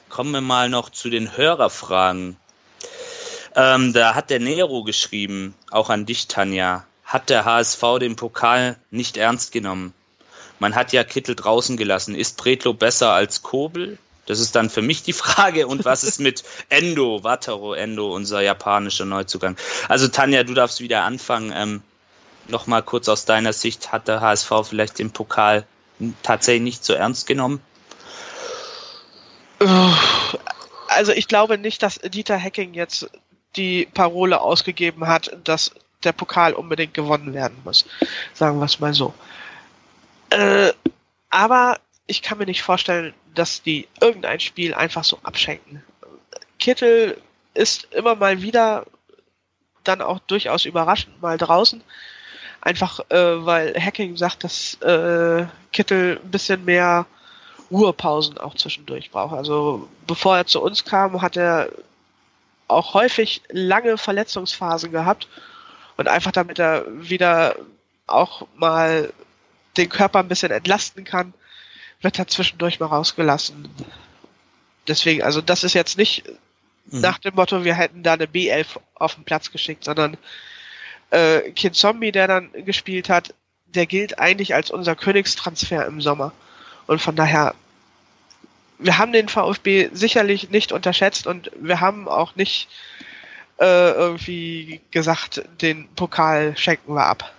[0.09, 2.37] kommen wir mal noch zu den Hörerfragen.
[3.59, 6.85] Ähm, da hat der Nero geschrieben, auch an dich, Tanja.
[7.03, 9.93] Hat der HSV den Pokal nicht ernst genommen?
[10.59, 12.15] Man hat ja Kittel draußen gelassen.
[12.15, 13.97] Ist Bredlo besser als Kobel?
[14.27, 15.67] Das ist dann für mich die Frage.
[15.67, 19.57] Und was ist mit Endo, Wataru Endo, unser japanischer Neuzugang?
[19.89, 21.51] Also Tanja, du darfst wieder anfangen.
[21.53, 21.81] Ähm,
[22.49, 25.65] Nochmal kurz aus deiner Sicht, hat der HSV vielleicht den Pokal
[26.23, 27.61] tatsächlich nicht so ernst genommen?
[30.87, 33.07] Also ich glaube nicht, dass Dieter Hacking jetzt
[33.55, 35.71] die Parole ausgegeben hat, dass
[36.03, 37.85] der Pokal unbedingt gewonnen werden muss.
[38.33, 39.13] Sagen wir es mal so.
[40.29, 40.71] Äh,
[41.29, 45.83] aber ich kann mir nicht vorstellen, dass die irgendein Spiel einfach so abschenken.
[46.57, 47.21] Kittel
[47.53, 48.85] ist immer mal wieder
[49.83, 51.83] dann auch durchaus überraschend mal draußen.
[52.61, 57.05] Einfach äh, weil Hacking sagt, dass äh, Kittel ein bisschen mehr
[57.71, 59.33] Ruhepausen auch zwischendurch braucht.
[59.33, 61.69] Also bevor er zu uns kam, hat er
[62.69, 65.27] auch häufig lange Verletzungsphasen gehabt
[65.97, 67.55] und einfach damit er wieder
[68.07, 69.11] auch mal
[69.77, 71.33] den Körper ein bisschen entlasten kann,
[72.01, 73.69] wird er zwischendurch mal rausgelassen.
[74.87, 76.23] Deswegen, also das ist jetzt nicht
[76.85, 77.01] mhm.
[77.01, 80.17] nach dem Motto, wir hätten da eine B11 auf den Platz geschickt, sondern
[81.11, 83.33] äh, Kind Zombie, der dann gespielt hat,
[83.65, 86.31] der gilt eigentlich als unser Königstransfer im Sommer.
[86.87, 87.53] Und von daher,
[88.79, 92.67] wir haben den VfB sicherlich nicht unterschätzt und wir haben auch nicht
[93.59, 97.31] äh, irgendwie gesagt, den Pokal schenken wir ab.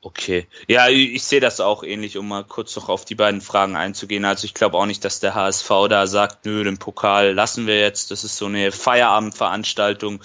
[0.00, 0.46] Okay.
[0.68, 4.24] Ja, ich sehe das auch ähnlich, um mal kurz noch auf die beiden Fragen einzugehen.
[4.24, 7.80] Also ich glaube auch nicht, dass der HSV da sagt, nö, den Pokal lassen wir
[7.80, 8.10] jetzt.
[8.10, 10.20] Das ist so eine Feierabendveranstaltung.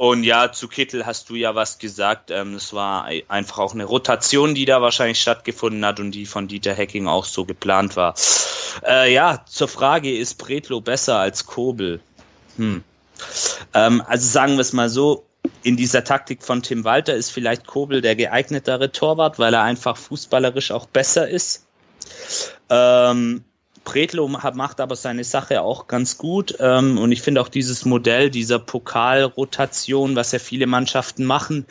[0.00, 2.30] Und ja, zu Kittel hast du ja was gesagt.
[2.30, 6.48] Ähm, es war einfach auch eine Rotation, die da wahrscheinlich stattgefunden hat und die von
[6.48, 8.14] Dieter Hecking auch so geplant war.
[8.82, 12.00] Äh, ja, zur Frage, ist Bretlo besser als Kobel?
[12.56, 12.82] Hm.
[13.74, 15.26] Ähm, also sagen wir es mal so,
[15.64, 19.98] in dieser Taktik von Tim Walter ist vielleicht Kobel der geeignetere Torwart, weil er einfach
[19.98, 21.66] fußballerisch auch besser ist.
[22.70, 23.44] Ähm,
[23.90, 26.56] Bretlo macht aber seine Sache auch ganz gut.
[26.60, 31.66] Ähm, und ich finde auch dieses Modell dieser Pokalrotation, was ja viele Mannschaften machen,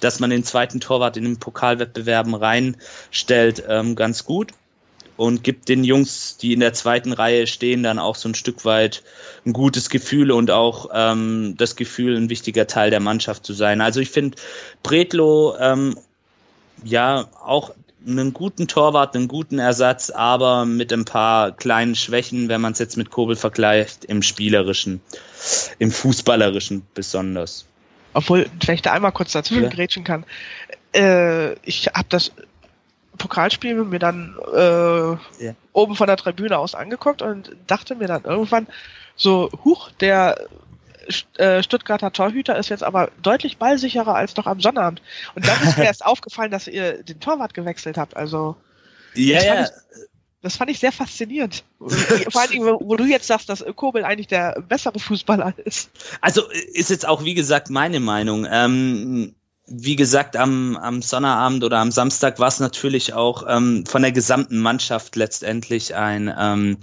[0.00, 4.50] dass man den zweiten Torwart in den Pokalwettbewerben reinstellt, ähm, ganz gut
[5.16, 8.64] und gibt den Jungs, die in der zweiten Reihe stehen, dann auch so ein Stück
[8.64, 9.04] weit
[9.46, 13.80] ein gutes Gefühl und auch ähm, das Gefühl, ein wichtiger Teil der Mannschaft zu sein.
[13.80, 14.36] Also ich finde
[14.82, 15.96] Bretlo ähm,
[16.82, 17.70] ja auch
[18.06, 22.78] einen guten Torwart, einen guten Ersatz, aber mit ein paar kleinen Schwächen, wenn man es
[22.78, 25.00] jetzt mit Kobel vergleicht, im spielerischen,
[25.78, 27.66] im fußballerischen besonders.
[28.14, 29.68] Obwohl, wenn ich da einmal kurz dazwischen ja.
[29.68, 30.24] grätschen kann,
[30.94, 32.32] äh, ich habe das
[33.18, 35.10] Pokalspiel mir dann äh,
[35.44, 35.54] ja.
[35.72, 38.66] oben von der Tribüne aus angeguckt und dachte mir dann irgendwann
[39.14, 40.48] so, huch, der
[41.10, 45.02] Stuttgarter Torhüter ist jetzt aber deutlich ballsicherer als doch am Sonnabend.
[45.34, 48.16] Und dann ist mir erst aufgefallen, dass ihr den Torwart gewechselt habt.
[48.16, 48.56] Also
[49.14, 50.06] ja, das, fand ich,
[50.42, 51.64] das fand ich sehr faszinierend.
[51.78, 55.90] Vor allem, wo du jetzt sagst, dass Kobel eigentlich der bessere Fußballer ist.
[56.20, 56.42] Also
[56.72, 58.46] ist jetzt auch, wie gesagt, meine Meinung.
[58.50, 59.34] Ähm,
[59.70, 64.12] wie gesagt, am, am Sonnabend oder am Samstag war es natürlich auch ähm, von der
[64.12, 66.78] gesamten Mannschaft letztendlich ein, ähm,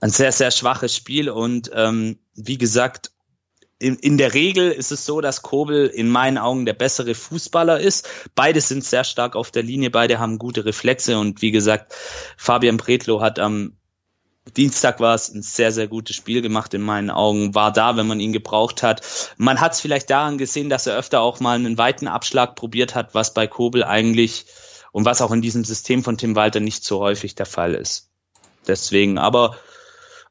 [0.00, 1.28] ein sehr, sehr schwaches Spiel.
[1.28, 3.10] Und ähm, wie gesagt,
[3.82, 7.80] in, in der Regel ist es so, dass Kobel in meinen Augen der bessere Fußballer
[7.80, 8.08] ist.
[8.36, 11.92] Beide sind sehr stark auf der Linie, beide haben gute Reflexe und wie gesagt,
[12.36, 13.76] Fabian Bretlo hat am
[14.56, 18.06] Dienstag war es ein sehr, sehr gutes Spiel gemacht in meinen Augen, war da, wenn
[18.06, 19.02] man ihn gebraucht hat.
[19.36, 22.94] Man hat es vielleicht daran gesehen, dass er öfter auch mal einen weiten Abschlag probiert
[22.94, 24.46] hat, was bei Kobel eigentlich
[24.90, 28.10] und was auch in diesem System von Tim Walter nicht so häufig der Fall ist.
[28.66, 29.56] Deswegen, aber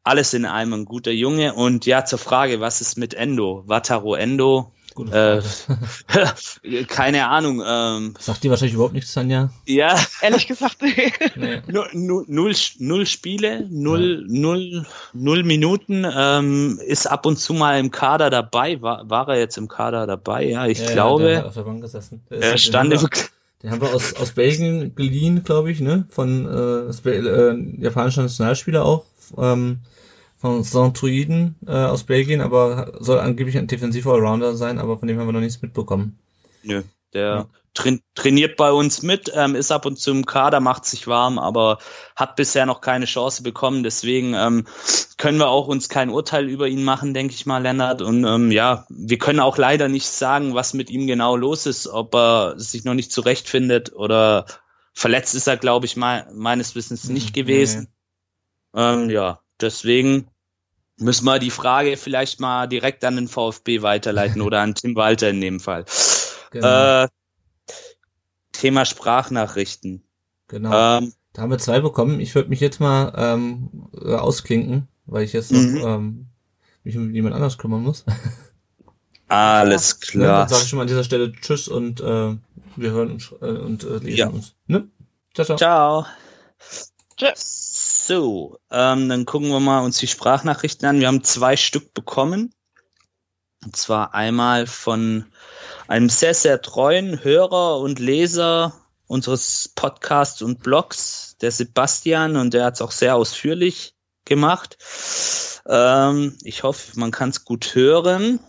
[0.03, 1.53] alles in allem ein guter Junge.
[1.53, 3.63] Und ja, zur Frage, was ist mit Endo?
[3.67, 4.71] Wataro Endo,
[5.11, 5.41] äh,
[6.87, 7.63] keine Ahnung.
[7.65, 9.49] Ähm, Sagt dir wahrscheinlich überhaupt nichts, Tanja?
[9.65, 9.97] Ja.
[10.21, 11.13] Ehrlich gesagt, nee.
[11.35, 11.61] nee.
[11.67, 11.89] Null,
[12.27, 14.33] null, null Spiele, null, ja.
[14.39, 18.81] null, null Minuten, ähm, ist ab und zu mal im Kader dabei.
[18.81, 20.45] War, war er jetzt im Kader dabei?
[20.45, 21.31] Ja, ich ja, glaube.
[21.31, 22.23] Ja, auf der Bank gesessen.
[22.29, 23.07] Er stand im
[23.63, 26.05] den haben wir aus, aus Belgien geliehen, glaube ich, ne?
[26.09, 29.05] Von äh, äh, japanischer Nationalspieler auch.
[29.37, 29.81] Ähm,
[30.41, 35.19] von Saint-Truiden äh, aus Belgien, aber soll angeblich ein defensiver Allrounder sein, aber von dem
[35.19, 36.17] haben wir noch nichts mitbekommen.
[36.63, 36.81] Nö,
[37.13, 37.47] der ja.
[37.75, 41.37] tra trainiert bei uns mit, ähm, ist ab und zu im Kader, macht sich warm,
[41.37, 41.77] aber
[42.15, 43.83] hat bisher noch keine Chance bekommen.
[43.83, 44.65] Deswegen ähm,
[45.17, 48.01] können wir auch uns kein Urteil über ihn machen, denke ich mal, Lennart.
[48.01, 51.87] Und ähm, ja, wir können auch leider nicht sagen, was mit ihm genau los ist,
[51.87, 54.47] ob er sich noch nicht zurechtfindet oder
[54.93, 57.87] verletzt ist er, glaube ich, me meines Wissens nicht mhm, gewesen.
[58.73, 58.81] Nee.
[58.81, 60.30] Ähm, ja, deswegen
[61.01, 65.29] müssen wir die Frage vielleicht mal direkt an den VfB weiterleiten oder an Tim Walter
[65.29, 65.85] in dem Fall.
[66.51, 67.03] Genau.
[67.03, 67.07] Äh,
[68.51, 70.03] Thema Sprachnachrichten.
[70.47, 70.97] Genau.
[70.99, 72.19] Ähm, da haben wir zwei bekommen.
[72.19, 75.77] Ich würde mich jetzt mal ähm, ausklinken, weil ich jetzt noch mhm.
[75.77, 76.25] ähm,
[76.83, 78.05] mich um jemand anders kümmern muss.
[79.27, 80.25] Alles klar.
[80.25, 82.35] Ja, dann sage ich schon mal an dieser Stelle Tschüss und äh,
[82.75, 84.27] wir hören uns äh, und äh, lesen ja.
[84.27, 84.55] uns.
[84.67, 84.89] Ne?
[85.33, 85.57] Ciao, ciao.
[85.57, 86.05] Ciao.
[87.15, 87.90] Tschüss.
[88.13, 90.99] So, ähm, dann gucken wir mal uns die Sprachnachrichten an.
[90.99, 92.53] Wir haben zwei Stück bekommen.
[93.63, 95.27] Und zwar einmal von
[95.87, 98.73] einem sehr, sehr treuen Hörer und Leser
[99.07, 103.95] unseres Podcasts und Blogs, der Sebastian, und der hat es auch sehr ausführlich
[104.25, 104.77] gemacht.
[105.65, 108.41] Ähm, ich hoffe, man kann es gut hören.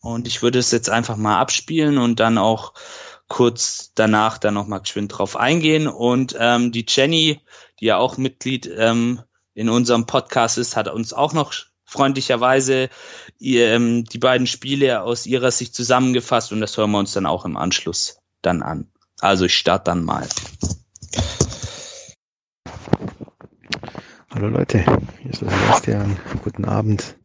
[0.00, 2.72] Und ich würde es jetzt einfach mal abspielen und dann auch
[3.28, 5.88] kurz danach dann nochmal geschwind drauf eingehen.
[5.88, 7.40] Und ähm, die Jenny,
[7.80, 9.20] die ja auch Mitglied ähm,
[9.54, 11.52] in unserem Podcast ist, hat uns auch noch
[11.84, 12.88] freundlicherweise
[13.38, 17.26] ihr, ähm, die beiden Spiele aus ihrer Sicht zusammengefasst und das hören wir uns dann
[17.26, 18.90] auch im Anschluss dann an.
[19.20, 20.28] Also ich starte dann mal.
[24.30, 24.84] Hallo Leute,
[25.22, 26.18] hier ist Sebastian.
[26.44, 27.15] Guten Abend.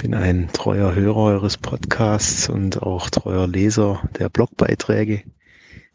[0.00, 5.22] Bin ein treuer Hörer eures Podcasts und auch treuer Leser der Blogbeiträge.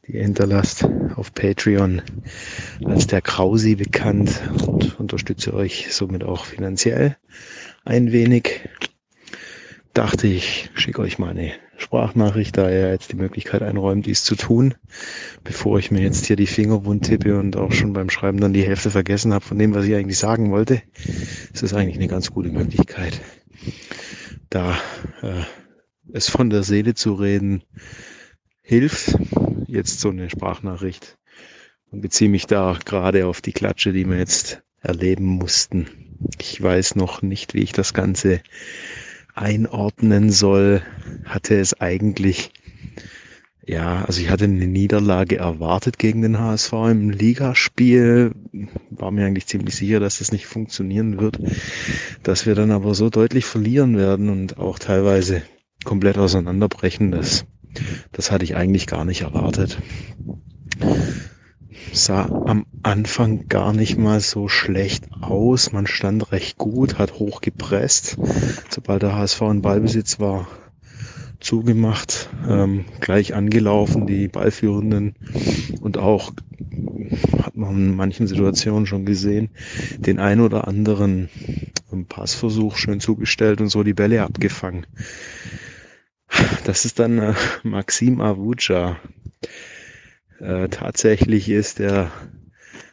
[0.07, 2.01] die ihr hinterlasst auf Patreon
[2.86, 7.17] als der Krausi bekannt und unterstütze euch somit auch finanziell
[7.86, 8.67] ein wenig.
[9.93, 14.36] Dachte ich, schicke euch mal eine Sprachnachricht, da ihr jetzt die Möglichkeit einräumt, dies zu
[14.36, 14.74] tun,
[15.43, 18.53] bevor ich mir jetzt hier die Finger wund tippe und auch schon beim Schreiben dann
[18.53, 20.82] die Hälfte vergessen habe von dem, was ich eigentlich sagen wollte.
[21.53, 23.21] Es ist eigentlich eine ganz gute Möglichkeit,
[24.49, 24.78] da
[25.22, 25.43] äh,
[26.11, 27.64] es von der Seele zu reden
[28.61, 29.18] hilft.
[29.68, 31.18] Jetzt so eine Sprachnachricht
[31.91, 35.88] und beziehe mich da gerade auf die Klatsche, die wir jetzt erleben mussten.
[36.39, 38.41] Ich weiß noch nicht, wie ich das Ganze
[39.34, 40.84] einordnen soll,
[41.26, 42.51] hatte es eigentlich,
[43.66, 48.32] ja, also ich hatte eine Niederlage erwartet gegen den HSV im Ligaspiel,
[48.89, 51.39] war mir eigentlich ziemlich sicher, dass das nicht funktionieren wird,
[52.24, 55.43] dass wir dann aber so deutlich verlieren werden und auch teilweise
[55.84, 57.45] komplett auseinanderbrechen, das,
[58.11, 59.80] das hatte ich eigentlich gar nicht erwartet
[61.93, 65.72] sah am Anfang gar nicht mal so schlecht aus.
[65.72, 68.18] Man stand recht gut, hat hoch gepresst.
[68.70, 70.47] Sobald der HSV in Ballbesitz war,
[71.43, 75.15] zugemacht, ähm, gleich angelaufen, die Ballführenden
[75.81, 76.31] und auch
[77.43, 79.49] hat man in manchen Situationen schon gesehen,
[79.97, 81.29] den ein oder anderen
[82.09, 84.87] Passversuch schön zugestellt und so die Bälle abgefangen.
[86.65, 87.33] Das ist dann äh,
[87.63, 88.97] Maxim Avuja,
[90.39, 92.11] äh, tatsächlich ist der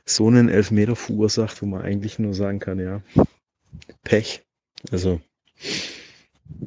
[0.05, 3.03] so einen Elfmeter verursacht, wo man eigentlich nur sagen kann, ja,
[4.05, 4.43] Pech.
[4.91, 5.21] Also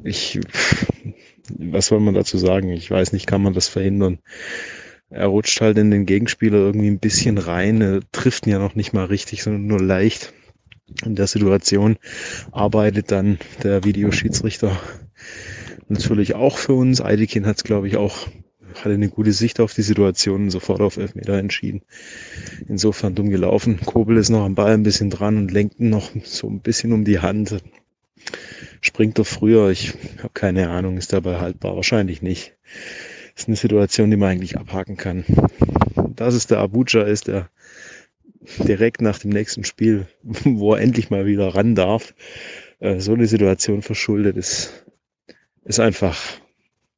[0.02, 0.40] ich,
[1.50, 2.70] was soll man dazu sagen?
[2.70, 4.18] Ich weiß nicht, kann man das verhindern?
[5.10, 8.74] Er rutscht halt in den Gegenspieler irgendwie ein bisschen rein, er trifft ihn ja noch
[8.74, 10.32] nicht mal richtig, sondern nur leicht.
[11.04, 11.96] In der Situation
[12.52, 14.78] arbeitet dann der Videoschiedsrichter
[15.88, 17.00] natürlich auch für uns.
[17.00, 18.28] Eidekin hat es, glaube ich, auch
[18.82, 21.82] hatte eine gute Sicht auf die Situation und sofort auf Elfmeter entschieden.
[22.68, 23.80] Insofern dumm gelaufen.
[23.84, 27.04] Kobel ist noch am Ball ein bisschen dran und lenkt noch so ein bisschen um
[27.04, 27.62] die Hand.
[28.80, 29.70] Springt er früher?
[29.70, 30.96] Ich habe keine Ahnung.
[30.98, 31.76] Ist dabei haltbar?
[31.76, 32.54] Wahrscheinlich nicht.
[33.36, 35.24] ist eine Situation, die man eigentlich abhaken kann.
[36.16, 37.48] Das ist der Abuja ist, der
[38.58, 42.14] direkt nach dem nächsten Spiel, wo er endlich mal wieder ran darf,
[42.80, 44.84] äh, so eine Situation verschuldet ist,
[45.64, 46.20] ist einfach,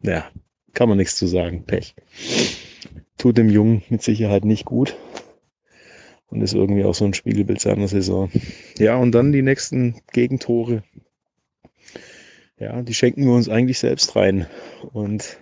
[0.03, 0.29] ja,
[0.75, 1.65] kann man nichts zu sagen.
[1.65, 1.95] Pech.
[3.17, 4.97] Tut dem Jungen mit Sicherheit nicht gut.
[6.29, 8.31] Und ist irgendwie auch so ein Spiegelbild seiner Saison.
[8.79, 10.83] Ja, und dann die nächsten Gegentore.
[12.59, 14.47] Ja, die schenken wir uns eigentlich selbst rein.
[14.93, 15.39] Und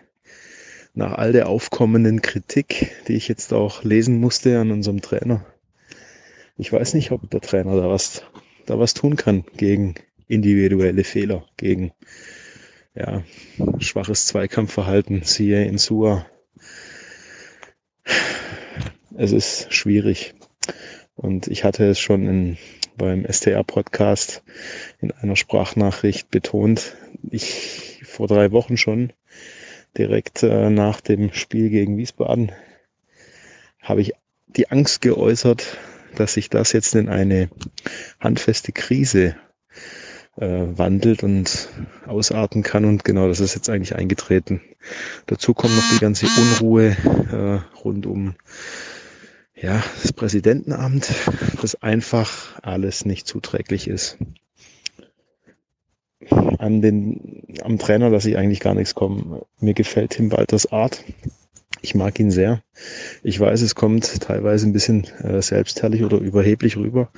[0.95, 5.45] nach all der aufkommenden Kritik, die ich jetzt auch lesen musste an unserem Trainer,
[6.57, 8.23] ich weiß nicht, ob der Trainer da was,
[8.67, 9.95] da was tun kann gegen
[10.29, 11.93] individuelle Fehler, gegen
[12.95, 13.23] ja,
[13.79, 16.27] schwaches Zweikampfverhalten, siehe in Sua.
[19.17, 20.35] Es ist schwierig.
[21.17, 22.59] Und ich hatte es schon in,
[22.97, 24.43] beim STR-Podcast
[25.01, 26.97] in einer Sprachnachricht betont.
[27.31, 29.13] Ich vor drei Wochen schon,
[29.97, 32.53] direkt äh, nach dem Spiel gegen Wiesbaden,
[33.81, 34.13] habe ich
[34.47, 35.79] die Angst geäußert,
[36.15, 37.49] dass sich das jetzt in eine
[38.21, 39.37] handfeste Krise
[40.37, 41.69] äh, wandelt und
[42.07, 42.85] ausarten kann.
[42.85, 44.61] Und genau das ist jetzt eigentlich eingetreten.
[45.27, 46.97] Dazu kommt noch die ganze Unruhe
[47.33, 48.35] äh, rund um
[49.55, 51.11] ja, das Präsidentenamt,
[51.63, 54.19] das einfach alles nicht zuträglich ist.
[56.31, 59.41] An den, am Trainer lasse ich eigentlich gar nichts kommen.
[59.61, 61.05] Mir gefällt Tim Walters Art.
[61.83, 62.63] Ich mag ihn sehr.
[63.23, 67.11] Ich weiß, es kommt teilweise ein bisschen äh, selbstherrlich oder überheblich rüber.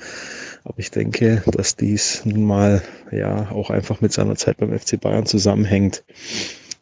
[0.65, 2.81] Aber ich denke, dass dies nun mal
[3.11, 6.03] ja auch einfach mit seiner Zeit beim FC Bayern zusammenhängt.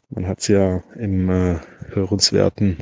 [0.09, 1.59] Man hat es ja im äh,
[1.93, 2.77] hörenswerten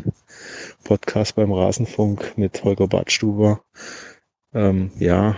[0.84, 3.62] Podcast beim Rasenfunk mit Holger Badstuber
[4.54, 5.36] ähm, ja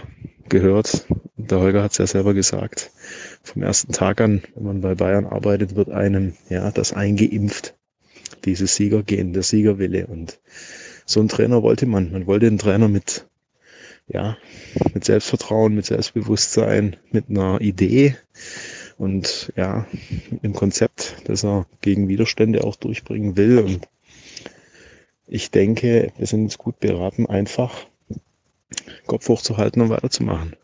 [0.49, 1.06] gehört.
[1.38, 2.91] Der Holger hat es ja selber gesagt.
[3.46, 7.76] Vom ersten Tag an, wenn man bei Bayern arbeitet, wird einem ja das eingeimpft.
[8.43, 10.08] Dieses Siegergehen, der Siegerwille.
[10.08, 10.39] Und
[11.06, 12.12] so einen Trainer wollte man.
[12.12, 13.26] Man wollte einen Trainer mit
[14.08, 14.38] ja,
[14.93, 18.16] mit Selbstvertrauen, mit Selbstbewusstsein, mit einer Idee
[18.98, 19.88] und ja,
[20.43, 23.60] einem Konzept, das er gegen Widerstände auch durchbringen will.
[23.60, 23.88] Und
[25.28, 27.88] ich denke, wir sind jetzt gut beraten, einfach
[29.08, 30.56] Kopf hochzuhalten und weiterzumachen.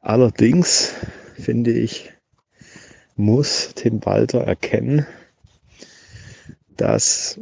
[0.00, 0.94] Allerdings
[1.42, 2.12] finde ich,
[3.16, 5.06] muss Tim Walter erkennen,
[6.76, 7.38] dass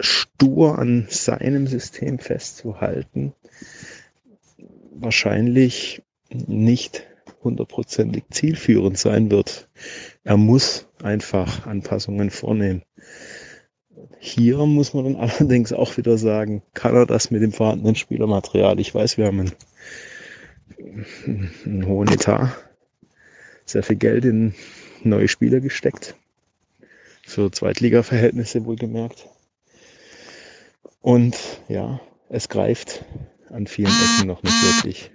[0.00, 3.32] stur an seinem System festzuhalten
[4.94, 7.06] wahrscheinlich nicht
[7.42, 9.68] hundertprozentig zielführend sein wird.
[10.24, 12.82] Er muss einfach Anpassungen vornehmen.
[14.18, 18.78] hier muss man dann allerdings auch wieder sagen, kann er das mit dem vorhandenen Spielermaterial?
[18.80, 19.52] Ich weiß, wir haben einen,
[21.64, 22.52] einen hohen Etat,
[23.64, 24.54] sehr viel Geld in
[25.02, 26.14] neue Spieler gesteckt.
[27.24, 29.28] Für Zweitliga-Verhältnisse wohlgemerkt.
[31.00, 31.36] Und
[31.68, 33.04] ja, es greift
[33.50, 35.10] an vielen Ecken noch nicht wirklich.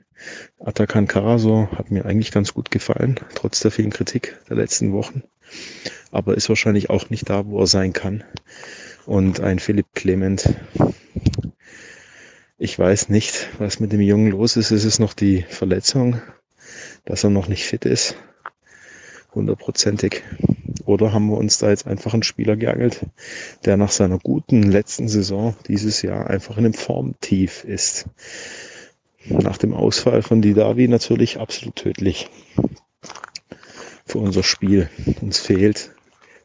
[0.60, 5.24] Atakan Karaso hat mir eigentlich ganz gut gefallen, trotz der vielen Kritik der letzten Wochen.
[6.12, 8.24] Aber ist wahrscheinlich auch nicht da, wo er sein kann.
[9.06, 10.50] Und ein Philipp Clement.
[12.58, 14.72] Ich weiß nicht, was mit dem Jungen los ist.
[14.72, 16.22] Ist es noch die Verletzung,
[17.06, 18.16] dass er noch nicht fit ist?
[19.38, 20.24] Hundertprozentig.
[20.86, 23.06] Oder haben wir uns da jetzt einfach einen Spieler geangelt,
[23.66, 28.08] der nach seiner guten letzten Saison dieses Jahr einfach in einem Formtief ist?
[29.26, 32.32] Nach dem Ausfall von Didavi natürlich absolut tödlich
[34.08, 34.90] für unser Spiel.
[35.22, 35.92] Uns fehlt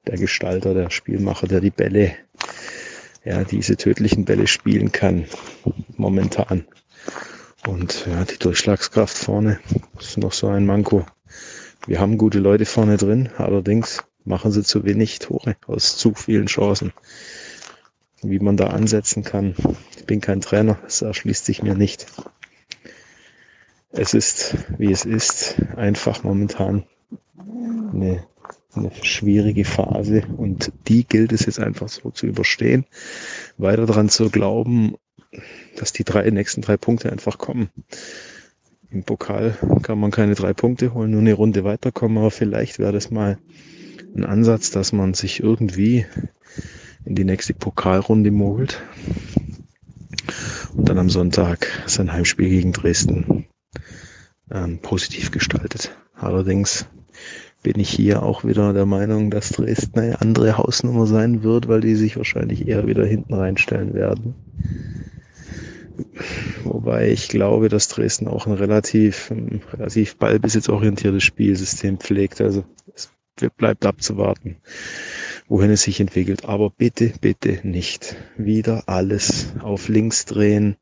[0.07, 2.12] der Gestalter, der Spielmacher, der die Bälle,
[3.24, 5.24] ja, diese tödlichen Bälle spielen kann.
[5.97, 6.66] Momentan.
[7.66, 9.61] Und ja, die Durchschlagskraft vorne
[9.99, 11.07] ist noch so ein Manko.
[11.86, 16.46] Wir haben gute Leute vorne drin, allerdings machen sie zu wenig Tore aus zu vielen
[16.46, 16.92] Chancen.
[18.22, 19.56] Wie man da ansetzen kann,
[19.96, 22.06] ich bin kein Trainer, das erschließt sich mir nicht.
[23.90, 26.84] Es ist, wie es ist, einfach momentan
[27.92, 28.24] eine,
[28.74, 32.86] eine schwierige Phase und die gilt es jetzt einfach so zu überstehen,
[33.58, 34.94] weiter daran zu glauben,
[35.76, 37.70] dass die drei nächsten drei Punkte einfach kommen.
[38.93, 42.93] Im Pokal kann man keine drei Punkte holen, nur eine Runde weiterkommen, aber vielleicht wäre
[42.93, 43.38] das mal
[44.14, 46.05] ein Ansatz, dass man sich irgendwie
[47.07, 48.82] in die nächste Pokalrunde mogelt
[50.74, 53.47] und dann am Sonntag sein Heimspiel gegen Dresden
[54.51, 55.97] ähm, positiv gestaltet.
[56.14, 56.86] Allerdings
[57.62, 61.80] bin ich hier auch wieder der Meinung, dass Dresden eine andere Hausnummer sein wird, weil
[61.80, 64.34] die sich wahrscheinlich eher wieder hinten reinstellen werden.
[66.64, 72.40] Wobei ich glaube, dass Dresden auch ein relativ, ein relativ ballbesitzorientiertes Spielsystem pflegt.
[72.40, 72.64] Also
[72.95, 73.11] es
[73.57, 74.57] bleibt abzuwarten,
[75.49, 76.45] wohin es sich entwickelt.
[76.45, 80.76] Aber bitte, bitte nicht wieder alles auf links drehen,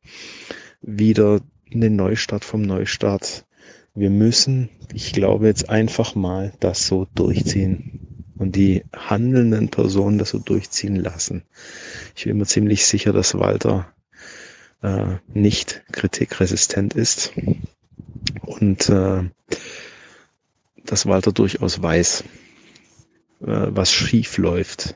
[0.82, 1.40] wieder
[1.72, 3.44] eine Neustart vom Neustart
[3.94, 10.30] wir müssen, ich glaube jetzt einfach mal, das so durchziehen und die handelnden Personen das
[10.30, 11.42] so durchziehen lassen.
[12.16, 13.92] Ich bin mir ziemlich sicher, dass Walter
[14.82, 17.32] äh, nicht kritikresistent ist
[18.42, 19.22] und äh,
[20.84, 22.24] dass Walter durchaus weiß,
[23.42, 24.94] äh, was schief läuft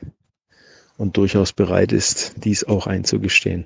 [0.97, 3.65] und durchaus bereit ist, dies auch einzugestehen.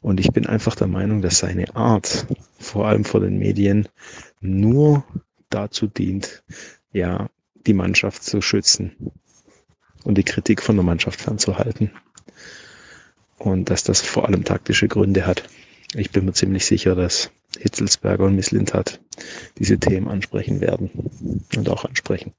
[0.00, 2.26] Und ich bin einfach der Meinung, dass seine Art,
[2.58, 3.88] vor allem vor den Medien,
[4.40, 5.04] nur
[5.50, 6.42] dazu dient,
[6.92, 7.28] ja,
[7.66, 9.12] die Mannschaft zu schützen
[10.04, 11.92] und die Kritik von der Mannschaft fernzuhalten.
[13.42, 15.48] Und dass das vor allem taktische Gründe hat.
[15.94, 19.00] Ich bin mir ziemlich sicher, dass Hitzelsberger und Misslintat
[19.58, 20.90] diese Themen ansprechen werden
[21.56, 22.32] und auch ansprechen.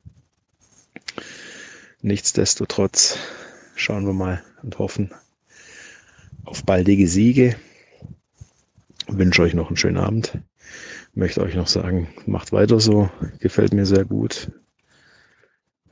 [2.01, 3.17] Nichtsdestotrotz
[3.75, 5.11] schauen wir mal und hoffen
[6.45, 7.57] auf baldige Siege.
[9.07, 10.37] Ich wünsche euch noch einen schönen Abend.
[11.11, 13.09] Ich möchte euch noch sagen, macht weiter so.
[13.39, 14.51] Gefällt mir sehr gut.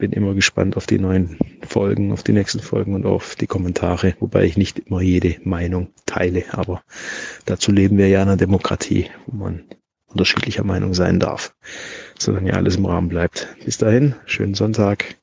[0.02, 4.16] Bin immer gespannt auf die neuen Folgen, auf die nächsten Folgen und auf die Kommentare,
[4.20, 6.44] wobei ich nicht immer jede Meinung teile.
[6.54, 6.82] Aber
[7.46, 9.64] dazu leben wir ja in einer Demokratie, wo man
[10.08, 11.54] unterschiedlicher Meinung sein darf,
[12.18, 13.56] solange ja alles im Rahmen bleibt.
[13.64, 15.18] Bis dahin, schönen Sonntag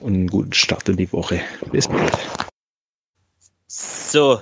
[0.00, 1.42] und einen guten Start in die Woche.
[1.70, 2.16] Bis bald.
[3.66, 4.40] So,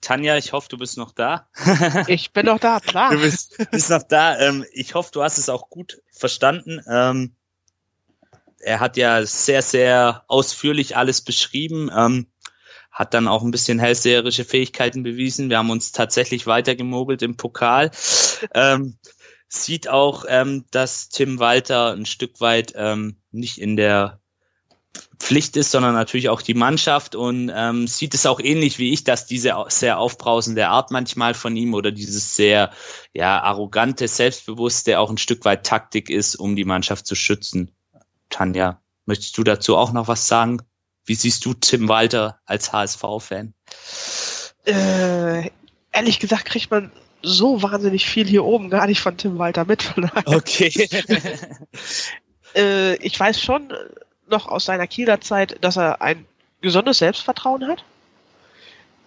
[0.00, 1.46] Tanja, ich hoffe, du bist noch da.
[2.06, 3.10] ich bin noch da, klar.
[3.10, 4.38] Du bist, bist noch da.
[4.38, 6.80] Ähm, ich hoffe, du hast es auch gut verstanden.
[6.90, 7.34] Ähm,
[8.60, 12.26] er hat ja sehr, sehr ausführlich alles beschrieben, ähm,
[12.90, 15.50] hat dann auch ein bisschen hellseherische Fähigkeiten bewiesen.
[15.50, 17.90] Wir haben uns tatsächlich weitergemogelt im Pokal.
[18.54, 18.98] Ähm,
[19.48, 24.20] sieht auch, ähm, dass Tim Walter ein Stück weit ähm, nicht in der
[25.18, 29.04] Pflicht ist, sondern natürlich auch die Mannschaft und ähm, sieht es auch ähnlich wie ich,
[29.04, 32.70] dass diese sehr aufbrausende Art manchmal von ihm oder dieses sehr
[33.12, 37.77] ja arrogante, selbstbewusste auch ein Stück weit Taktik ist, um die Mannschaft zu schützen.
[38.30, 40.62] Tanja, möchtest du dazu auch noch was sagen?
[41.04, 43.54] Wie siehst du Tim Walter als HSV-Fan?
[44.66, 45.50] Äh,
[45.92, 49.82] ehrlich gesagt kriegt man so wahnsinnig viel hier oben gar nicht von Tim Walter mit.
[49.82, 50.68] Von okay.
[52.54, 53.72] äh, ich weiß schon,
[54.28, 56.26] noch aus seiner Kieler Zeit, dass er ein
[56.60, 57.84] gesundes Selbstvertrauen hat.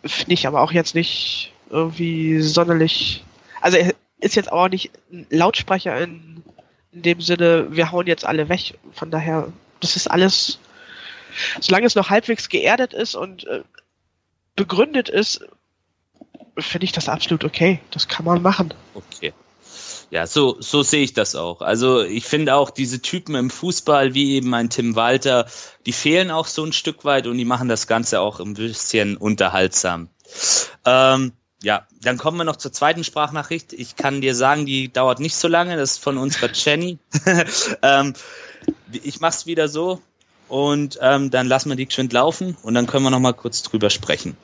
[0.04, 3.24] Finde ich aber auch jetzt nicht irgendwie sonderlich.
[3.62, 6.44] Also er ist jetzt auch nicht ein Lautsprecher in,
[6.92, 8.78] in dem Sinne, wir hauen jetzt alle weg.
[8.94, 10.60] Von daher, das ist alles,
[11.60, 13.64] solange es noch halbwegs geerdet ist und äh,
[14.56, 15.42] begründet ist,
[16.58, 17.80] finde ich das absolut okay.
[17.92, 18.74] Das kann man machen.
[18.94, 19.34] Okay.
[20.10, 21.62] Ja, so, so sehe ich das auch.
[21.62, 25.48] Also ich finde auch diese Typen im Fußball, wie eben ein Tim Walter,
[25.86, 29.16] die fehlen auch so ein Stück weit und die machen das Ganze auch ein bisschen
[29.16, 30.10] unterhaltsam.
[30.86, 31.32] Ähm,
[31.64, 33.74] ja, dann kommen wir noch zur zweiten Sprachnachricht.
[33.74, 35.78] Ich kann dir sagen, die dauert nicht so lange.
[35.78, 36.98] Das ist von unserer Jenny.
[37.82, 38.14] ähm,
[38.92, 40.02] ich mach's wieder so
[40.48, 43.64] und ähm, dann lassen wir die geschwind laufen und dann können wir noch mal kurz
[43.64, 44.36] drüber sprechen.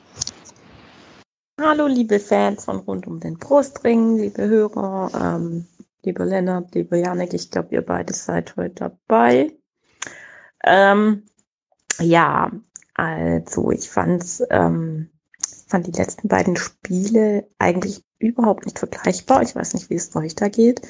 [1.60, 5.66] Hallo, liebe Fans von rund um den Brustring, liebe Hörer, ähm,
[6.04, 9.52] lieber Lennart, lieber Janik, ich glaube, ihr beide seid heute dabei.
[10.64, 11.24] Ähm,
[11.98, 12.52] ja,
[12.94, 15.10] also ich fand's, ähm,
[15.68, 19.42] fand die letzten beiden Spiele eigentlich überhaupt nicht vergleichbar.
[19.42, 20.82] Ich weiß nicht, wie es euch da geht.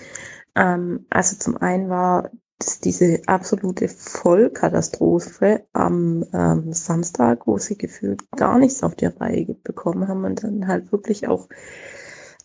[0.54, 8.28] Ähm, also zum einen war dass diese absolute Vollkatastrophe am ähm, Samstag, wo sie gefühlt
[8.32, 11.48] gar nichts auf die Reihe bekommen haben und dann halt wirklich auch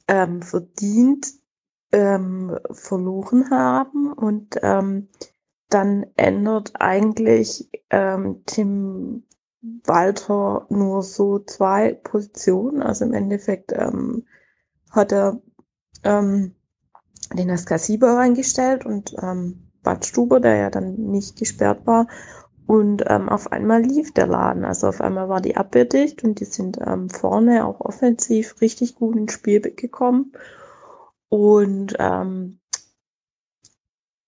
[0.07, 1.33] ähm, verdient
[1.91, 4.13] ähm, verloren haben.
[4.13, 5.09] Und ähm,
[5.69, 9.23] dann ändert eigentlich ähm, Tim
[9.85, 12.81] Walter nur so zwei Positionen.
[12.81, 14.25] Also im Endeffekt ähm,
[14.91, 15.41] hat er
[16.03, 16.55] ähm,
[17.33, 22.07] den Askasiba reingestellt und ähm, Badstube, der ja dann nicht gesperrt war.
[22.65, 24.63] Und ähm, auf einmal lief der Laden.
[24.63, 28.95] Also auf einmal war die Abwehr dicht und die sind ähm, vorne auch offensiv richtig
[28.95, 30.31] gut ins Spiel gekommen.
[31.29, 32.59] Und ähm,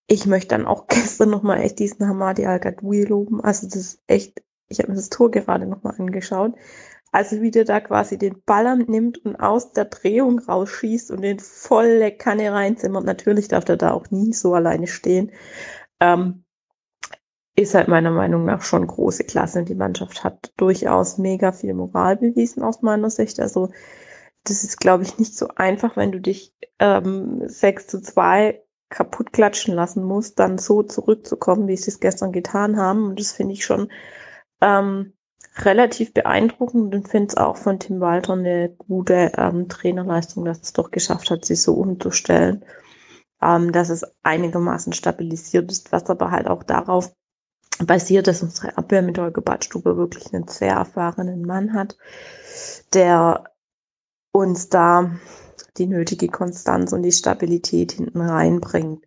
[0.08, 3.42] ich möchte dann auch gestern nochmal echt diesen Hamadi Al-Gadoui loben.
[3.42, 6.54] Also das ist echt, ich habe mir das Tor gerade nochmal angeschaut.
[7.12, 11.40] Also wie der da quasi den Ball nimmt und aus der Drehung rausschießt und den
[11.40, 13.06] volle Kanne reinzimmert.
[13.06, 15.32] Natürlich darf der da auch nie so alleine stehen.
[16.02, 16.44] Ähm,
[17.56, 19.64] ist halt meiner Meinung nach schon große Klasse.
[19.64, 23.40] Die Mannschaft hat durchaus mega viel Moral bewiesen aus meiner Sicht.
[23.40, 23.70] Also
[24.44, 29.32] das ist, glaube ich, nicht so einfach, wenn du dich ähm, 6 zu 2 kaputt
[29.32, 33.06] klatschen lassen musst, dann so zurückzukommen, wie sie es gestern getan haben.
[33.06, 33.90] Und das finde ich schon
[34.66, 35.14] ähm,
[35.58, 40.74] relativ beeindruckend und finde es auch von Tim Walter eine gute ähm, Trainerleistung, dass es
[40.74, 42.66] doch geschafft hat, sich so umzustellen,
[43.42, 47.14] ähm, dass es einigermaßen stabilisiert ist, was aber halt auch darauf
[47.86, 51.98] basiert, dass unsere Abwehr mit Holger Badstube wirklich einen sehr erfahrenen Mann hat,
[52.94, 53.46] der
[54.32, 55.12] uns da
[55.78, 59.04] die nötige Konstanz und die Stabilität hinten reinbringt.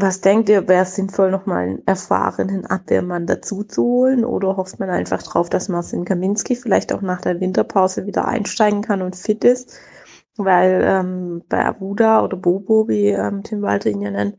[0.00, 4.24] Was denkt ihr, wäre es sinnvoll, nochmal einen erfahrenen Abwehrmann dazu zu holen?
[4.24, 8.82] Oder hofft man einfach drauf, dass Marcin Kaminski vielleicht auch nach der Winterpause wieder einsteigen
[8.82, 9.76] kann und fit ist?
[10.36, 14.36] Weil ähm, bei Abuda oder Bobo, wie ähm, Tim Walter ihn ja nennt,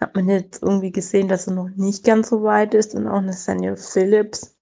[0.00, 2.94] hat man jetzt irgendwie gesehen, dass er noch nicht ganz so weit ist.
[2.94, 4.56] Und auch Nathaniel Phillips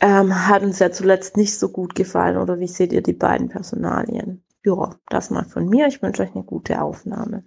[0.00, 2.36] ähm, hat uns ja zuletzt nicht so gut gefallen.
[2.36, 4.44] Oder wie seht ihr die beiden Personalien?
[4.66, 5.86] Ja, das mal von mir.
[5.86, 7.44] Ich wünsche euch eine gute Aufnahme.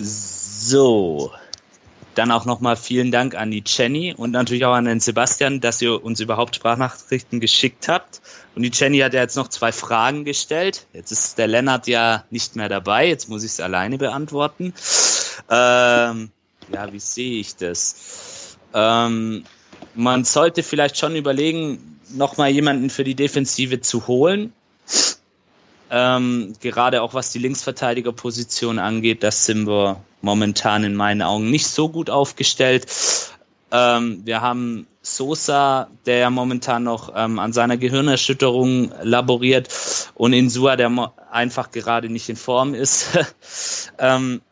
[0.00, 1.30] So.
[2.14, 5.80] Dann auch nochmal vielen Dank an die Jenny und natürlich auch an den Sebastian, dass
[5.80, 8.20] ihr uns überhaupt Sprachnachrichten geschickt habt.
[8.56, 10.86] Und die Jenny hat ja jetzt noch zwei Fragen gestellt.
[10.92, 13.08] Jetzt ist der Lennart ja nicht mehr dabei.
[13.08, 14.74] Jetzt muss ich es alleine beantworten.
[15.48, 16.30] Ähm,
[16.72, 18.56] ja, wie sehe ich das?
[18.74, 19.44] Ähm,
[19.94, 24.52] man sollte vielleicht schon überlegen, nochmal jemanden für die Defensive zu holen.
[25.90, 31.66] Ähm, gerade auch was die Linksverteidigerposition angeht, das sind wir momentan in meinen Augen nicht
[31.66, 32.86] so gut aufgestellt.
[33.72, 39.68] Ähm, wir haben Sosa, der ja momentan noch ähm, an seiner Gehirnerschütterung laboriert
[40.14, 43.08] und Insua, der einfach gerade nicht in Form ist.
[43.98, 44.42] ähm,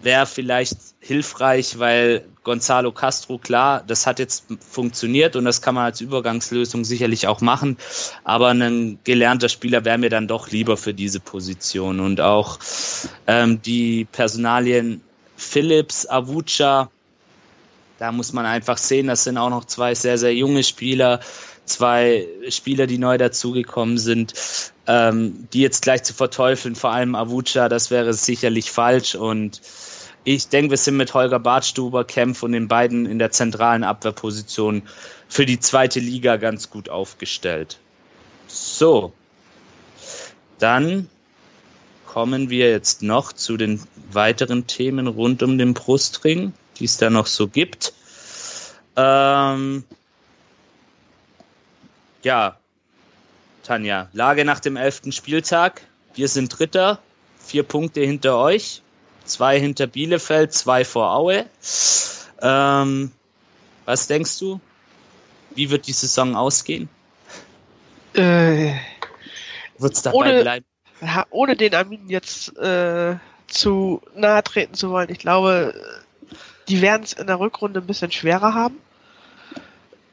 [0.00, 5.84] Wäre vielleicht hilfreich, weil Gonzalo Castro, klar, das hat jetzt funktioniert und das kann man
[5.84, 7.76] als Übergangslösung sicherlich auch machen.
[8.24, 12.00] Aber ein gelernter Spieler wäre mir dann doch lieber für diese Position.
[12.00, 12.58] Und auch
[13.26, 15.02] ähm, die Personalien
[15.36, 16.90] Phillips, Avucha,
[17.98, 21.20] da muss man einfach sehen, das sind auch noch zwei sehr, sehr junge Spieler,
[21.66, 24.32] zwei Spieler, die neu dazugekommen sind,
[24.86, 29.60] ähm, die jetzt gleich zu verteufeln, vor allem Avucha, das wäre sicherlich falsch und
[30.34, 34.82] ich denke, wir sind mit Holger Bartstuber, Kempf und den beiden in der zentralen Abwehrposition
[35.26, 37.78] für die zweite Liga ganz gut aufgestellt.
[38.46, 39.14] So,
[40.58, 41.08] dann
[42.06, 43.80] kommen wir jetzt noch zu den
[44.12, 47.94] weiteren Themen rund um den Brustring, die es da noch so gibt.
[48.96, 49.84] Ähm,
[52.22, 52.58] ja,
[53.62, 55.80] Tanja, Lage nach dem elften Spieltag.
[56.14, 56.98] Wir sind Dritter,
[57.38, 58.82] vier Punkte hinter euch
[59.28, 61.46] zwei hinter Bielefeld, zwei vor Aue.
[62.40, 63.12] Ähm,
[63.84, 64.60] was denkst du?
[65.54, 66.88] wie wird die Saison ausgehen?
[68.14, 68.74] Äh,
[69.78, 70.64] Wird es dabei ohne- bleiben?
[71.30, 73.16] ohne den Armin jetzt äh,
[73.48, 75.74] zu nahe treten zu wollen, ich glaube,
[76.68, 78.78] die werden es in der Rückrunde ein bisschen schwerer haben,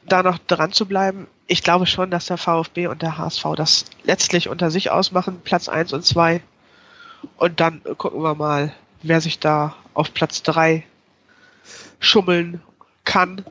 [0.04, 1.26] da noch dran zu bleiben.
[1.46, 5.68] Ich glaube schon, dass der VfB und der HSV das letztlich unter sich ausmachen, Platz
[5.68, 6.40] 1 und 2.
[7.36, 8.72] Und dann gucken wir mal,
[9.08, 10.84] wer sich da auf Platz 3
[11.98, 12.60] schummeln
[13.04, 13.44] kann.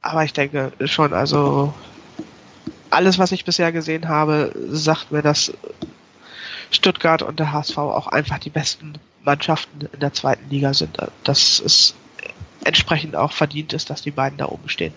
[0.00, 1.72] Aber ich denke schon, also
[2.90, 5.52] alles, was ich bisher gesehen habe, sagt mir, dass
[6.70, 10.98] Stuttgart und der HSV auch einfach die besten Mannschaften in der zweiten Liga sind.
[11.24, 11.94] Dass es
[12.64, 14.94] entsprechend auch verdient ist, dass die beiden da oben stehen.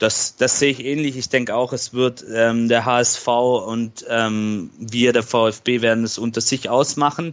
[0.00, 1.18] Das, das sehe ich ähnlich.
[1.18, 6.16] Ich denke auch, es wird ähm, der HSV und ähm, wir, der VfB, werden es
[6.16, 7.32] unter sich ausmachen.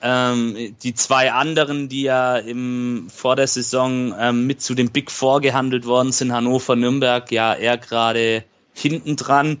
[0.00, 5.10] Ähm, die zwei anderen, die ja im, vor der Saison ähm, mit zu den Big
[5.10, 9.60] Four gehandelt worden sind, Hannover, Nürnberg, ja eher gerade hinten dran.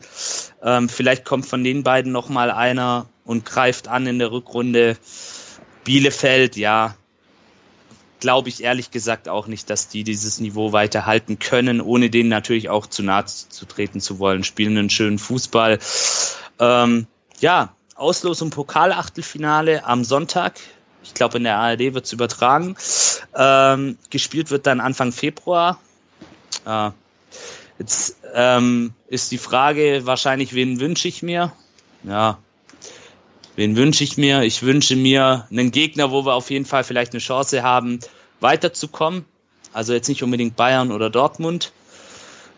[0.62, 4.96] Ähm, vielleicht kommt von den beiden noch mal einer und greift an in der Rückrunde.
[5.84, 6.96] Bielefeld, ja,
[8.20, 12.28] glaube ich ehrlich gesagt auch nicht, dass die dieses Niveau weiter halten können, ohne denen
[12.28, 14.44] natürlich auch zu nahe zu treten zu wollen.
[14.44, 15.78] Spielen einen schönen Fußball.
[16.58, 17.06] Ähm,
[17.40, 20.54] ja, Auslosung Pokalachtelfinale am Sonntag.
[21.02, 22.76] Ich glaube, in der ARD wird es übertragen.
[23.36, 25.78] Ähm, gespielt wird dann Anfang Februar.
[26.66, 26.90] Äh,
[27.78, 31.52] jetzt ähm, ist die Frage wahrscheinlich, wen wünsche ich mir?
[32.04, 32.38] Ja,
[33.56, 34.42] wen wünsche ich mir?
[34.42, 38.00] Ich wünsche mir einen Gegner, wo wir auf jeden Fall vielleicht eine Chance haben,
[38.40, 39.24] weiterzukommen.
[39.72, 41.72] Also jetzt nicht unbedingt Bayern oder Dortmund.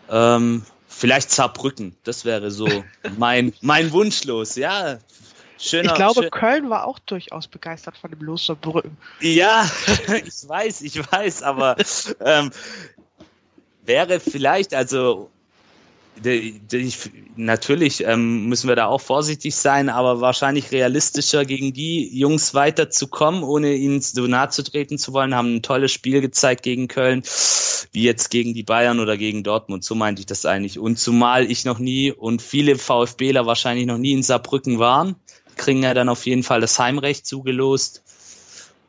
[0.09, 1.95] Ähm, vielleicht Saarbrücken.
[2.03, 2.83] Das wäre so
[3.17, 4.55] mein, mein Wunschlos.
[4.55, 4.99] Ja,
[5.59, 5.89] schöner.
[5.89, 8.97] ich glaube, schön- Köln war auch durchaus begeistert von dem Los Saarbrücken.
[9.21, 9.69] ja,
[10.25, 11.75] ich weiß, ich weiß, aber
[12.23, 12.51] ähm,
[13.85, 15.29] wäre vielleicht, also
[17.35, 23.43] natürlich ähm, müssen wir da auch vorsichtig sein, aber wahrscheinlich realistischer gegen die Jungs weiterzukommen,
[23.43, 27.23] ohne ihnen so nahe zu treten zu wollen, haben ein tolles Spiel gezeigt gegen Köln,
[27.91, 29.83] wie jetzt gegen die Bayern oder gegen Dortmund.
[29.83, 30.79] So meinte ich das eigentlich.
[30.79, 35.15] Und zumal ich noch nie und viele VfBler wahrscheinlich noch nie in Saarbrücken waren,
[35.55, 38.03] kriegen ja dann auf jeden Fall das Heimrecht zugelost.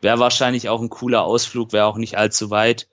[0.00, 2.88] Wäre wahrscheinlich auch ein cooler Ausflug, wäre auch nicht allzu weit.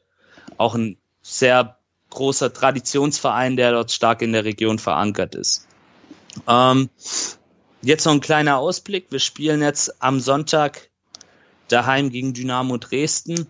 [0.58, 1.78] Auch ein sehr
[2.16, 5.68] großer Traditionsverein, der dort stark in der Region verankert ist.
[6.48, 6.90] Ähm,
[7.82, 9.08] jetzt noch ein kleiner Ausblick.
[9.12, 10.90] Wir spielen jetzt am Sonntag
[11.68, 13.48] daheim gegen Dynamo Dresden.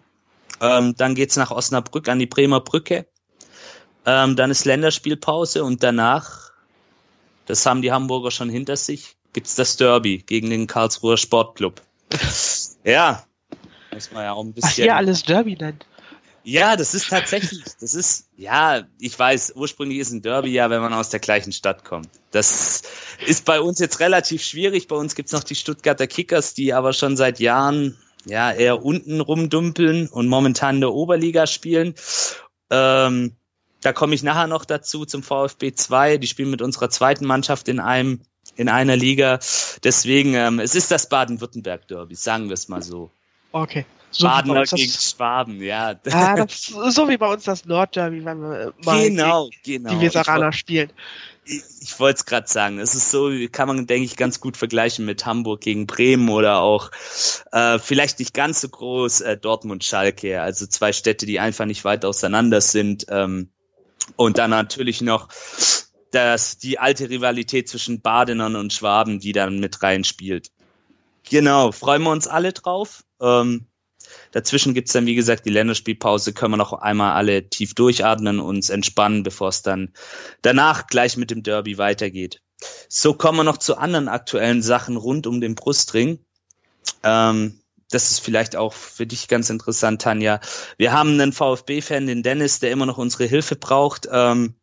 [0.61, 3.05] Ähm, dann geht's nach Osnabrück an die Bremer Brücke.
[4.05, 6.51] Ähm, dann ist Länderspielpause und danach,
[7.47, 11.81] das haben die Hamburger schon hinter sich, gibt's das Derby gegen den Karlsruher Sportclub.
[12.83, 13.23] ja,
[13.91, 14.85] muss man ja auch ein bisschen.
[14.85, 15.85] ihr alles Derby nennt.
[16.45, 20.81] Ja, das ist tatsächlich, das ist, ja, ich weiß, ursprünglich ist ein Derby ja, wenn
[20.81, 22.07] man aus der gleichen Stadt kommt.
[22.29, 22.83] Das
[23.25, 24.87] ist bei uns jetzt relativ schwierig.
[24.87, 29.21] Bei uns gibt's noch die Stuttgarter Kickers, die aber schon seit Jahren ja eher unten
[29.21, 31.95] rumdumpeln und momentan in der Oberliga spielen.
[32.69, 33.35] Ähm,
[33.81, 36.17] da komme ich nachher noch dazu zum VfB 2.
[36.17, 38.21] Die spielen mit unserer zweiten Mannschaft in einem
[38.55, 39.39] in einer Liga.
[39.83, 43.09] Deswegen, ähm, es ist das Baden-Württemberg-Derby, sagen wir es mal so.
[43.51, 43.85] Okay.
[44.17, 45.93] So Badener gegen Schwaben, ja.
[46.11, 49.89] ah, das, so wie bei uns das Nordderby, wenn wir mal genau, genau.
[49.89, 50.89] die Weseraner spielen.
[51.43, 52.79] ich, ich wollte es gerade sagen.
[52.79, 56.59] Es ist so, kann man, denke ich, ganz gut vergleichen mit Hamburg gegen Bremen oder
[56.61, 56.91] auch
[57.51, 60.41] äh, vielleicht nicht ganz so groß äh, Dortmund-Schalke.
[60.41, 63.05] Also zwei Städte, die einfach nicht weit auseinander sind.
[63.09, 63.49] Ähm,
[64.15, 65.27] und dann natürlich noch
[66.11, 70.51] das, die alte Rivalität zwischen Badenern und Schwaben, die dann mit reinspielt.
[71.29, 73.03] Genau, freuen wir uns alle drauf.
[73.19, 73.65] Ähm,
[74.35, 78.69] Dazwischen gibt's dann, wie gesagt, die Länderspielpause, können wir noch einmal alle tief durchatmen, uns
[78.69, 79.93] entspannen, bevor es dann
[80.41, 82.41] danach gleich mit dem Derby weitergeht.
[82.89, 86.19] So kommen wir noch zu anderen aktuellen Sachen rund um den Brustring.
[87.01, 90.41] Ähm, das ist vielleicht auch für dich ganz interessant, Tanja.
[90.77, 94.05] Wir haben einen VfB-Fan, den Dennis, der immer noch unsere Hilfe braucht.
[94.11, 94.55] Ähm,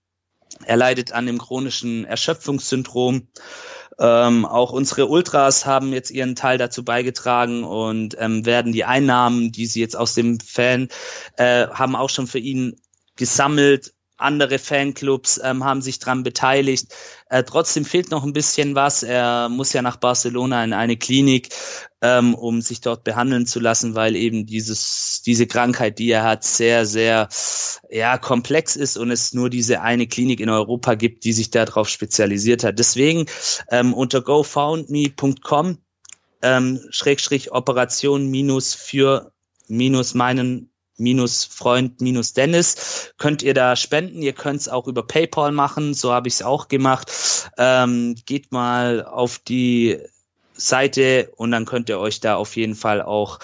[0.66, 3.26] er leidet an dem chronischen Erschöpfungssyndrom.
[3.98, 9.52] Ähm, auch unsere Ultras haben jetzt ihren Teil dazu beigetragen und ähm, werden die Einnahmen,
[9.52, 10.88] die sie jetzt aus dem Fan
[11.36, 12.80] äh, haben, auch schon für ihn
[13.16, 13.92] gesammelt.
[14.22, 16.94] Andere Fanclubs ähm, haben sich dran beteiligt.
[17.28, 19.02] Äh, trotzdem fehlt noch ein bisschen was.
[19.02, 21.48] Er muss ja nach Barcelona in eine Klinik,
[22.00, 26.44] ähm, um sich dort behandeln zu lassen, weil eben dieses diese Krankheit, die er hat,
[26.44, 27.28] sehr sehr
[27.90, 31.88] ja komplex ist und es nur diese eine Klinik in Europa gibt, die sich darauf
[31.88, 32.78] spezialisiert hat.
[32.78, 33.26] Deswegen
[33.70, 35.78] ähm, unter gofoundme.com
[36.42, 39.32] ähm, Schrägstrich Operation minus für
[39.68, 40.71] minus meinen
[41.02, 44.22] minus Freund minus Dennis könnt ihr da spenden.
[44.22, 47.10] Ihr könnt es auch über PayPal machen, so habe ich es auch gemacht.
[47.58, 49.98] Ähm, geht mal auf die
[50.54, 53.38] Seite und dann könnt ihr euch da auf jeden Fall auch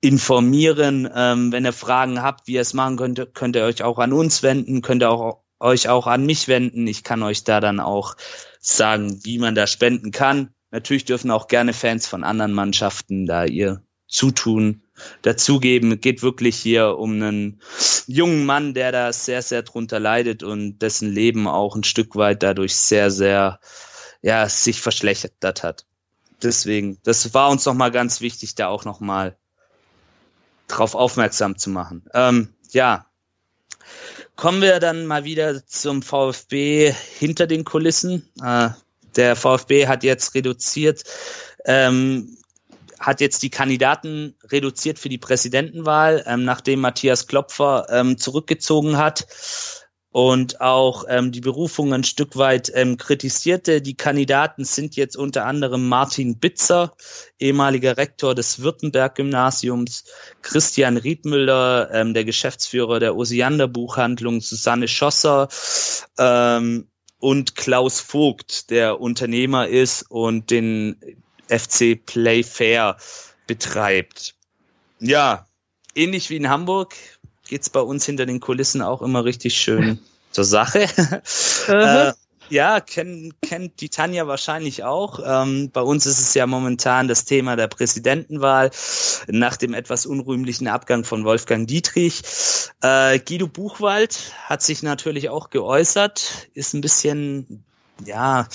[0.00, 1.08] informieren.
[1.14, 4.12] Ähm, wenn ihr Fragen habt, wie ihr es machen könnt, könnt ihr euch auch an
[4.12, 6.86] uns wenden, könnt ihr auch euch auch an mich wenden.
[6.86, 8.16] Ich kann euch da dann auch
[8.60, 10.50] sagen, wie man da spenden kann.
[10.70, 13.82] Natürlich dürfen auch gerne Fans von anderen Mannschaften da ihr
[14.12, 14.82] Zutun
[15.22, 15.92] dazugeben.
[15.92, 17.60] Es geht wirklich hier um einen
[18.06, 22.42] jungen Mann, der da sehr, sehr drunter leidet und dessen Leben auch ein Stück weit
[22.42, 23.58] dadurch sehr, sehr,
[24.20, 25.86] ja, sich verschlechtert hat.
[26.42, 29.36] Deswegen, das war uns nochmal ganz wichtig, da auch nochmal
[30.68, 32.04] drauf aufmerksam zu machen.
[32.14, 33.06] Ähm, ja,
[34.36, 38.28] kommen wir dann mal wieder zum VfB hinter den Kulissen.
[38.42, 38.70] Äh,
[39.16, 41.04] der VfB hat jetzt reduziert,
[41.64, 42.36] ähm,
[43.02, 49.26] hat jetzt die Kandidaten reduziert für die Präsidentenwahl, ähm, nachdem Matthias Klopfer ähm, zurückgezogen hat
[50.12, 53.80] und auch ähm, die Berufung ein Stück weit ähm, kritisierte.
[53.80, 56.94] Die Kandidaten sind jetzt unter anderem Martin Bitzer,
[57.38, 60.04] ehemaliger Rektor des Württemberg-Gymnasiums,
[60.42, 65.48] Christian Riedmüller, ähm, der Geschäftsführer der Osiander Buchhandlung, Susanne Schosser
[66.18, 66.88] ähm,
[67.18, 71.21] und Klaus Vogt, der Unternehmer ist und den
[71.58, 72.96] FC Playfair
[73.46, 74.34] betreibt.
[75.00, 75.46] Ja,
[75.94, 76.94] ähnlich wie in Hamburg
[77.48, 79.98] geht's bei uns hinter den Kulissen auch immer richtig schön
[80.30, 80.86] zur Sache.
[81.68, 82.12] äh,
[82.48, 85.20] ja, kennt, kennt die Tanja wahrscheinlich auch.
[85.24, 88.70] Ähm, bei uns ist es ja momentan das Thema der Präsidentenwahl
[89.28, 92.22] nach dem etwas unrühmlichen Abgang von Wolfgang Dietrich.
[92.82, 97.64] Äh, Guido Buchwald hat sich natürlich auch geäußert, ist ein bisschen,
[98.04, 98.46] ja,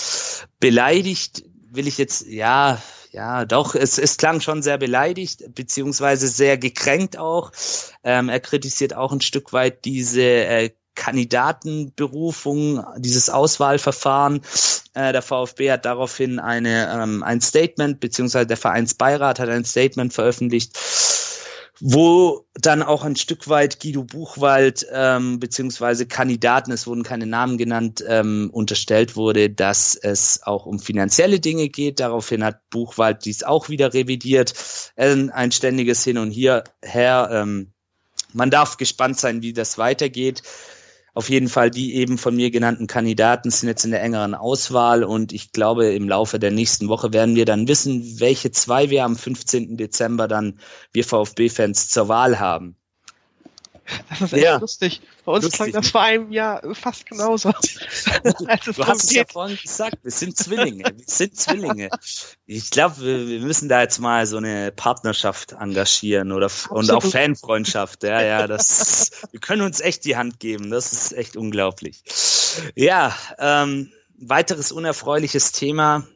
[0.59, 6.57] beleidigt, will ich jetzt, ja, ja, doch, es, es klang schon sehr beleidigt, beziehungsweise sehr
[6.57, 7.51] gekränkt auch.
[8.03, 14.41] Ähm, er kritisiert auch ein Stück weit diese äh, Kandidatenberufung, dieses Auswahlverfahren.
[14.93, 20.13] Äh, der VfB hat daraufhin eine, ähm, ein Statement, beziehungsweise der Vereinsbeirat hat ein Statement
[20.13, 20.77] veröffentlicht,
[21.79, 27.57] wo dann auch ein Stück weit Guido Buchwald ähm, beziehungsweise Kandidaten, es wurden keine Namen
[27.57, 31.99] genannt, ähm, unterstellt wurde, dass es auch um finanzielle Dinge geht.
[31.99, 34.53] Daraufhin hat Buchwald dies auch wieder revidiert.
[34.97, 37.29] Ähm, ein ständiges Hin und Her.
[37.31, 37.73] Ähm,
[38.33, 40.43] man darf gespannt sein, wie das weitergeht.
[41.17, 45.03] Auf jeden Fall die eben von mir genannten Kandidaten sind jetzt in der engeren Auswahl
[45.03, 49.03] und ich glaube, im Laufe der nächsten Woche werden wir dann wissen, welche zwei wir
[49.03, 49.77] am 15.
[49.77, 50.59] Dezember dann
[50.93, 52.76] wir VfB-Fans zur Wahl haben.
[54.09, 54.57] Das ist echt ja.
[54.57, 55.01] lustig.
[55.25, 55.57] Bei uns lustig.
[55.57, 57.51] klang das vor einem Jahr fast genauso.
[58.23, 60.83] du hast es ja vorhin gesagt, wir sind Zwillinge.
[60.83, 61.89] Wir sind Zwillinge.
[62.45, 67.03] Ich glaube, wir, wir, müssen da jetzt mal so eine Partnerschaft engagieren oder und auch
[67.03, 68.03] Fanfreundschaft.
[68.03, 70.69] Ja, ja, das, wir können uns echt die Hand geben.
[70.69, 72.03] Das ist echt unglaublich.
[72.75, 76.07] Ja, ähm, weiteres unerfreuliches Thema.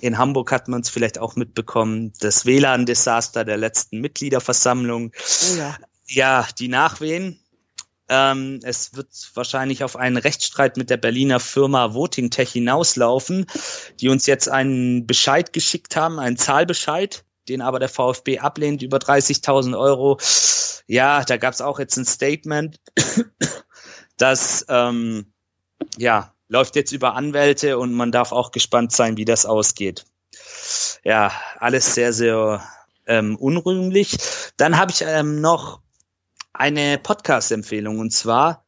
[0.00, 5.12] In Hamburg hat man es vielleicht auch mitbekommen, das WLAN-Desaster der letzten Mitgliederversammlung.
[5.12, 5.76] Oh ja
[6.10, 7.40] ja, die Nachwehen.
[8.08, 13.46] Ähm, es wird wahrscheinlich auf einen Rechtsstreit mit der Berliner Firma Voting Tech hinauslaufen,
[14.00, 18.98] die uns jetzt einen Bescheid geschickt haben, einen Zahlbescheid, den aber der VfB ablehnt, über
[18.98, 20.18] 30.000 Euro.
[20.88, 22.80] Ja, da gab es auch jetzt ein Statement,
[24.16, 25.32] das ähm,
[25.96, 30.04] ja läuft jetzt über Anwälte und man darf auch gespannt sein, wie das ausgeht.
[31.04, 31.30] Ja,
[31.60, 32.62] alles sehr, sehr
[33.06, 34.18] ähm, unrühmlich.
[34.56, 35.80] Dann habe ich ähm, noch
[36.60, 38.66] eine Podcast-Empfehlung und zwar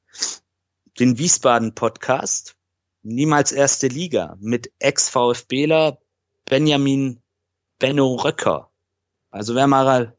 [0.99, 2.57] den Wiesbaden-Podcast
[3.03, 5.98] Niemals erste Liga mit Ex-VfBler
[6.47, 7.20] Benjamin
[7.78, 8.70] Benno Röcker.
[9.31, 10.16] Also wer mal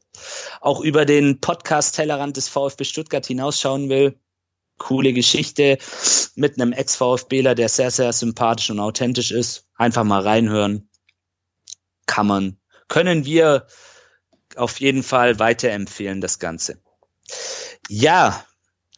[0.61, 4.19] auch über den Podcast-Tellerrand des VfB Stuttgart hinausschauen will,
[4.77, 5.79] coole Geschichte
[6.35, 9.65] mit einem Ex-VfBler, der sehr, sehr sympathisch und authentisch ist.
[9.77, 10.89] Einfach mal reinhören.
[12.05, 13.65] Kann man, können wir
[14.57, 16.77] auf jeden Fall weiterempfehlen, das Ganze.
[17.89, 18.45] Ja,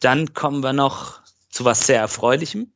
[0.00, 2.72] dann kommen wir noch zu was sehr Erfreulichem.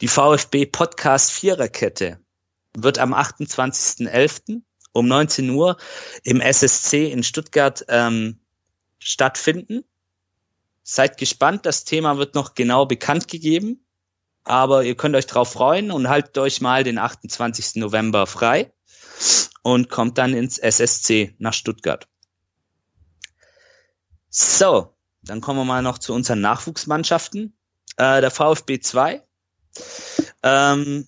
[0.00, 2.20] Die VfB Podcast Viererkette
[2.74, 4.62] wird am 28.11.
[4.92, 5.76] um 19 Uhr
[6.24, 8.40] im SSC in Stuttgart ähm,
[8.98, 9.84] stattfinden.
[10.82, 13.84] Seid gespannt, das Thema wird noch genau bekannt gegeben,
[14.44, 17.76] aber ihr könnt euch drauf freuen und haltet euch mal den 28.
[17.76, 18.72] November frei
[19.62, 22.08] und kommt dann ins SSC nach Stuttgart.
[24.30, 27.56] So, dann kommen wir mal noch zu unseren Nachwuchsmannschaften.
[27.96, 29.22] Äh, der VfB 2
[30.42, 31.06] ähm,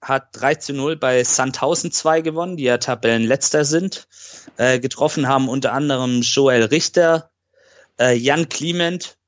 [0.00, 4.08] hat 3 zu 0 bei Sandhausen 2 gewonnen, die ja Tabellenletzter sind.
[4.56, 7.30] Äh, getroffen haben unter anderem Joel Richter
[7.98, 9.18] äh, Jan Kliment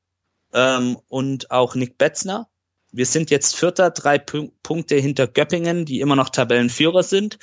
[0.53, 2.49] ähm, und auch Nick Betzner.
[2.91, 7.39] Wir sind jetzt Vierter, drei P Punkte hinter Göppingen, die immer noch Tabellenführer sind.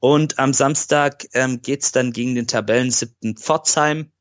[0.00, 4.12] Und am Samstag ähm, geht's dann gegen den Tabellensiebten Pforzheim.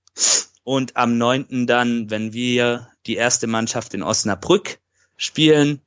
[0.67, 4.79] Und am neunten dann, wenn wir die erste Mannschaft in Osnabrück
[5.15, 5.79] spielen.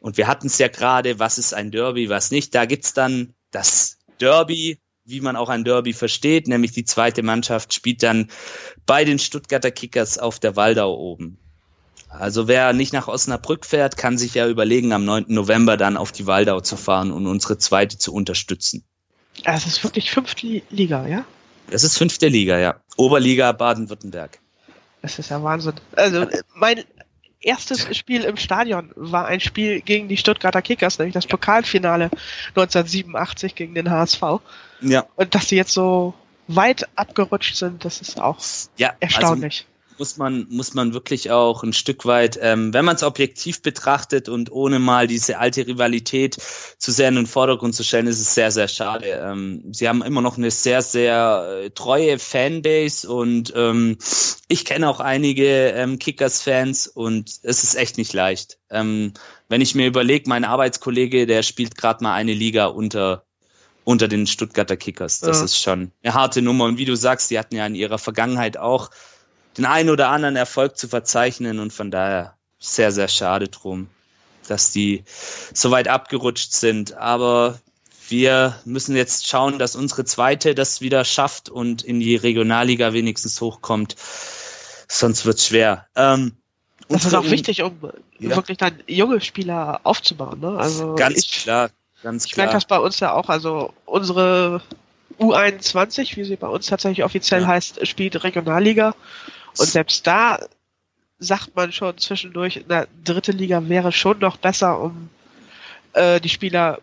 [0.00, 2.54] Und wir hatten es ja gerade, was ist ein Derby, was nicht.
[2.54, 7.74] Da gibt's dann das Derby, wie man auch ein Derby versteht, nämlich die zweite Mannschaft
[7.74, 8.30] spielt dann
[8.86, 11.36] bei den Stuttgarter Kickers auf der Waldau oben.
[12.08, 15.26] Also wer nicht nach Osnabrück fährt, kann sich ja überlegen, am 9.
[15.28, 18.82] November dann auf die Waldau zu fahren und unsere zweite zu unterstützen.
[19.44, 21.26] Es ist wirklich fünfte Liga, ja?
[21.70, 22.76] Es ist fünfte Liga, ja.
[22.96, 24.38] Oberliga Baden-Württemberg.
[25.02, 25.74] Das ist ja Wahnsinn.
[25.94, 26.84] Also mein
[27.40, 32.10] erstes Spiel im Stadion war ein Spiel gegen die Stuttgarter Kickers, nämlich das Pokalfinale
[32.48, 34.22] 1987 gegen den HSV.
[34.80, 35.06] Ja.
[35.14, 36.14] Und dass sie jetzt so
[36.48, 38.38] weit abgerutscht sind, das ist auch
[38.76, 39.66] ja, erstaunlich.
[39.66, 43.62] Also muss man, muss man wirklich auch ein Stück weit, ähm, wenn man es objektiv
[43.62, 46.36] betrachtet und ohne mal diese alte Rivalität
[46.78, 49.06] zu sehr in den Vordergrund zu stellen, ist es sehr, sehr schade.
[49.06, 53.98] Ähm, sie haben immer noch eine sehr, sehr äh, treue Fanbase und ähm,
[54.48, 58.58] ich kenne auch einige ähm, Kickers-Fans und es ist echt nicht leicht.
[58.70, 59.12] Ähm,
[59.48, 63.26] wenn ich mir überlege, mein Arbeitskollege, der spielt gerade mal eine Liga unter
[63.86, 65.20] unter den Stuttgarter Kickers.
[65.20, 65.44] Das ja.
[65.44, 66.64] ist schon eine harte Nummer.
[66.64, 68.90] Und wie du sagst, die hatten ja in ihrer Vergangenheit auch
[69.56, 73.88] den einen oder anderen Erfolg zu verzeichnen und von daher sehr, sehr schade drum,
[74.48, 75.04] dass die
[75.52, 76.94] so weit abgerutscht sind.
[76.94, 77.58] Aber
[78.08, 83.40] wir müssen jetzt schauen, dass unsere zweite das wieder schafft und in die Regionalliga wenigstens
[83.40, 83.96] hochkommt.
[84.88, 85.86] Sonst wird's schwer.
[85.96, 86.36] Ähm,
[86.88, 87.78] das ist auch wichtig, um
[88.18, 88.36] ja.
[88.36, 90.40] wirklich dann junge Spieler aufzubauen.
[90.40, 90.56] Ne?
[90.56, 91.70] Also ganz ich, klar,
[92.02, 92.46] ganz ich klar.
[92.46, 93.28] Ich merke das bei uns ja auch.
[93.28, 94.62] Also unsere
[95.18, 97.48] U21, wie sie bei uns tatsächlich offiziell ja.
[97.48, 98.94] heißt, spielt Regionalliga.
[99.58, 100.38] Und selbst da
[101.18, 105.08] sagt man schon zwischendurch, eine dritte Liga wäre schon noch besser, um
[105.94, 106.80] äh, die Spieler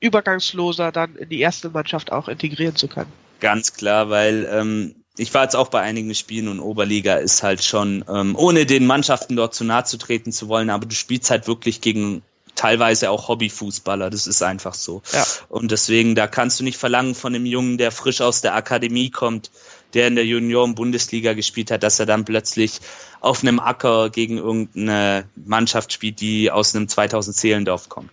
[0.00, 3.12] übergangsloser dann in die erste Mannschaft auch integrieren zu können.
[3.40, 7.62] Ganz klar, weil ähm, ich war jetzt auch bei einigen Spielen und Oberliga ist halt
[7.64, 11.30] schon, ähm, ohne den Mannschaften dort zu nahe zu treten zu wollen, aber du spielst
[11.30, 12.22] halt wirklich gegen
[12.54, 15.02] teilweise auch Hobbyfußballer, das ist einfach so.
[15.12, 15.24] Ja.
[15.48, 19.10] Und deswegen, da kannst du nicht verlangen von einem Jungen, der frisch aus der Akademie
[19.10, 19.50] kommt,
[19.94, 22.80] der in der Junioren-Bundesliga gespielt hat, dass er dann plötzlich
[23.20, 28.12] auf einem Acker gegen irgendeine Mannschaft spielt, die aus einem 2000 Seelendorf kommt.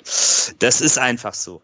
[0.59, 1.61] Das ist einfach so.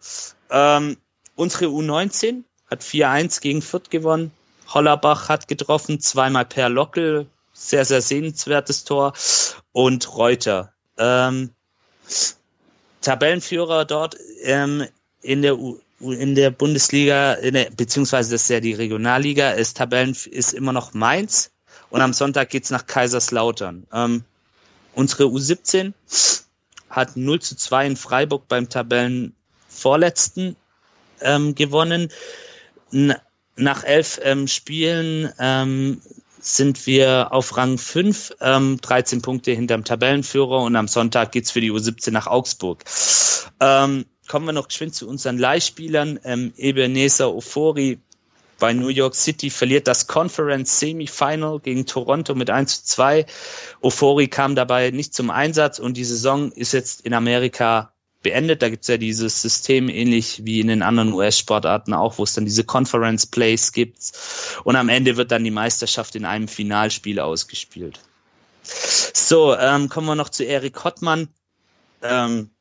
[0.50, 0.98] Ähm,
[1.36, 4.32] unsere U19 hat 4-1 gegen Fürth gewonnen.
[4.68, 9.14] Hollerbach hat getroffen, zweimal per Lockel, sehr, sehr sehenswertes Tor.
[9.72, 10.74] Und Reuter.
[10.98, 11.52] Ähm,
[13.02, 14.86] Tabellenführer dort ähm,
[15.22, 19.78] in der U in der Bundesliga, in der, beziehungsweise das ist ja die Regionalliga, ist
[19.78, 21.52] Tabellen ist immer noch Mainz
[21.90, 23.86] und am Sonntag geht's nach Kaiserslautern.
[23.94, 24.24] Ähm,
[24.94, 25.94] unsere U17
[26.90, 30.56] hat 0 zu 2 in Freiburg beim Tabellenvorletzten
[31.22, 32.10] ähm, gewonnen.
[32.92, 33.16] N
[33.56, 36.02] nach elf ähm, Spielen ähm,
[36.40, 41.60] sind wir auf Rang 5, ähm, 13 Punkte hinterm Tabellenführer und am Sonntag geht's für
[41.60, 42.86] die U17 nach Augsburg.
[43.60, 46.20] Ähm, kommen wir noch geschwind zu unseren Leihspielern.
[46.24, 48.00] Ähm, Ebenezer Ofori
[48.60, 53.26] bei New York City verliert das Conference Semifinal gegen Toronto mit 1 zu 2.
[53.82, 57.92] Ofori kam dabei nicht zum Einsatz und die Saison ist jetzt in Amerika
[58.22, 58.62] beendet.
[58.62, 62.46] Da gibt's ja dieses System ähnlich wie in den anderen US-Sportarten auch, wo es dann
[62.46, 64.12] diese Conference Plays gibt.
[64.64, 68.00] Und am Ende wird dann die Meisterschaft in einem Finalspiel ausgespielt.
[68.62, 71.30] So, ähm, kommen wir noch zu Erik Hottmann.
[72.04, 72.52] Ähm,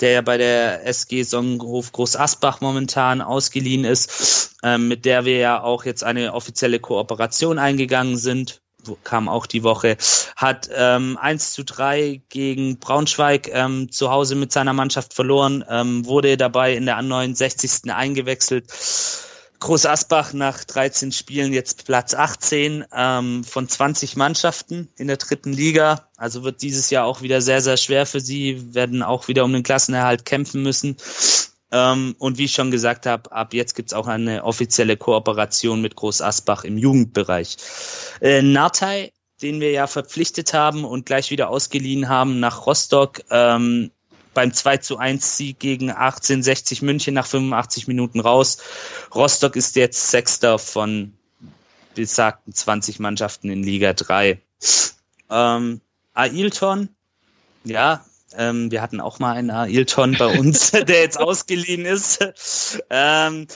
[0.00, 5.38] der ja bei der SG Sonnenhof Groß Asbach momentan ausgeliehen ist, ähm, mit der wir
[5.38, 8.60] ja auch jetzt eine offizielle Kooperation eingegangen sind
[9.04, 9.96] kam auch die Woche,
[10.36, 16.06] hat ähm, 1 zu 3 gegen Braunschweig ähm, zu Hause mit seiner Mannschaft verloren, ähm,
[16.06, 17.92] wurde dabei in der 69.
[17.92, 18.66] eingewechselt
[19.60, 25.52] Groß Asbach nach 13 Spielen jetzt Platz 18 ähm, von 20 Mannschaften in der dritten
[25.52, 26.08] Liga.
[26.16, 29.52] Also wird dieses Jahr auch wieder sehr, sehr schwer für sie, werden auch wieder um
[29.52, 30.96] den Klassenerhalt kämpfen müssen.
[31.72, 35.96] Ähm, und wie ich schon gesagt habe, ab jetzt gibt's auch eine offizielle Kooperation mit
[35.96, 37.56] Groß Asbach im Jugendbereich.
[38.20, 39.12] Äh, Nartei,
[39.42, 43.90] den wir ja verpflichtet haben und gleich wieder ausgeliehen haben nach Rostock, ähm,
[44.38, 48.58] beim 2 zu 1 Sieg gegen 1860 München nach 85 Minuten raus.
[49.12, 51.12] Rostock ist jetzt Sechster von
[51.96, 54.40] besagten 20 Mannschaften in Liga 3.
[55.28, 55.80] Ähm,
[56.14, 56.88] Ailton,
[57.64, 58.04] ja,
[58.36, 62.24] ähm, wir hatten auch mal einen Ailton bei uns, der jetzt ausgeliehen ist.
[62.90, 63.48] Ähm,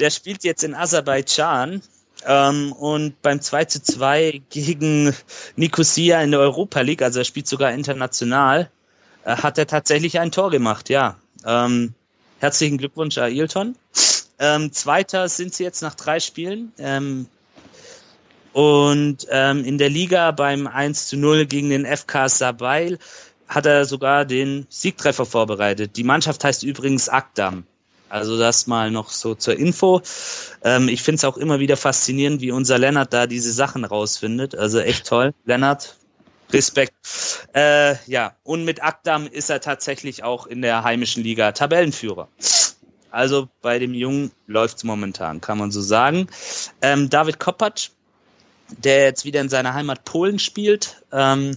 [0.00, 1.80] der spielt jetzt in Aserbaidschan
[2.26, 5.14] Ähm, und beim 2 zu 2 gegen
[5.54, 8.70] Nicosia in der Europa League, also er spielt sogar international,
[9.24, 11.16] hat er tatsächlich ein Tor gemacht, ja.
[11.46, 11.94] Ähm,
[12.40, 13.76] herzlichen Glückwunsch, Ailton.
[14.38, 16.72] Ähm, Zweiter sind sie jetzt nach drei Spielen.
[16.78, 17.26] Ähm,
[18.52, 22.98] und ähm, in der Liga beim 1 zu 0 gegen den FK Sabail
[23.48, 25.96] hat er sogar den Siegtreffer vorbereitet.
[25.96, 27.64] Die Mannschaft heißt übrigens Akdam.
[28.08, 30.02] Also das mal noch so zur Info.
[30.62, 34.54] Ähm, ich finde es auch immer wieder faszinierend, wie unser Lennart da diese Sachen rausfindet.
[34.54, 35.34] Also echt toll.
[35.44, 35.96] Lennart,
[36.54, 36.94] Respekt.
[37.54, 42.28] Äh, ja, und mit Akdam ist er tatsächlich auch in der heimischen Liga Tabellenführer.
[43.10, 46.26] Also bei dem Jungen läuft's momentan, kann man so sagen.
[46.82, 47.90] Ähm, David Koppatsch,
[48.68, 51.56] der jetzt wieder in seiner Heimat Polen spielt, ähm,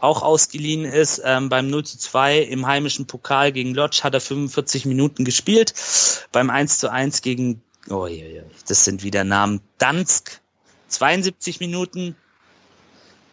[0.00, 1.20] auch ausgeliehen ist.
[1.24, 5.74] Ähm, beim 0 zu 2 im heimischen Pokal gegen Lodz hat er 45 Minuten gespielt.
[6.32, 8.08] Beim 1 zu 1 gegen, oh
[8.66, 10.40] das sind wieder Namen, Dansk,
[10.88, 12.16] 72 Minuten.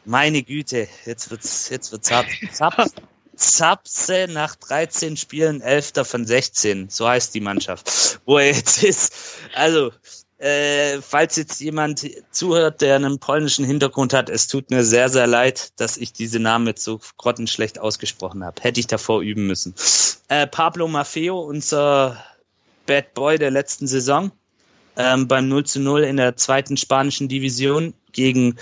[0.05, 2.25] Meine Güte, jetzt wird's, jetzt wird's ab.
[2.51, 2.89] Zap,
[3.35, 5.93] Zapse nach 13 Spielen 11.
[6.03, 6.89] von 16.
[6.89, 8.19] So heißt die Mannschaft.
[8.25, 9.13] Wo er jetzt ist.
[9.55, 9.91] Also,
[10.37, 15.25] äh, falls jetzt jemand zuhört, der einen polnischen Hintergrund hat, es tut mir sehr, sehr
[15.25, 18.61] leid, dass ich diese Namen jetzt so grottenschlecht ausgesprochen habe.
[18.61, 19.73] Hätte ich davor üben müssen.
[20.27, 22.21] Äh, Pablo Maffeo, unser
[22.85, 24.31] Bad Boy der letzten Saison,
[24.97, 28.57] ähm, beim 0 zu 0 in der zweiten spanischen Division gegen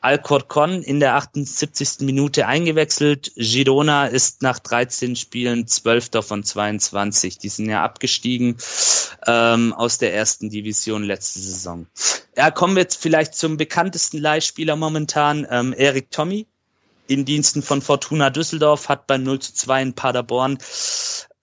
[0.00, 2.00] Alcorcon in der 78.
[2.00, 3.32] Minute eingewechselt.
[3.36, 6.10] Girona ist nach 13 Spielen 12.
[6.20, 7.38] von 22.
[7.38, 8.56] Die sind ja abgestiegen
[9.26, 11.86] ähm, aus der ersten Division letzte Saison.
[12.36, 16.46] Ja, kommen wir jetzt vielleicht zum bekanntesten Leihspieler momentan, ähm, Erik Tommy.
[17.06, 20.56] In Diensten von Fortuna Düsseldorf hat beim 0 zu 2 in Paderborn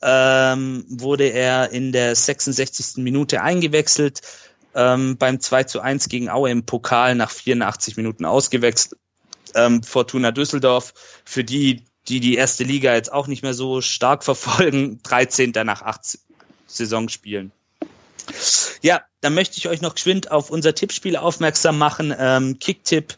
[0.01, 2.97] ähm, wurde er in der 66.
[2.97, 4.21] Minute eingewechselt,
[4.75, 8.99] ähm, beim 2 zu 1 gegen Aue im Pokal nach 84 Minuten ausgewechselt.
[9.53, 10.93] Ähm, Fortuna Düsseldorf,
[11.25, 15.51] für die, die die erste Liga jetzt auch nicht mehr so stark verfolgen, 13.
[15.63, 16.19] nach 8
[16.67, 17.51] Saisonspielen.
[18.81, 22.13] Ja, dann möchte ich euch noch geschwind auf unser Tippspiel aufmerksam machen.
[22.17, 23.15] Ähm, Kicktipp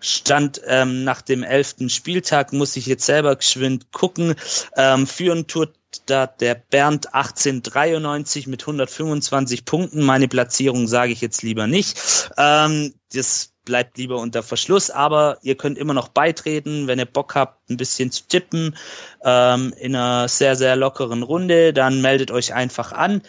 [0.00, 4.34] stand ähm, nach dem elften Spieltag, muss ich jetzt selber geschwind gucken.
[4.76, 5.72] Ähm, führen tut
[6.06, 10.02] da der Bernd 1893 mit 125 Punkten.
[10.02, 12.30] Meine Platzierung sage ich jetzt lieber nicht.
[12.36, 17.34] Ähm, das bleibt lieber unter Verschluss, aber ihr könnt immer noch beitreten, wenn ihr Bock
[17.34, 18.76] habt, ein bisschen zu tippen
[19.24, 23.22] ähm, in einer sehr, sehr lockeren Runde, dann meldet euch einfach an.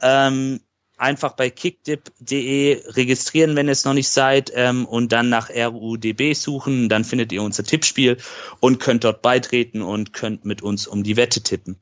[0.00, 0.60] Ähm,
[0.96, 6.34] einfach bei kickdip.de registrieren, wenn ihr es noch nicht seid, ähm, und dann nach RUDB
[6.34, 6.88] suchen.
[6.88, 8.16] Dann findet ihr unser Tippspiel
[8.60, 11.76] und könnt dort beitreten und könnt mit uns um die Wette tippen.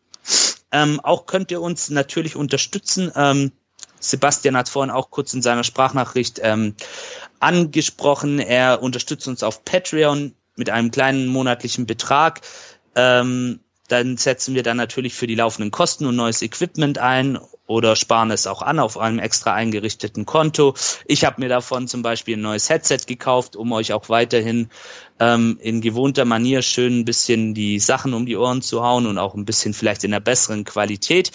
[0.74, 3.12] Ähm, auch könnt ihr uns natürlich unterstützen.
[3.14, 3.52] Ähm,
[4.00, 6.74] Sebastian hat vorhin auch kurz in seiner Sprachnachricht ähm,
[7.38, 8.40] angesprochen.
[8.40, 12.40] Er unterstützt uns auf Patreon mit einem kleinen monatlichen Betrag.
[12.96, 17.96] Ähm, dann setzen wir dann natürlich für die laufenden Kosten und neues Equipment ein oder
[17.96, 20.74] sparen es auch an auf einem extra eingerichteten Konto.
[21.06, 24.68] Ich habe mir davon zum Beispiel ein neues Headset gekauft, um euch auch weiterhin
[25.18, 29.16] ähm, in gewohnter Manier schön ein bisschen die Sachen um die Ohren zu hauen und
[29.16, 31.30] auch ein bisschen vielleicht in einer besseren Qualität.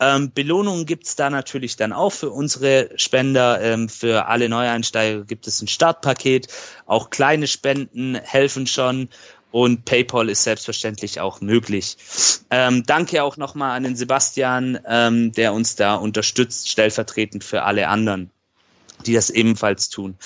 [0.00, 3.60] Ähm, Belohnungen gibt's da natürlich dann auch für unsere Spender.
[3.60, 6.48] Ähm, für alle Neueinsteiger gibt es ein Startpaket.
[6.86, 9.08] Auch kleine Spenden helfen schon
[9.50, 11.96] und PayPal ist selbstverständlich auch möglich.
[12.50, 17.88] Ähm, danke auch nochmal an den Sebastian, ähm, der uns da unterstützt, stellvertretend für alle
[17.88, 18.30] anderen,
[19.06, 20.16] die das ebenfalls tun.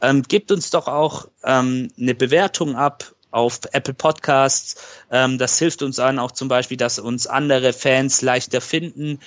[0.00, 4.76] Ähm, gebt uns doch auch ähm, eine Bewertung ab auf Apple Podcasts.
[5.10, 9.18] Ähm, das hilft uns an, auch zum Beispiel, dass uns andere Fans leichter finden.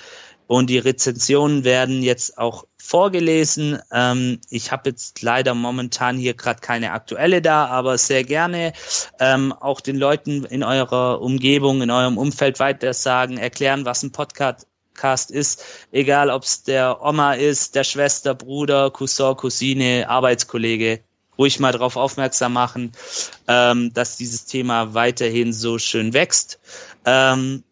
[0.46, 3.80] Und die Rezensionen werden jetzt auch vorgelesen.
[3.92, 8.72] Ähm, ich habe jetzt leider momentan hier gerade keine aktuelle da, aber sehr gerne
[9.18, 14.12] ähm, auch den Leuten in eurer Umgebung, in eurem Umfeld weiter sagen, erklären, was ein
[14.12, 14.66] Podcast
[15.30, 21.00] ist, egal ob es der Oma ist, der Schwester, Bruder, Cousin, Cousine, Arbeitskollege,
[21.38, 22.92] ruhig mal darauf aufmerksam machen,
[23.48, 26.60] ähm, dass dieses Thema weiterhin so schön wächst.
[27.04, 27.62] Ähm,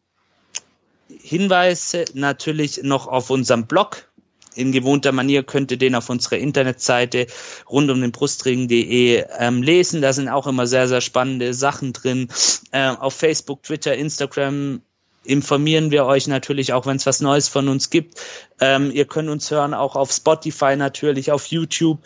[1.25, 4.11] Hinweise natürlich noch auf unserem Blog.
[4.57, 7.27] In gewohnter Manier könnt ihr den auf unserer Internetseite
[7.71, 10.03] rund um den Brustring.de ähm, lesen.
[10.03, 12.29] Da sind auch immer sehr, sehr spannende Sachen drin.
[12.73, 14.83] Äh, auf Facebook, Twitter, Instagram
[15.25, 18.21] informieren wir euch natürlich auch, wenn es was Neues von uns gibt.
[18.61, 22.01] Ähm, ihr könnt uns hören, auch auf Spotify natürlich, auf YouTube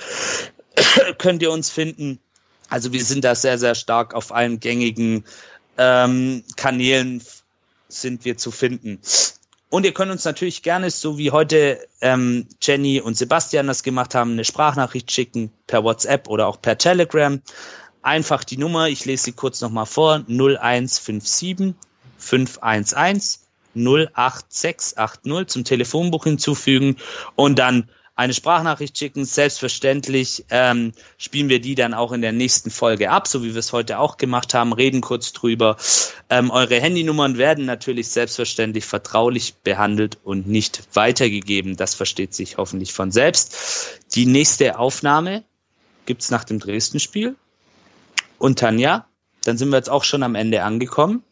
[1.18, 2.20] könnt ihr uns finden.
[2.68, 5.24] Also wir sind da sehr, sehr stark auf allen gängigen
[5.76, 7.20] ähm, Kanälen
[7.88, 9.00] sind wir zu finden.
[9.70, 14.14] Und ihr könnt uns natürlich gerne, so wie heute ähm, Jenny und Sebastian das gemacht
[14.14, 17.42] haben, eine Sprachnachricht schicken per WhatsApp oder auch per Telegram.
[18.00, 21.74] Einfach die Nummer, ich lese sie kurz nochmal vor, 0157
[22.16, 23.40] 511
[23.74, 26.96] 08680 zum Telefonbuch hinzufügen
[27.36, 29.24] und dann eine Sprachnachricht schicken.
[29.24, 33.60] Selbstverständlich ähm, spielen wir die dann auch in der nächsten Folge ab, so wie wir
[33.60, 35.76] es heute auch gemacht haben, reden kurz drüber.
[36.28, 41.76] Ähm, eure Handynummern werden natürlich selbstverständlich vertraulich behandelt und nicht weitergegeben.
[41.76, 44.00] Das versteht sich hoffentlich von selbst.
[44.16, 45.44] Die nächste Aufnahme
[46.04, 47.36] gibt's nach dem Dresden-Spiel.
[48.38, 49.06] Und Tanja,
[49.44, 51.22] dann sind wir jetzt auch schon am Ende angekommen.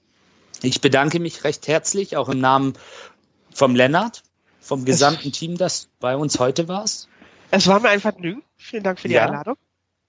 [0.63, 2.75] Ich bedanke mich recht herzlich, auch im Namen
[3.53, 4.23] vom Lennart,
[4.67, 6.85] vom gesamten Team, das bei uns heute war.
[7.51, 8.43] Es war mir ein Vergnügen.
[8.57, 9.27] Vielen Dank für die Ja.
[9.27, 9.57] Einladung.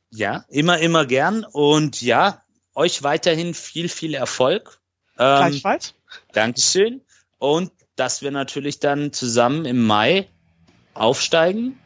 [0.10, 1.44] Ja, immer, immer gern.
[1.44, 2.42] Und ja,
[2.74, 4.80] euch weiterhin viel, viel Erfolg.
[5.20, 5.94] Ähm, Gleichfalls.
[6.34, 7.02] Dankeschön.
[7.38, 10.28] Und dass wir natürlich dann zusammen im Mai
[10.94, 11.80] aufsteigen,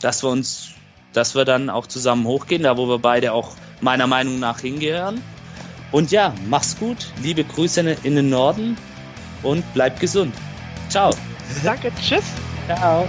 [0.00, 0.70] dass wir uns,
[1.12, 5.22] dass wir dann auch zusammen hochgehen, da wo wir beide auch meiner Meinung nach hingehören.
[5.92, 8.76] Und ja, mach's gut, liebe Grüße in den Norden
[9.42, 10.34] und bleibt gesund.
[10.88, 11.10] Ciao.
[11.62, 12.24] Danke, tschüss.
[12.66, 13.08] Ciao.